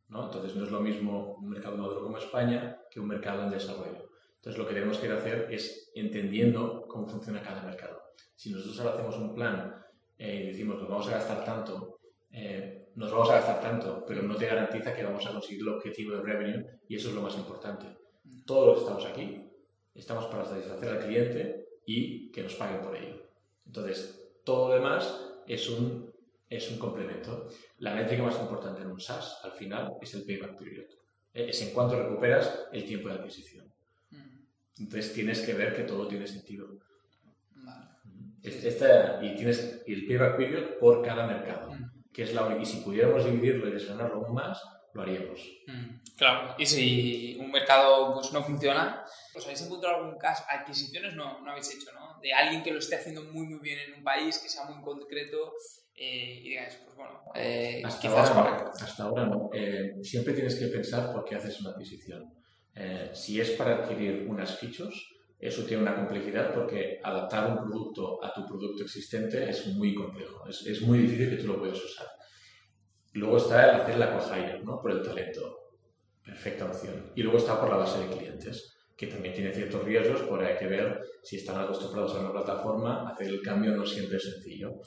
¿no? 0.08 0.24
Entonces 0.24 0.54
no 0.54 0.64
es 0.64 0.70
lo 0.70 0.80
mismo 0.80 1.36
un 1.36 1.48
mercado 1.48 1.76
maduro 1.76 2.02
como 2.02 2.18
España 2.18 2.78
que 2.90 3.00
un 3.00 3.08
mercado 3.08 3.44
en 3.44 3.50
desarrollo. 3.50 4.10
Entonces 4.36 4.58
lo 4.58 4.68
que 4.68 4.74
tenemos 4.74 4.98
que 4.98 5.10
hacer 5.10 5.48
es 5.50 5.90
entendiendo 5.94 6.84
cómo 6.88 7.06
funciona 7.06 7.40
cada 7.40 7.62
mercado. 7.62 8.02
Si 8.34 8.50
nosotros 8.50 8.78
ahora 8.80 8.94
hacemos 8.94 9.16
un 9.16 9.34
plan 9.34 9.74
eh, 10.18 10.42
y 10.42 10.46
decimos 10.48 10.78
nos 10.78 10.88
vamos 10.90 11.08
a 11.08 11.12
gastar 11.12 11.44
tanto, 11.44 12.00
eh, 12.30 12.90
nos 12.96 13.10
vamos 13.10 13.30
a 13.30 13.36
gastar 13.36 13.60
tanto, 13.60 14.04
pero 14.06 14.22
no 14.22 14.34
te 14.36 14.46
garantiza 14.46 14.94
que 14.94 15.04
vamos 15.04 15.24
a 15.26 15.32
conseguir 15.32 15.62
el 15.62 15.68
objetivo 15.68 16.16
de 16.16 16.22
revenue 16.22 16.66
y 16.88 16.96
eso 16.96 17.08
es 17.08 17.14
lo 17.14 17.22
más 17.22 17.36
importante. 17.36 17.86
Todos 18.44 18.66
los 18.66 18.74
que 18.76 18.82
estamos 18.82 19.06
aquí 19.06 19.51
estamos 19.94 20.26
para 20.26 20.44
satisfacer 20.44 20.88
al 20.88 21.04
cliente 21.04 21.66
y 21.86 22.30
que 22.30 22.42
nos 22.42 22.54
paguen 22.54 22.80
por 22.82 22.96
ello. 22.96 23.22
Entonces 23.66 24.30
todo 24.44 24.68
lo 24.68 24.74
demás 24.74 25.42
es 25.46 25.68
un 25.68 26.12
es 26.56 26.70
un 26.70 26.78
complemento. 26.78 27.48
La 27.78 27.94
métrica 27.94 28.22
más 28.22 28.38
importante 28.38 28.82
en 28.82 28.90
un 28.90 29.00
SaaS, 29.00 29.40
al 29.42 29.52
final, 29.52 29.94
es 30.02 30.12
el 30.14 30.24
payback 30.24 30.58
period. 30.58 30.84
Es 31.32 31.62
en 31.62 31.70
cuanto 31.72 31.96
recuperas 31.96 32.66
el 32.72 32.84
tiempo 32.84 33.08
de 33.08 33.14
adquisición. 33.14 33.72
Entonces 34.78 35.14
tienes 35.14 35.40
que 35.40 35.54
ver 35.54 35.74
que 35.74 35.84
todo 35.84 36.06
tiene 36.06 36.26
sentido. 36.26 36.68
Vale. 37.54 37.86
Esta, 38.42 39.24
y 39.24 39.34
tienes 39.34 39.82
el 39.86 40.06
payback 40.06 40.36
period 40.36 40.78
por 40.78 41.02
cada 41.02 41.26
mercado, 41.26 41.70
que 42.12 42.24
es 42.24 42.34
la 42.34 42.58
Y 42.60 42.66
si 42.66 42.82
pudiéramos 42.82 43.24
dividirlo 43.24 43.68
y 43.68 43.72
desgranarlo 43.72 44.16
aún 44.16 44.34
más, 44.34 44.62
lo 44.94 45.02
haríamos. 45.02 45.40
Claro, 46.16 46.54
y 46.58 46.66
si 46.66 47.36
un 47.40 47.50
mercado 47.50 48.14
pues, 48.14 48.32
no 48.32 48.42
funciona, 48.42 49.04
¿os 49.34 49.44
habéis 49.44 49.62
encontrado 49.62 49.96
algún 49.96 50.18
caso? 50.18 50.44
Adquisiciones 50.48 51.14
no, 51.14 51.40
no 51.40 51.50
habéis 51.50 51.74
hecho, 51.74 51.92
¿no? 51.92 52.20
De 52.20 52.32
alguien 52.32 52.62
que 52.62 52.70
lo 52.70 52.78
esté 52.78 52.96
haciendo 52.96 53.22
muy, 53.24 53.46
muy 53.46 53.60
bien 53.60 53.78
en 53.78 53.94
un 53.94 54.04
país, 54.04 54.38
que 54.38 54.48
sea 54.48 54.64
muy 54.64 54.82
concreto 54.82 55.52
eh, 55.94 56.40
y 56.42 56.50
digáis, 56.50 56.78
pues 56.84 56.96
bueno, 56.96 57.20
eh, 57.34 57.82
hasta, 57.84 58.00
quizás 58.00 58.30
ahora, 58.30 58.56
para... 58.56 58.70
hasta 58.70 59.02
ahora 59.04 59.26
no. 59.26 59.50
Eh, 59.52 59.94
siempre 60.02 60.34
tienes 60.34 60.54
que 60.56 60.66
pensar 60.66 61.12
por 61.12 61.24
qué 61.24 61.36
haces 61.36 61.60
una 61.60 61.70
adquisición. 61.70 62.32
Eh, 62.74 63.10
si 63.12 63.40
es 63.40 63.50
para 63.50 63.76
adquirir 63.76 64.26
unas 64.28 64.58
features, 64.58 64.94
eso 65.38 65.64
tiene 65.64 65.82
una 65.82 65.96
complejidad 65.96 66.54
porque 66.54 67.00
adaptar 67.02 67.50
un 67.50 67.56
producto 67.56 68.24
a 68.24 68.32
tu 68.32 68.46
producto 68.46 68.84
existente 68.84 69.48
es 69.48 69.66
muy 69.74 69.94
complejo. 69.94 70.48
Es, 70.48 70.64
es 70.66 70.82
muy 70.82 70.98
difícil 71.00 71.30
que 71.30 71.42
tú 71.42 71.48
lo 71.48 71.58
puedas 71.58 71.82
usar. 71.82 72.06
Luego 73.12 73.36
está 73.36 73.70
el 73.70 73.80
hacer 73.80 73.98
la 73.98 74.18
hire, 74.36 74.62
¿no? 74.62 74.80
Por 74.80 74.92
el 74.92 75.02
talento. 75.02 75.58
Perfecta 76.24 76.66
opción. 76.66 77.12
Y 77.14 77.22
luego 77.22 77.38
está 77.38 77.60
por 77.60 77.68
la 77.68 77.76
base 77.76 77.98
de 77.98 78.16
clientes, 78.16 78.76
que 78.96 79.06
también 79.06 79.34
tiene 79.34 79.52
ciertos 79.52 79.84
riesgos, 79.84 80.22
porque 80.22 80.46
hay 80.46 80.56
que 80.56 80.66
ver 80.66 81.00
si 81.22 81.36
están 81.36 81.60
acostumbrados 81.60 82.14
a 82.14 82.20
una 82.20 82.32
plataforma, 82.32 83.10
hacer 83.10 83.28
el 83.28 83.42
cambio 83.42 83.72
no 83.72 83.84
siempre 83.84 84.16
es 84.16 84.24
sencillo. 84.24 84.80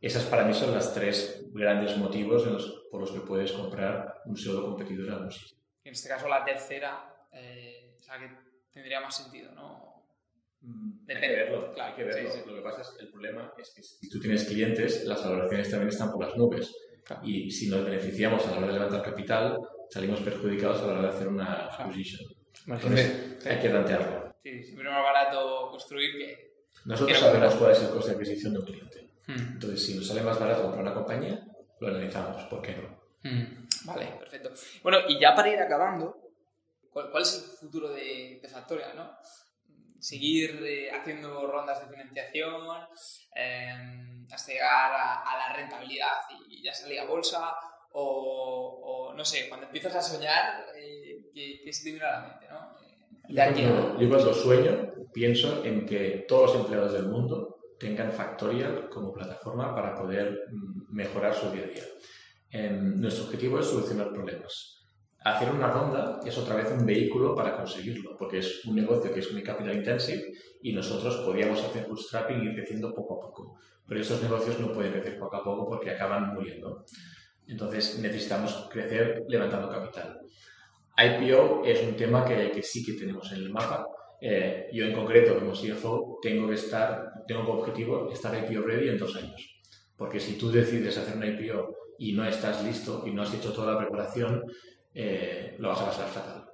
Esas 0.00 0.24
para 0.24 0.44
mí 0.44 0.54
son 0.54 0.72
las 0.72 0.94
tres 0.94 1.44
grandes 1.52 1.96
motivos 1.98 2.46
los, 2.46 2.86
por 2.90 3.02
los 3.02 3.12
que 3.12 3.20
puedes 3.20 3.52
comprar 3.52 4.22
un 4.24 4.36
pseudo 4.36 4.64
competidor 4.64 5.06
en 5.08 5.12
algún 5.12 5.30
sitio. 5.30 5.56
En 5.84 5.92
este 5.92 6.08
caso 6.08 6.26
la 6.26 6.42
tercera, 6.42 7.26
eh, 7.32 7.96
o 7.98 8.02
sea 8.02 8.18
que 8.18 8.30
tendría 8.72 9.00
más 9.00 9.14
sentido, 9.14 9.52
¿no? 9.52 9.90
Depende. 10.62 11.14
Hay 11.14 11.20
que 11.20 11.42
verlo, 11.42 11.72
claro, 11.72 11.90
hay 11.90 11.96
que 11.96 12.04
verlo. 12.04 12.30
Sí, 12.30 12.38
sí. 12.38 12.48
Lo 12.48 12.54
que 12.54 12.62
pasa 12.62 12.82
es 12.82 12.88
que 12.90 13.04
el 13.04 13.10
problema 13.10 13.52
es 13.58 13.72
que 13.74 13.82
si 13.82 14.08
tú 14.08 14.20
tienes 14.20 14.44
clientes, 14.44 15.04
las 15.04 15.22
valoraciones 15.22 15.70
también 15.70 15.88
están 15.88 16.12
por 16.12 16.24
las 16.24 16.36
nubes. 16.36 16.74
Claro. 17.10 17.26
Y 17.26 17.50
si 17.50 17.68
nos 17.68 17.84
beneficiamos 17.84 18.46
a 18.46 18.52
la 18.52 18.58
hora 18.58 18.66
de 18.68 18.72
levantar 18.74 19.02
capital, 19.02 19.58
salimos 19.90 20.20
perjudicados 20.20 20.80
a 20.82 20.86
la 20.86 20.92
hora 20.92 21.02
de 21.02 21.08
hacer 21.08 21.26
una 21.26 21.66
acquisition. 21.66 22.20
Entonces, 22.68 23.44
hay 23.44 23.58
que 23.58 23.68
plantearlo. 23.68 24.32
Sí, 24.44 24.62
siempre 24.62 24.86
es 24.86 24.92
más 24.92 25.02
barato 25.02 25.70
construir 25.72 26.12
que... 26.16 26.54
Nosotros 26.84 27.18
que 27.18 27.24
sabemos 27.24 27.54
cuál 27.56 27.72
es 27.72 27.82
el 27.82 27.90
coste 27.90 28.10
de 28.10 28.16
adquisición 28.16 28.52
de 28.52 28.58
un 28.60 28.64
cliente. 28.64 29.10
Hmm. 29.26 29.54
Entonces, 29.54 29.84
si 29.84 29.94
nos 29.96 30.06
sale 30.06 30.22
más 30.22 30.38
barato 30.38 30.62
comprar 30.62 30.82
una 30.82 30.94
compañía, 30.94 31.44
lo 31.80 31.88
analizamos. 31.88 32.44
¿Por 32.44 32.62
qué 32.62 32.76
no? 32.76 33.00
Hmm. 33.28 33.66
Vale, 33.86 34.06
perfecto. 34.20 34.52
Bueno, 34.84 34.98
y 35.08 35.18
ya 35.18 35.34
para 35.34 35.48
ir 35.52 35.58
acabando, 35.58 36.16
¿cuál, 36.92 37.10
cuál 37.10 37.24
es 37.24 37.34
el 37.34 37.58
futuro 37.58 37.90
de, 37.90 38.38
de 38.40 38.48
Factorial, 38.48 38.94
no? 38.94 39.10
Seguir 40.00 40.62
eh, 40.64 40.90
haciendo 40.90 41.46
rondas 41.46 41.80
de 41.80 41.94
financiación 41.94 42.62
eh, 43.36 44.24
hasta 44.32 44.52
llegar 44.52 44.92
a, 44.92 45.22
a, 45.22 45.36
la 45.38 45.52
rentabilidad 45.54 46.18
y 46.48 46.62
ya 46.62 46.74
salir 46.74 46.98
a 47.00 47.04
bolsa 47.04 47.54
o, 47.92 49.10
o, 49.10 49.14
no 49.14 49.24
sé, 49.24 49.48
cuando 49.48 49.66
empiezas 49.66 49.94
a 49.96 50.02
soñar, 50.02 50.64
eh, 50.76 51.30
¿qué, 51.34 51.60
¿qué, 51.64 51.72
se 51.72 51.84
te 51.84 51.90
viene 51.90 52.06
a 52.06 52.12
la 52.12 52.28
mente, 52.28 52.46
no? 52.48 52.80
Yo 53.28 53.36
cuando, 53.36 54.00
yo 54.00 54.08
cuando 54.08 54.34
sueño 54.34 54.92
pienso 55.12 55.64
en 55.64 55.86
que 55.86 56.24
todos 56.26 56.54
los 56.54 56.62
empleados 56.62 56.92
del 56.92 57.06
mundo 57.06 57.60
tengan 57.78 58.12
Factorial 58.12 58.88
como 58.90 59.12
plataforma 59.12 59.74
para 59.74 59.94
poder 59.94 60.46
mejorar 60.90 61.34
su 61.34 61.50
día 61.50 61.64
a 61.64 61.66
día. 61.66 61.84
Eh, 62.50 62.70
nuestro 62.70 63.24
objetivo 63.24 63.58
es 63.58 63.66
solucionar 63.66 64.12
problemas. 64.12 64.79
Hacer 65.24 65.50
una 65.50 65.70
ronda 65.70 66.20
es 66.24 66.36
otra 66.38 66.56
vez 66.56 66.70
un 66.72 66.86
vehículo 66.86 67.34
para 67.34 67.56
conseguirlo, 67.56 68.16
porque 68.16 68.38
es 68.38 68.64
un 68.64 68.76
negocio 68.76 69.12
que 69.12 69.20
es 69.20 69.32
muy 69.32 69.42
capital 69.42 69.74
intensive 69.74 70.32
y 70.62 70.72
nosotros 70.72 71.16
podíamos 71.18 71.62
hacer 71.62 71.86
bootstrapping 71.86 72.42
y 72.42 72.46
ir 72.46 72.54
creciendo 72.54 72.94
poco 72.94 73.14
a 73.14 73.20
poco. 73.20 73.58
Pero 73.86 74.00
esos 74.00 74.22
negocios 74.22 74.58
no 74.60 74.72
pueden 74.72 74.92
crecer 74.92 75.18
poco 75.18 75.36
a 75.36 75.44
poco 75.44 75.68
porque 75.68 75.90
acaban 75.90 76.34
muriendo. 76.34 76.84
Entonces 77.46 77.98
necesitamos 77.98 78.68
crecer 78.70 79.24
levantando 79.28 79.68
capital. 79.68 80.20
IPO 80.96 81.62
es 81.64 81.82
un 81.82 81.96
tema 81.96 82.24
que, 82.24 82.62
sí 82.62 82.84
que 82.84 82.92
tenemos 82.92 83.30
en 83.32 83.38
el 83.38 83.50
mapa. 83.50 83.86
Eh, 84.20 84.68
yo 84.72 84.84
en 84.84 84.92
concreto, 84.92 85.38
como 85.38 85.52
CFO, 85.52 86.18
tengo 86.22 86.48
que 86.48 86.54
estar, 86.54 87.10
tengo 87.26 87.44
como 87.44 87.60
objetivo 87.60 88.10
estar 88.12 88.34
IPO 88.34 88.62
ready 88.62 88.88
en 88.88 88.98
dos 88.98 89.16
años. 89.16 89.60
Porque 89.96 90.20
si 90.20 90.38
tú 90.38 90.50
decides 90.50 90.96
hacer 90.96 91.16
una 91.16 91.26
IPO 91.26 91.74
y 91.98 92.12
no 92.12 92.24
estás 92.24 92.64
listo 92.64 93.02
y 93.06 93.12
no 93.12 93.22
has 93.22 93.34
hecho 93.34 93.52
toda 93.52 93.72
la 93.72 93.78
preparación, 93.78 94.44
eh, 94.94 95.56
lo 95.58 95.68
vas 95.68 95.80
a 95.80 95.86
pasar 95.86 96.08
fatal. 96.08 96.46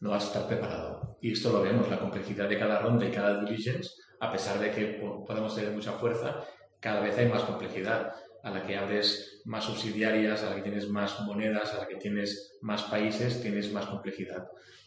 No 0.00 0.10
vas 0.10 0.24
a 0.24 0.26
estar 0.26 0.46
preparado. 0.46 1.18
Y 1.20 1.32
esto 1.32 1.52
lo 1.52 1.62
vemos, 1.62 1.88
la 1.88 1.98
complejidad 1.98 2.48
de 2.48 2.58
cada 2.58 2.80
ronda 2.80 3.06
y 3.06 3.10
cada 3.10 3.40
diligence, 3.42 3.90
a 4.20 4.30
pesar 4.30 4.58
de 4.58 4.70
que 4.70 4.86
podemos 5.26 5.54
tener 5.54 5.72
mucha 5.72 5.92
fuerza, 5.92 6.44
cada 6.80 7.00
vez 7.00 7.16
hay 7.18 7.28
más 7.28 7.42
complejidad. 7.42 8.12
A 8.44 8.50
la 8.50 8.64
que 8.64 8.76
abres 8.76 9.42
más 9.46 9.64
subsidiarias, 9.64 10.44
a 10.44 10.50
la 10.50 10.56
que 10.56 10.62
tienes 10.62 10.88
más 10.88 11.20
monedas, 11.22 11.74
a 11.74 11.78
la 11.78 11.88
que 11.88 11.96
tienes 11.96 12.56
más 12.62 12.84
países, 12.84 13.42
tienes 13.42 13.72
más 13.72 13.86
complejidad. 13.86 14.46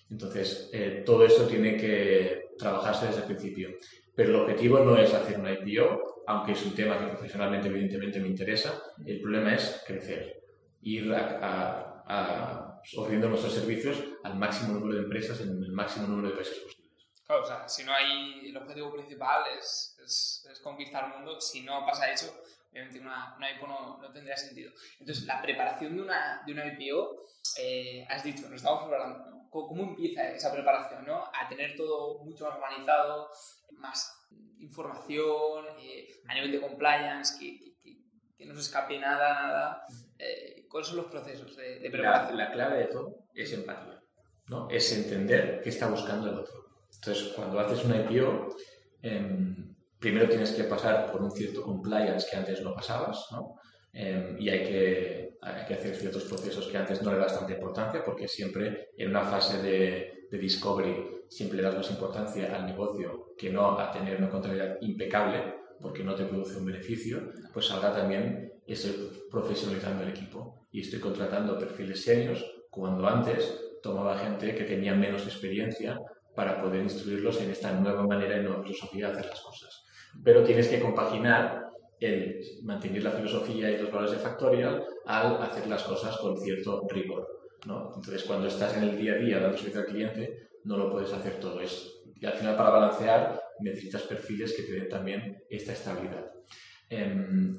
Entonces, 0.09 0.69
eh, 0.73 1.03
todo 1.05 1.25
esto 1.25 1.47
tiene 1.47 1.75
que 1.75 2.51
trabajarse 2.57 3.07
desde 3.07 3.21
el 3.21 3.25
principio. 3.27 3.69
Pero 4.13 4.29
el 4.29 4.35
objetivo 4.35 4.79
no 4.79 4.97
es 4.97 5.13
hacer 5.13 5.39
una 5.39 5.53
IPO, 5.53 6.23
aunque 6.27 6.51
es 6.51 6.65
un 6.65 6.75
tema 6.75 6.99
que 6.99 7.07
profesionalmente 7.07 7.69
evidentemente 7.69 8.19
me 8.19 8.27
interesa. 8.27 8.81
El 9.05 9.21
problema 9.21 9.55
es 9.55 9.83
crecer, 9.87 10.43
ir 10.81 11.13
a, 11.13 12.03
a, 12.05 12.70
ofreciendo 12.97 13.29
nuestros 13.29 13.53
servicios 13.53 13.97
al 14.23 14.35
máximo 14.37 14.73
número 14.73 14.95
de 14.95 15.03
empresas 15.03 15.39
en 15.41 15.49
el 15.49 15.71
máximo 15.71 16.07
número 16.07 16.29
de 16.29 16.35
países 16.35 16.57
posibles. 16.59 16.81
Claro, 17.25 17.43
o 17.43 17.47
sea, 17.47 17.67
si 17.69 17.83
no 17.83 17.93
hay, 17.93 18.49
el 18.49 18.57
objetivo 18.57 18.91
principal 18.91 19.43
es, 19.57 19.97
es, 20.03 20.47
es 20.51 20.59
conquistar 20.59 21.05
el 21.05 21.17
mundo, 21.17 21.39
si 21.39 21.61
no 21.61 21.85
pasa 21.85 22.11
eso, 22.11 22.41
obviamente 22.71 22.99
una, 22.99 23.35
una 23.37 23.51
IPO 23.51 23.67
no, 23.67 23.97
no, 24.01 24.11
tendría 24.11 24.37
sentido. 24.37 24.71
Entonces, 24.99 25.25
la 25.25 25.41
preparación 25.41 25.95
de 25.95 26.01
una, 26.01 26.41
de 26.45 26.53
una 26.53 26.65
IPO, 26.67 27.27
eh, 27.57 28.05
has 28.09 28.23
dicho, 28.23 28.43
nos 28.43 28.55
estamos 28.55 28.83
hablando, 28.83 29.29
¿no? 29.29 29.49
¿Cómo 29.49 29.83
empieza 29.83 30.29
esa 30.29 30.51
preparación? 30.51 31.05
¿no? 31.05 31.25
A 31.25 31.49
tener 31.49 31.75
todo 31.75 32.23
mucho 32.23 32.45
más 32.45 32.55
organizado, 32.55 33.29
más 33.73 34.29
información, 34.59 35.65
eh, 35.79 36.21
a 36.27 36.35
nivel 36.35 36.53
de 36.53 36.61
compliance, 36.61 37.37
que, 37.37 37.59
que, 37.83 37.97
que, 38.37 38.45
no 38.45 38.53
se 38.55 38.61
escape 38.61 38.97
nada, 38.97 39.47
nada. 39.47 39.85
Eh, 40.21 40.67
¿Cuáles 40.69 40.87
son 40.87 40.97
los 40.97 41.07
procesos 41.07 41.55
de, 41.55 41.79
de 41.79 41.89
preparación? 41.89 42.37
La, 42.37 42.45
la, 42.45 42.51
clave 42.51 42.77
de 42.79 42.85
todo 42.85 43.25
es 43.33 43.51
empatía, 43.53 43.99
¿no? 44.47 44.69
Es 44.69 44.95
entender 44.95 45.61
qué 45.63 45.69
está 45.69 45.87
buscando 45.87 46.29
el 46.29 46.37
otro. 46.37 46.53
Entonces, 46.93 47.33
cuando 47.35 47.59
haces 47.59 47.83
una 47.83 47.97
IPO, 47.97 48.55
eh, 49.01 49.55
primero 49.97 50.29
tienes 50.29 50.51
que 50.51 50.65
pasar 50.65 51.11
por 51.11 51.23
un 51.23 51.31
cierto 51.31 51.63
compliance 51.63 52.27
que 52.29 52.37
antes 52.37 52.61
no 52.61 52.73
pasabas, 52.73 53.25
¿no? 53.31 53.55
Eh, 53.93 54.35
y 54.39 54.49
hay 54.49 54.63
que, 54.63 55.37
hay 55.41 55.65
que 55.65 55.73
hacer 55.73 55.95
ciertos 55.95 56.25
procesos 56.25 56.67
que 56.67 56.77
antes 56.77 57.01
no 57.01 57.11
le 57.11 57.17
das 57.17 57.37
tanta 57.37 57.53
importancia 57.53 58.03
porque 58.05 58.27
siempre 58.27 58.89
en 58.95 59.09
una 59.09 59.23
fase 59.23 59.61
de, 59.61 60.27
de 60.29 60.37
discovery 60.37 61.25
siempre 61.27 61.57
le 61.57 61.63
das 61.63 61.75
más 61.75 61.89
importancia 61.89 62.55
al 62.55 62.67
negocio 62.67 63.33
que 63.37 63.49
no 63.49 63.77
a 63.77 63.91
tener 63.91 64.17
una 64.17 64.29
contabilidad 64.29 64.77
impecable 64.81 65.55
porque 65.81 66.03
no 66.03 66.15
te 66.15 66.25
produce 66.25 66.57
un 66.57 66.65
beneficio, 66.65 67.31
pues 67.51 67.69
ahora 67.71 67.93
también 67.93 68.53
estoy 68.67 69.09
profesionalizando 69.29 70.03
el 70.03 70.09
equipo 70.09 70.67
y 70.71 70.81
estoy 70.81 70.99
contratando 70.99 71.57
perfiles 71.57 72.03
serios 72.03 72.45
cuando 72.69 73.07
antes 73.07 73.59
tomaba 73.81 74.17
gente 74.17 74.55
que 74.55 74.63
tenía 74.63 74.95
menos 74.95 75.23
experiencia 75.23 75.99
para 76.35 76.61
poder 76.61 76.83
instruirlos 76.83 77.41
en 77.41 77.51
esta 77.51 77.73
nueva 77.73 78.05
manera 78.07 78.37
y 78.37 78.43
nueva 78.43 78.63
filosofía 78.63 79.07
de 79.07 79.13
hacer 79.13 79.29
las 79.29 79.41
cosas. 79.41 79.83
Pero 80.23 80.43
tienes 80.43 80.67
que 80.67 80.79
compaginar 80.79 81.71
el 81.99 82.41
mantener 82.63 83.03
la 83.03 83.11
filosofía 83.11 83.69
y 83.69 83.77
los 83.77 83.91
valores 83.91 84.11
de 84.11 84.17
Factorial 84.17 84.83
al 85.05 85.41
hacer 85.41 85.67
las 85.67 85.83
cosas 85.83 86.17
con 86.17 86.37
cierto 86.39 86.87
rigor. 86.89 87.27
¿no? 87.67 87.93
Entonces, 87.95 88.23
cuando 88.23 88.47
estás 88.47 88.75
en 88.77 88.83
el 88.83 88.97
día 88.97 89.13
a 89.13 89.17
día 89.17 89.39
dando 89.39 89.57
servicio 89.57 89.81
al 89.81 89.87
cliente, 89.87 90.49
no 90.63 90.77
lo 90.77 90.91
puedes 90.91 91.13
hacer 91.13 91.39
todo 91.39 91.61
eso. 91.61 91.89
Y 92.15 92.25
al 92.25 92.33
final, 92.33 92.55
para 92.55 92.71
balancear, 92.71 93.41
necesitas 93.59 94.03
perfiles 94.03 94.53
que 94.55 94.63
te 94.63 94.73
den 94.73 94.89
también 94.89 95.43
esta 95.49 95.73
estabilidad. 95.73 96.31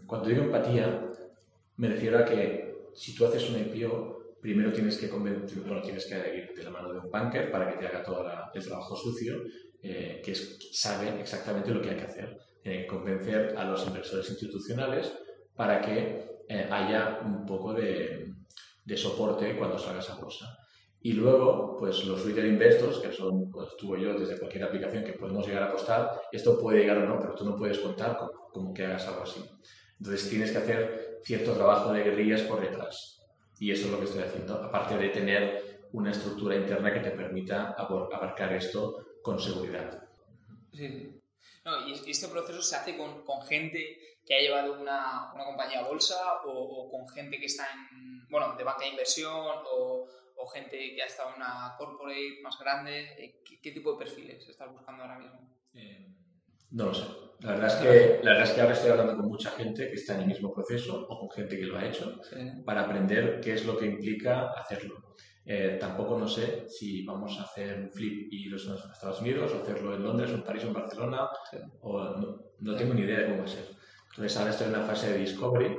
Cuando 0.07 0.29
digo 0.29 0.43
empatía, 0.43 1.09
me 1.77 1.89
refiero 1.89 2.19
a 2.19 2.25
que 2.25 2.91
si 2.95 3.15
tú 3.15 3.25
haces 3.25 3.49
un 3.49 3.61
IPO, 3.61 4.37
primero 4.43 4.73
tienes 4.73 4.99
que, 4.99 5.09
tienes 5.09 6.07
que 6.07 6.37
ir 6.37 6.53
de 6.55 6.63
la 6.65 6.71
mano 6.71 6.93
de 6.93 6.99
un 6.99 7.11
banker 7.11 7.51
para 7.51 7.71
que 7.71 7.79
te 7.79 7.87
haga 7.87 8.03
todo 8.03 8.27
el 8.53 8.65
trabajo 8.65 8.95
sucio, 8.95 9.43
eh, 9.83 10.21
que 10.23 10.33
es, 10.33 10.59
sabe 10.73 11.21
exactamente 11.21 11.71
lo 11.71 11.81
que 11.81 11.91
hay 11.91 11.97
que 11.97 12.05
hacer. 12.05 12.39
Tiene 12.63 12.83
que 12.83 12.87
convencer 12.87 13.55
a 13.57 13.65
los 13.65 13.87
inversores 13.87 14.29
institucionales 14.29 15.13
para 15.57 15.81
que 15.81 16.43
eh, 16.49 16.69
haya 16.71 17.21
un 17.25 17.47
poco 17.47 17.73
de, 17.73 18.35
de, 18.85 18.97
soporte 18.97 19.57
cuando 19.57 19.79
salgas 19.79 20.11
a 20.11 20.17
bolsa. 20.17 20.59
Y 21.03 21.15
luego, 21.15 21.77
pues 21.79 22.05
los 22.05 22.25
retail 22.25 22.47
investors, 22.47 22.99
que 22.99 23.13
son, 23.13 23.51
pues 23.51 23.77
tú 23.77 23.97
yo, 23.97 24.19
desde 24.19 24.39
cualquier 24.39 24.65
aplicación 24.65 25.05
que 25.05 25.15
podemos 25.15 25.47
llegar 25.47 25.65
a 25.65 25.67
apostar, 25.67 26.23
esto 26.31 26.59
puede 26.61 26.81
llegar 26.81 26.99
o 26.99 27.07
no, 27.07 27.19
pero 27.19 27.35
tú 27.35 27.45
no 27.45 27.57
puedes 27.57 27.79
contar 27.79 28.17
con, 28.17 28.31
con 28.53 28.73
que 28.73 28.87
hagas 28.87 29.07
algo 29.09 29.23
así. 29.23 29.45
Entonces 29.99 30.31
tienes 30.31 30.53
que 30.53 30.59
hacer 30.59 31.21
cierto 31.25 31.53
trabajo 31.55 31.93
de 31.93 32.05
guerrillas 32.05 32.43
por 32.43 32.61
detrás. 32.61 33.21
Y 33.59 33.71
eso 33.71 33.87
es 33.87 33.93
lo 33.93 33.99
que 33.99 34.05
estoy 34.05 34.23
haciendo, 34.23 34.55
aparte 34.55 34.97
de 34.97 35.09
tener 35.09 35.89
una 35.93 36.11
estructura 36.11 36.57
interna 36.57 36.93
que 36.93 37.01
te 37.01 37.11
permita 37.11 37.75
abarcar 37.77 38.53
esto 38.53 39.19
con 39.23 39.39
seguridad. 39.39 40.03
Sí. 40.73 41.21
No, 41.65 41.87
y 41.87 41.93
este 41.93 42.29
proceso 42.29 42.61
se 42.63 42.77
hace 42.77 42.97
con, 42.97 43.25
con 43.25 43.43
gente 43.43 43.99
que 44.25 44.35
ha 44.35 44.41
llevado 44.41 44.81
una, 44.81 45.33
una 45.35 45.45
compañía 45.45 45.81
a 45.81 45.89
bolsa 45.89 46.17
o, 46.45 46.51
o, 46.51 46.91
con 46.91 47.09
gente 47.09 47.39
que 47.39 47.47
está 47.47 47.67
en, 47.73 48.27
bueno, 48.29 48.55
de 48.57 48.65
banca 48.65 48.85
de 48.85 48.91
inversión 48.91 49.57
o, 49.73 50.09
o 50.37 50.47
gente 50.47 50.77
que 50.95 51.03
ha 51.03 51.07
estado 51.07 51.31
en 51.31 51.37
una 51.37 51.75
corporate 51.79 52.41
más 52.43 52.59
grande. 52.59 53.41
¿Qué, 53.45 53.61
qué 53.61 53.73
tipo 53.73 53.93
de 53.93 54.05
perfiles 54.05 54.49
estás 54.49 54.73
buscando 54.73 55.03
ahora 55.03 55.19
mismo? 55.19 55.57
Eh, 55.75 56.15
no 56.71 56.87
lo 56.87 56.95
sé. 56.95 57.05
La 57.41 57.53
verdad, 57.53 57.67
es 57.67 57.75
que, 57.75 58.21
la 58.23 58.31
verdad 58.33 58.49
es 58.49 58.55
que 58.55 58.61
ahora 58.61 58.73
estoy 58.73 58.91
hablando 58.93 59.17
con 59.17 59.27
mucha 59.27 59.51
gente 59.51 59.89
que 59.89 59.97
está 59.97 60.15
en 60.15 60.23
el 60.23 60.29
mismo 60.29 60.53
proceso 60.53 61.07
o 61.09 61.19
con 61.19 61.31
gente 61.31 61.59
que 61.59 61.67
lo 61.67 61.77
ha 61.77 61.85
hecho 61.85 62.23
sí. 62.23 62.37
para 62.65 62.83
aprender 62.83 63.41
qué 63.41 63.55
es 63.55 63.67
lo 63.67 63.77
que 63.77 63.87
implica 63.87 64.53
hacerlo. 64.53 65.15
Eh, 65.45 65.77
tampoco 65.81 66.17
no 66.17 66.29
sé 66.29 66.69
si 66.69 67.05
vamos 67.05 67.37
a 67.41 67.43
hacer 67.43 67.81
un 67.81 67.91
flip 67.91 68.33
y 68.33 68.47
irnos 68.47 68.69
a 68.69 68.93
Estados 68.93 69.21
Unidos, 69.21 69.53
o 69.53 69.63
hacerlo 69.63 69.95
en 69.95 70.05
Londres, 70.05 70.31
o 70.31 70.35
en 70.35 70.45
París, 70.45 70.63
o 70.65 70.69
en 70.69 70.73
Barcelona, 70.73 71.29
sí. 71.51 71.57
o 71.81 72.01
no, 72.17 72.39
no, 72.61 72.77
tengo 72.77 72.95
ni 72.95 73.03
idea 73.03 73.19
de 73.19 73.27
cómo 73.27 73.39
va 73.39 73.45
a 73.45 73.49
ser. 73.49 73.65
Entonces 74.11 74.37
ahora 74.37 74.51
estoy 74.51 74.69
en 74.69 74.75
una 74.75 74.85
fase 74.85 75.13
de 75.13 75.19
discovery. 75.19 75.79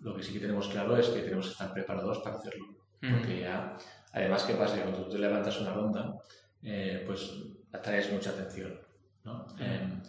Lo 0.00 0.14
que 0.14 0.22
sí 0.22 0.34
que 0.34 0.40
tenemos 0.40 0.68
claro 0.68 0.96
es 0.96 1.08
que 1.08 1.22
tenemos 1.22 1.46
que 1.46 1.52
estar 1.52 1.72
preparados 1.72 2.18
para 2.18 2.36
hacerlo. 2.36 2.66
Porque 3.00 3.40
ya, 3.40 3.76
además, 4.12 4.42
¿qué 4.44 4.54
pasa? 4.54 4.80
Cuando 4.82 5.04
tú 5.04 5.10
te 5.10 5.18
levantas 5.18 5.60
una 5.60 5.72
ronda, 5.72 6.14
eh, 6.62 7.02
pues 7.06 7.30
atraes 7.72 8.12
mucha 8.12 8.30
atención. 8.30 8.78
¿no? 9.24 9.46
Eh, 9.60 10.00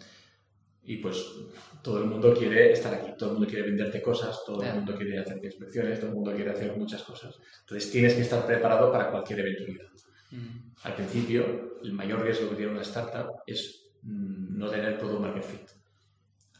y 0.82 0.96
pues 0.96 1.24
todo 1.82 1.98
el 1.98 2.06
mundo 2.06 2.34
quiere 2.34 2.72
estar 2.72 2.92
aquí, 2.92 3.12
todo 3.16 3.30
el 3.30 3.34
mundo 3.36 3.48
quiere 3.48 3.66
venderte 3.66 4.02
cosas, 4.02 4.42
todo 4.44 4.62
el 4.62 4.74
mundo 4.74 4.96
quiere 4.96 5.18
hacerte 5.18 5.46
inspecciones, 5.46 6.00
todo 6.00 6.08
el 6.08 6.16
mundo 6.16 6.34
quiere 6.34 6.50
hacer 6.50 6.76
muchas 6.76 7.02
cosas. 7.02 7.38
Entonces 7.60 7.90
tienes 7.92 8.14
que 8.14 8.22
estar 8.22 8.46
preparado 8.46 8.90
para 8.90 9.10
cualquier 9.10 9.40
eventualidad. 9.40 9.86
Mm. 10.30 10.72
Al 10.82 10.94
principio, 10.94 11.78
el 11.82 11.92
mayor 11.92 12.22
riesgo 12.22 12.50
que 12.50 12.56
tiene 12.56 12.72
una 12.72 12.82
startup 12.82 13.42
es 13.46 13.90
mm, 14.02 14.58
no 14.58 14.68
tener 14.70 14.98
product 14.98 15.20
market 15.20 15.44
fit. 15.44 15.70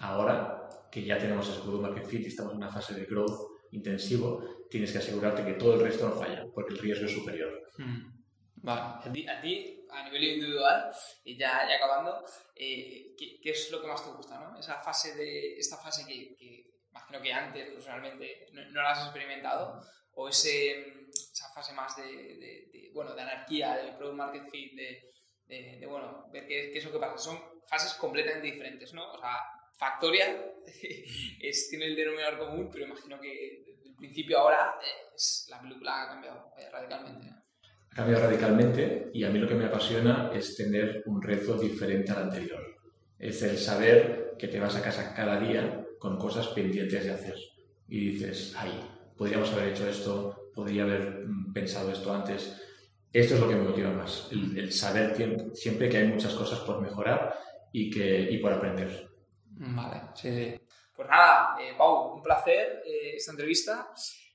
Ahora 0.00 0.68
que 0.90 1.04
ya 1.04 1.18
tenemos 1.18 1.48
ese 1.48 1.60
product 1.60 1.82
market 1.82 2.06
fit 2.06 2.20
y 2.22 2.26
estamos 2.26 2.52
en 2.52 2.58
una 2.58 2.70
fase 2.70 2.94
de 2.94 3.06
growth 3.06 3.48
intensivo, 3.72 4.44
tienes 4.70 4.92
que 4.92 4.98
asegurarte 4.98 5.44
que 5.44 5.58
todo 5.58 5.74
el 5.74 5.80
resto 5.80 6.08
no 6.08 6.14
falla, 6.14 6.46
porque 6.54 6.74
el 6.74 6.78
riesgo 6.78 7.06
es 7.06 7.12
superior. 7.12 7.70
Mm. 7.76 8.20
Vale, 8.62 8.80
a 8.80 9.12
ti, 9.12 9.26
a 9.26 9.40
ti 9.40 9.86
a 9.90 10.04
nivel 10.04 10.22
individual, 10.22 10.92
y 11.24 11.36
ya, 11.36 11.66
ya 11.68 11.76
acabando, 11.76 12.24
eh, 12.54 13.14
¿qué, 13.18 13.40
¿qué, 13.42 13.50
es 13.50 13.70
lo 13.72 13.80
que 13.80 13.88
más 13.88 14.04
te 14.04 14.10
gusta? 14.10 14.38
¿no? 14.38 14.58
Esa 14.58 14.78
fase 14.78 15.14
de, 15.16 15.56
esta 15.56 15.76
fase 15.78 16.06
que, 16.06 16.36
que 16.36 16.66
imagino 16.90 17.20
que 17.20 17.32
antes 17.32 17.70
personalmente 17.72 18.46
no, 18.52 18.64
no, 18.70 18.82
la 18.82 18.92
has 18.92 19.04
experimentado, 19.04 19.80
o 20.12 20.28
ese, 20.28 21.08
esa 21.10 21.52
fase 21.52 21.72
más 21.72 21.96
de, 21.96 22.04
de, 22.04 22.68
de, 22.72 22.90
bueno, 22.94 23.14
de 23.14 23.22
anarquía, 23.22 23.76
de 23.76 23.92
product 23.94 24.16
market 24.16 24.50
fit, 24.50 24.72
de, 24.76 25.78
de 25.80 25.86
bueno, 25.86 26.28
ver 26.32 26.46
qué, 26.46 26.70
qué, 26.72 26.78
es 26.78 26.84
lo 26.84 26.92
que 26.92 26.98
pasa. 26.98 27.18
Son 27.18 27.40
fases 27.66 27.94
completamente 27.94 28.46
diferentes, 28.46 28.92
¿no? 28.92 29.12
O 29.12 29.18
sea, 29.18 29.38
Factorial 29.80 30.52
es, 31.40 31.68
tiene 31.70 31.86
el 31.86 31.96
denominador 31.96 32.38
común, 32.38 32.68
pero 32.70 32.84
imagino 32.84 33.18
que 33.18 33.69
principio 34.00 34.38
ahora 34.38 34.74
es, 35.14 35.46
la 35.50 35.60
película 35.60 36.02
ha 36.02 36.08
cambiado 36.08 36.52
eh, 36.58 36.68
radicalmente. 36.72 37.28
ha 37.28 37.94
cambiado 37.94 38.24
radicalmente 38.24 39.10
y 39.14 39.24
a 39.24 39.30
mí 39.30 39.38
lo 39.38 39.46
que 39.46 39.54
me 39.54 39.66
apasiona 39.66 40.30
es 40.34 40.56
tener 40.56 41.04
un 41.06 41.22
reto 41.22 41.54
diferente 41.54 42.10
al 42.10 42.24
anterior. 42.24 42.60
Es 43.18 43.42
el 43.42 43.58
saber 43.58 44.34
que 44.38 44.48
te 44.48 44.58
vas 44.58 44.74
a 44.76 44.82
casa 44.82 45.14
cada 45.14 45.38
día 45.38 45.86
con 45.98 46.18
cosas 46.18 46.48
pendientes 46.48 47.04
de 47.04 47.12
hacer 47.12 47.36
y 47.88 48.12
dices, 48.12 48.54
ay, 48.56 48.72
podríamos 49.16 49.52
haber 49.52 49.68
hecho 49.68 49.86
esto 49.86 50.40
podría 50.54 50.82
haber 50.84 51.26
mm, 51.26 51.52
pensado 51.52 51.90
esto 51.90 52.12
antes. 52.12 52.60
Esto 53.12 53.34
es 53.34 53.40
lo 53.40 53.48
que 53.48 53.56
me 53.56 53.68
motiva 53.68 53.90
más, 53.90 54.28
el, 54.30 54.72
saber 54.72 55.16
siempre 55.54 55.88
que 55.88 55.96
hay 55.96 56.06
muchas 56.06 56.32
cosas 56.34 56.60
por 56.60 56.80
mejorar 56.80 57.34
y, 57.72 57.90
que, 57.90 58.30
y 58.30 58.38
por 58.38 58.52
aprender. 58.52 59.10
Vale, 59.46 60.02
sí, 60.14 60.30
sí. 60.32 60.60
Pues 61.00 61.08
nada, 61.08 61.56
eh, 61.58 61.72
Pau, 61.78 62.16
un 62.16 62.22
placer 62.22 62.82
eh, 62.84 63.16
esta 63.16 63.30
entrevista. 63.30 63.88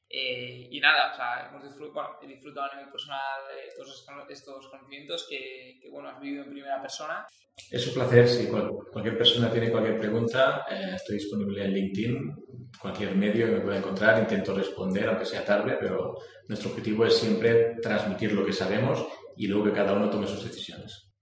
Eh, 0.09 0.68
y 0.72 0.80
nada, 0.80 1.11
o 1.13 1.16
sea, 1.16 1.47
hemos 1.47 1.63
disfrutado, 1.63 1.93
bueno, 1.93 2.09
he 2.24 2.28
disfrutado 2.28 2.72
a 2.72 2.76
nivel 2.76 2.91
personal 2.91 3.41
estos, 3.68 4.07
estos 4.30 4.68
conocimientos 4.70 5.28
que, 5.30 5.78
que, 5.80 5.91
bueno, 5.91 6.09
has 6.09 6.20
vivido 6.20 6.43
en 6.43 6.49
primera 6.49 6.82
persona. 6.82 7.28
Es 7.70 7.86
un 7.86 7.93
placer, 7.93 8.28
si 8.28 8.47
cualquier 8.47 9.16
persona 9.16 9.51
tiene 9.51 9.70
cualquier 9.70 9.99
pregunta, 9.99 10.66
estoy 10.95 11.18
disponible 11.18 11.66
en 11.66 11.72
LinkedIn, 11.72 12.36
cualquier 12.82 13.16
medio 13.16 13.45
que 13.45 13.51
me 13.51 13.61
pueda 13.61 13.78
encontrar, 13.78 14.20
intento 14.20 14.55
responder, 14.55 15.07
aunque 15.07 15.26
sea 15.26 15.45
tarde, 15.45 15.78
pero 15.80 16.16
nuestro 16.47 16.72
objetivo 16.72 17.05
es 17.05 17.16
siempre 17.16 17.76
transmitir 17.80 18.34
lo 18.34 18.43
que 18.43 18.53
sabemos 18.53 19.05
y 19.38 19.45
luego 19.45 19.66
que 19.66 19.74
cada 19.74 19.93
uno 19.93 20.09
tome 20.09 20.26
sus 20.26 20.43
decisiones. 20.43 21.13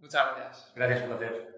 Muchas 0.00 0.34
gracias. 0.34 0.72
Gracias, 0.74 1.02
un 1.02 1.16
placer. 1.16 1.49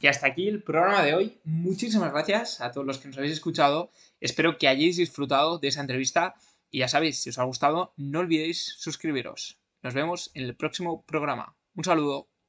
Y 0.00 0.08
hasta 0.08 0.26
aquí 0.26 0.48
el 0.48 0.62
programa 0.62 1.02
de 1.02 1.14
hoy. 1.14 1.40
Muchísimas 1.44 2.12
gracias 2.12 2.60
a 2.60 2.70
todos 2.70 2.86
los 2.86 2.98
que 2.98 3.08
nos 3.08 3.16
habéis 3.16 3.32
escuchado. 3.32 3.90
Espero 4.20 4.58
que 4.58 4.68
hayáis 4.68 4.96
disfrutado 4.96 5.58
de 5.58 5.68
esa 5.68 5.80
entrevista. 5.80 6.34
Y 6.70 6.80
ya 6.80 6.88
sabéis, 6.88 7.22
si 7.22 7.30
os 7.30 7.38
ha 7.38 7.44
gustado, 7.44 7.94
no 7.96 8.20
olvidéis 8.20 8.74
suscribiros. 8.78 9.58
Nos 9.82 9.94
vemos 9.94 10.30
en 10.34 10.44
el 10.44 10.56
próximo 10.56 11.04
programa. 11.06 11.56
Un 11.74 11.84
saludo. 11.84 12.28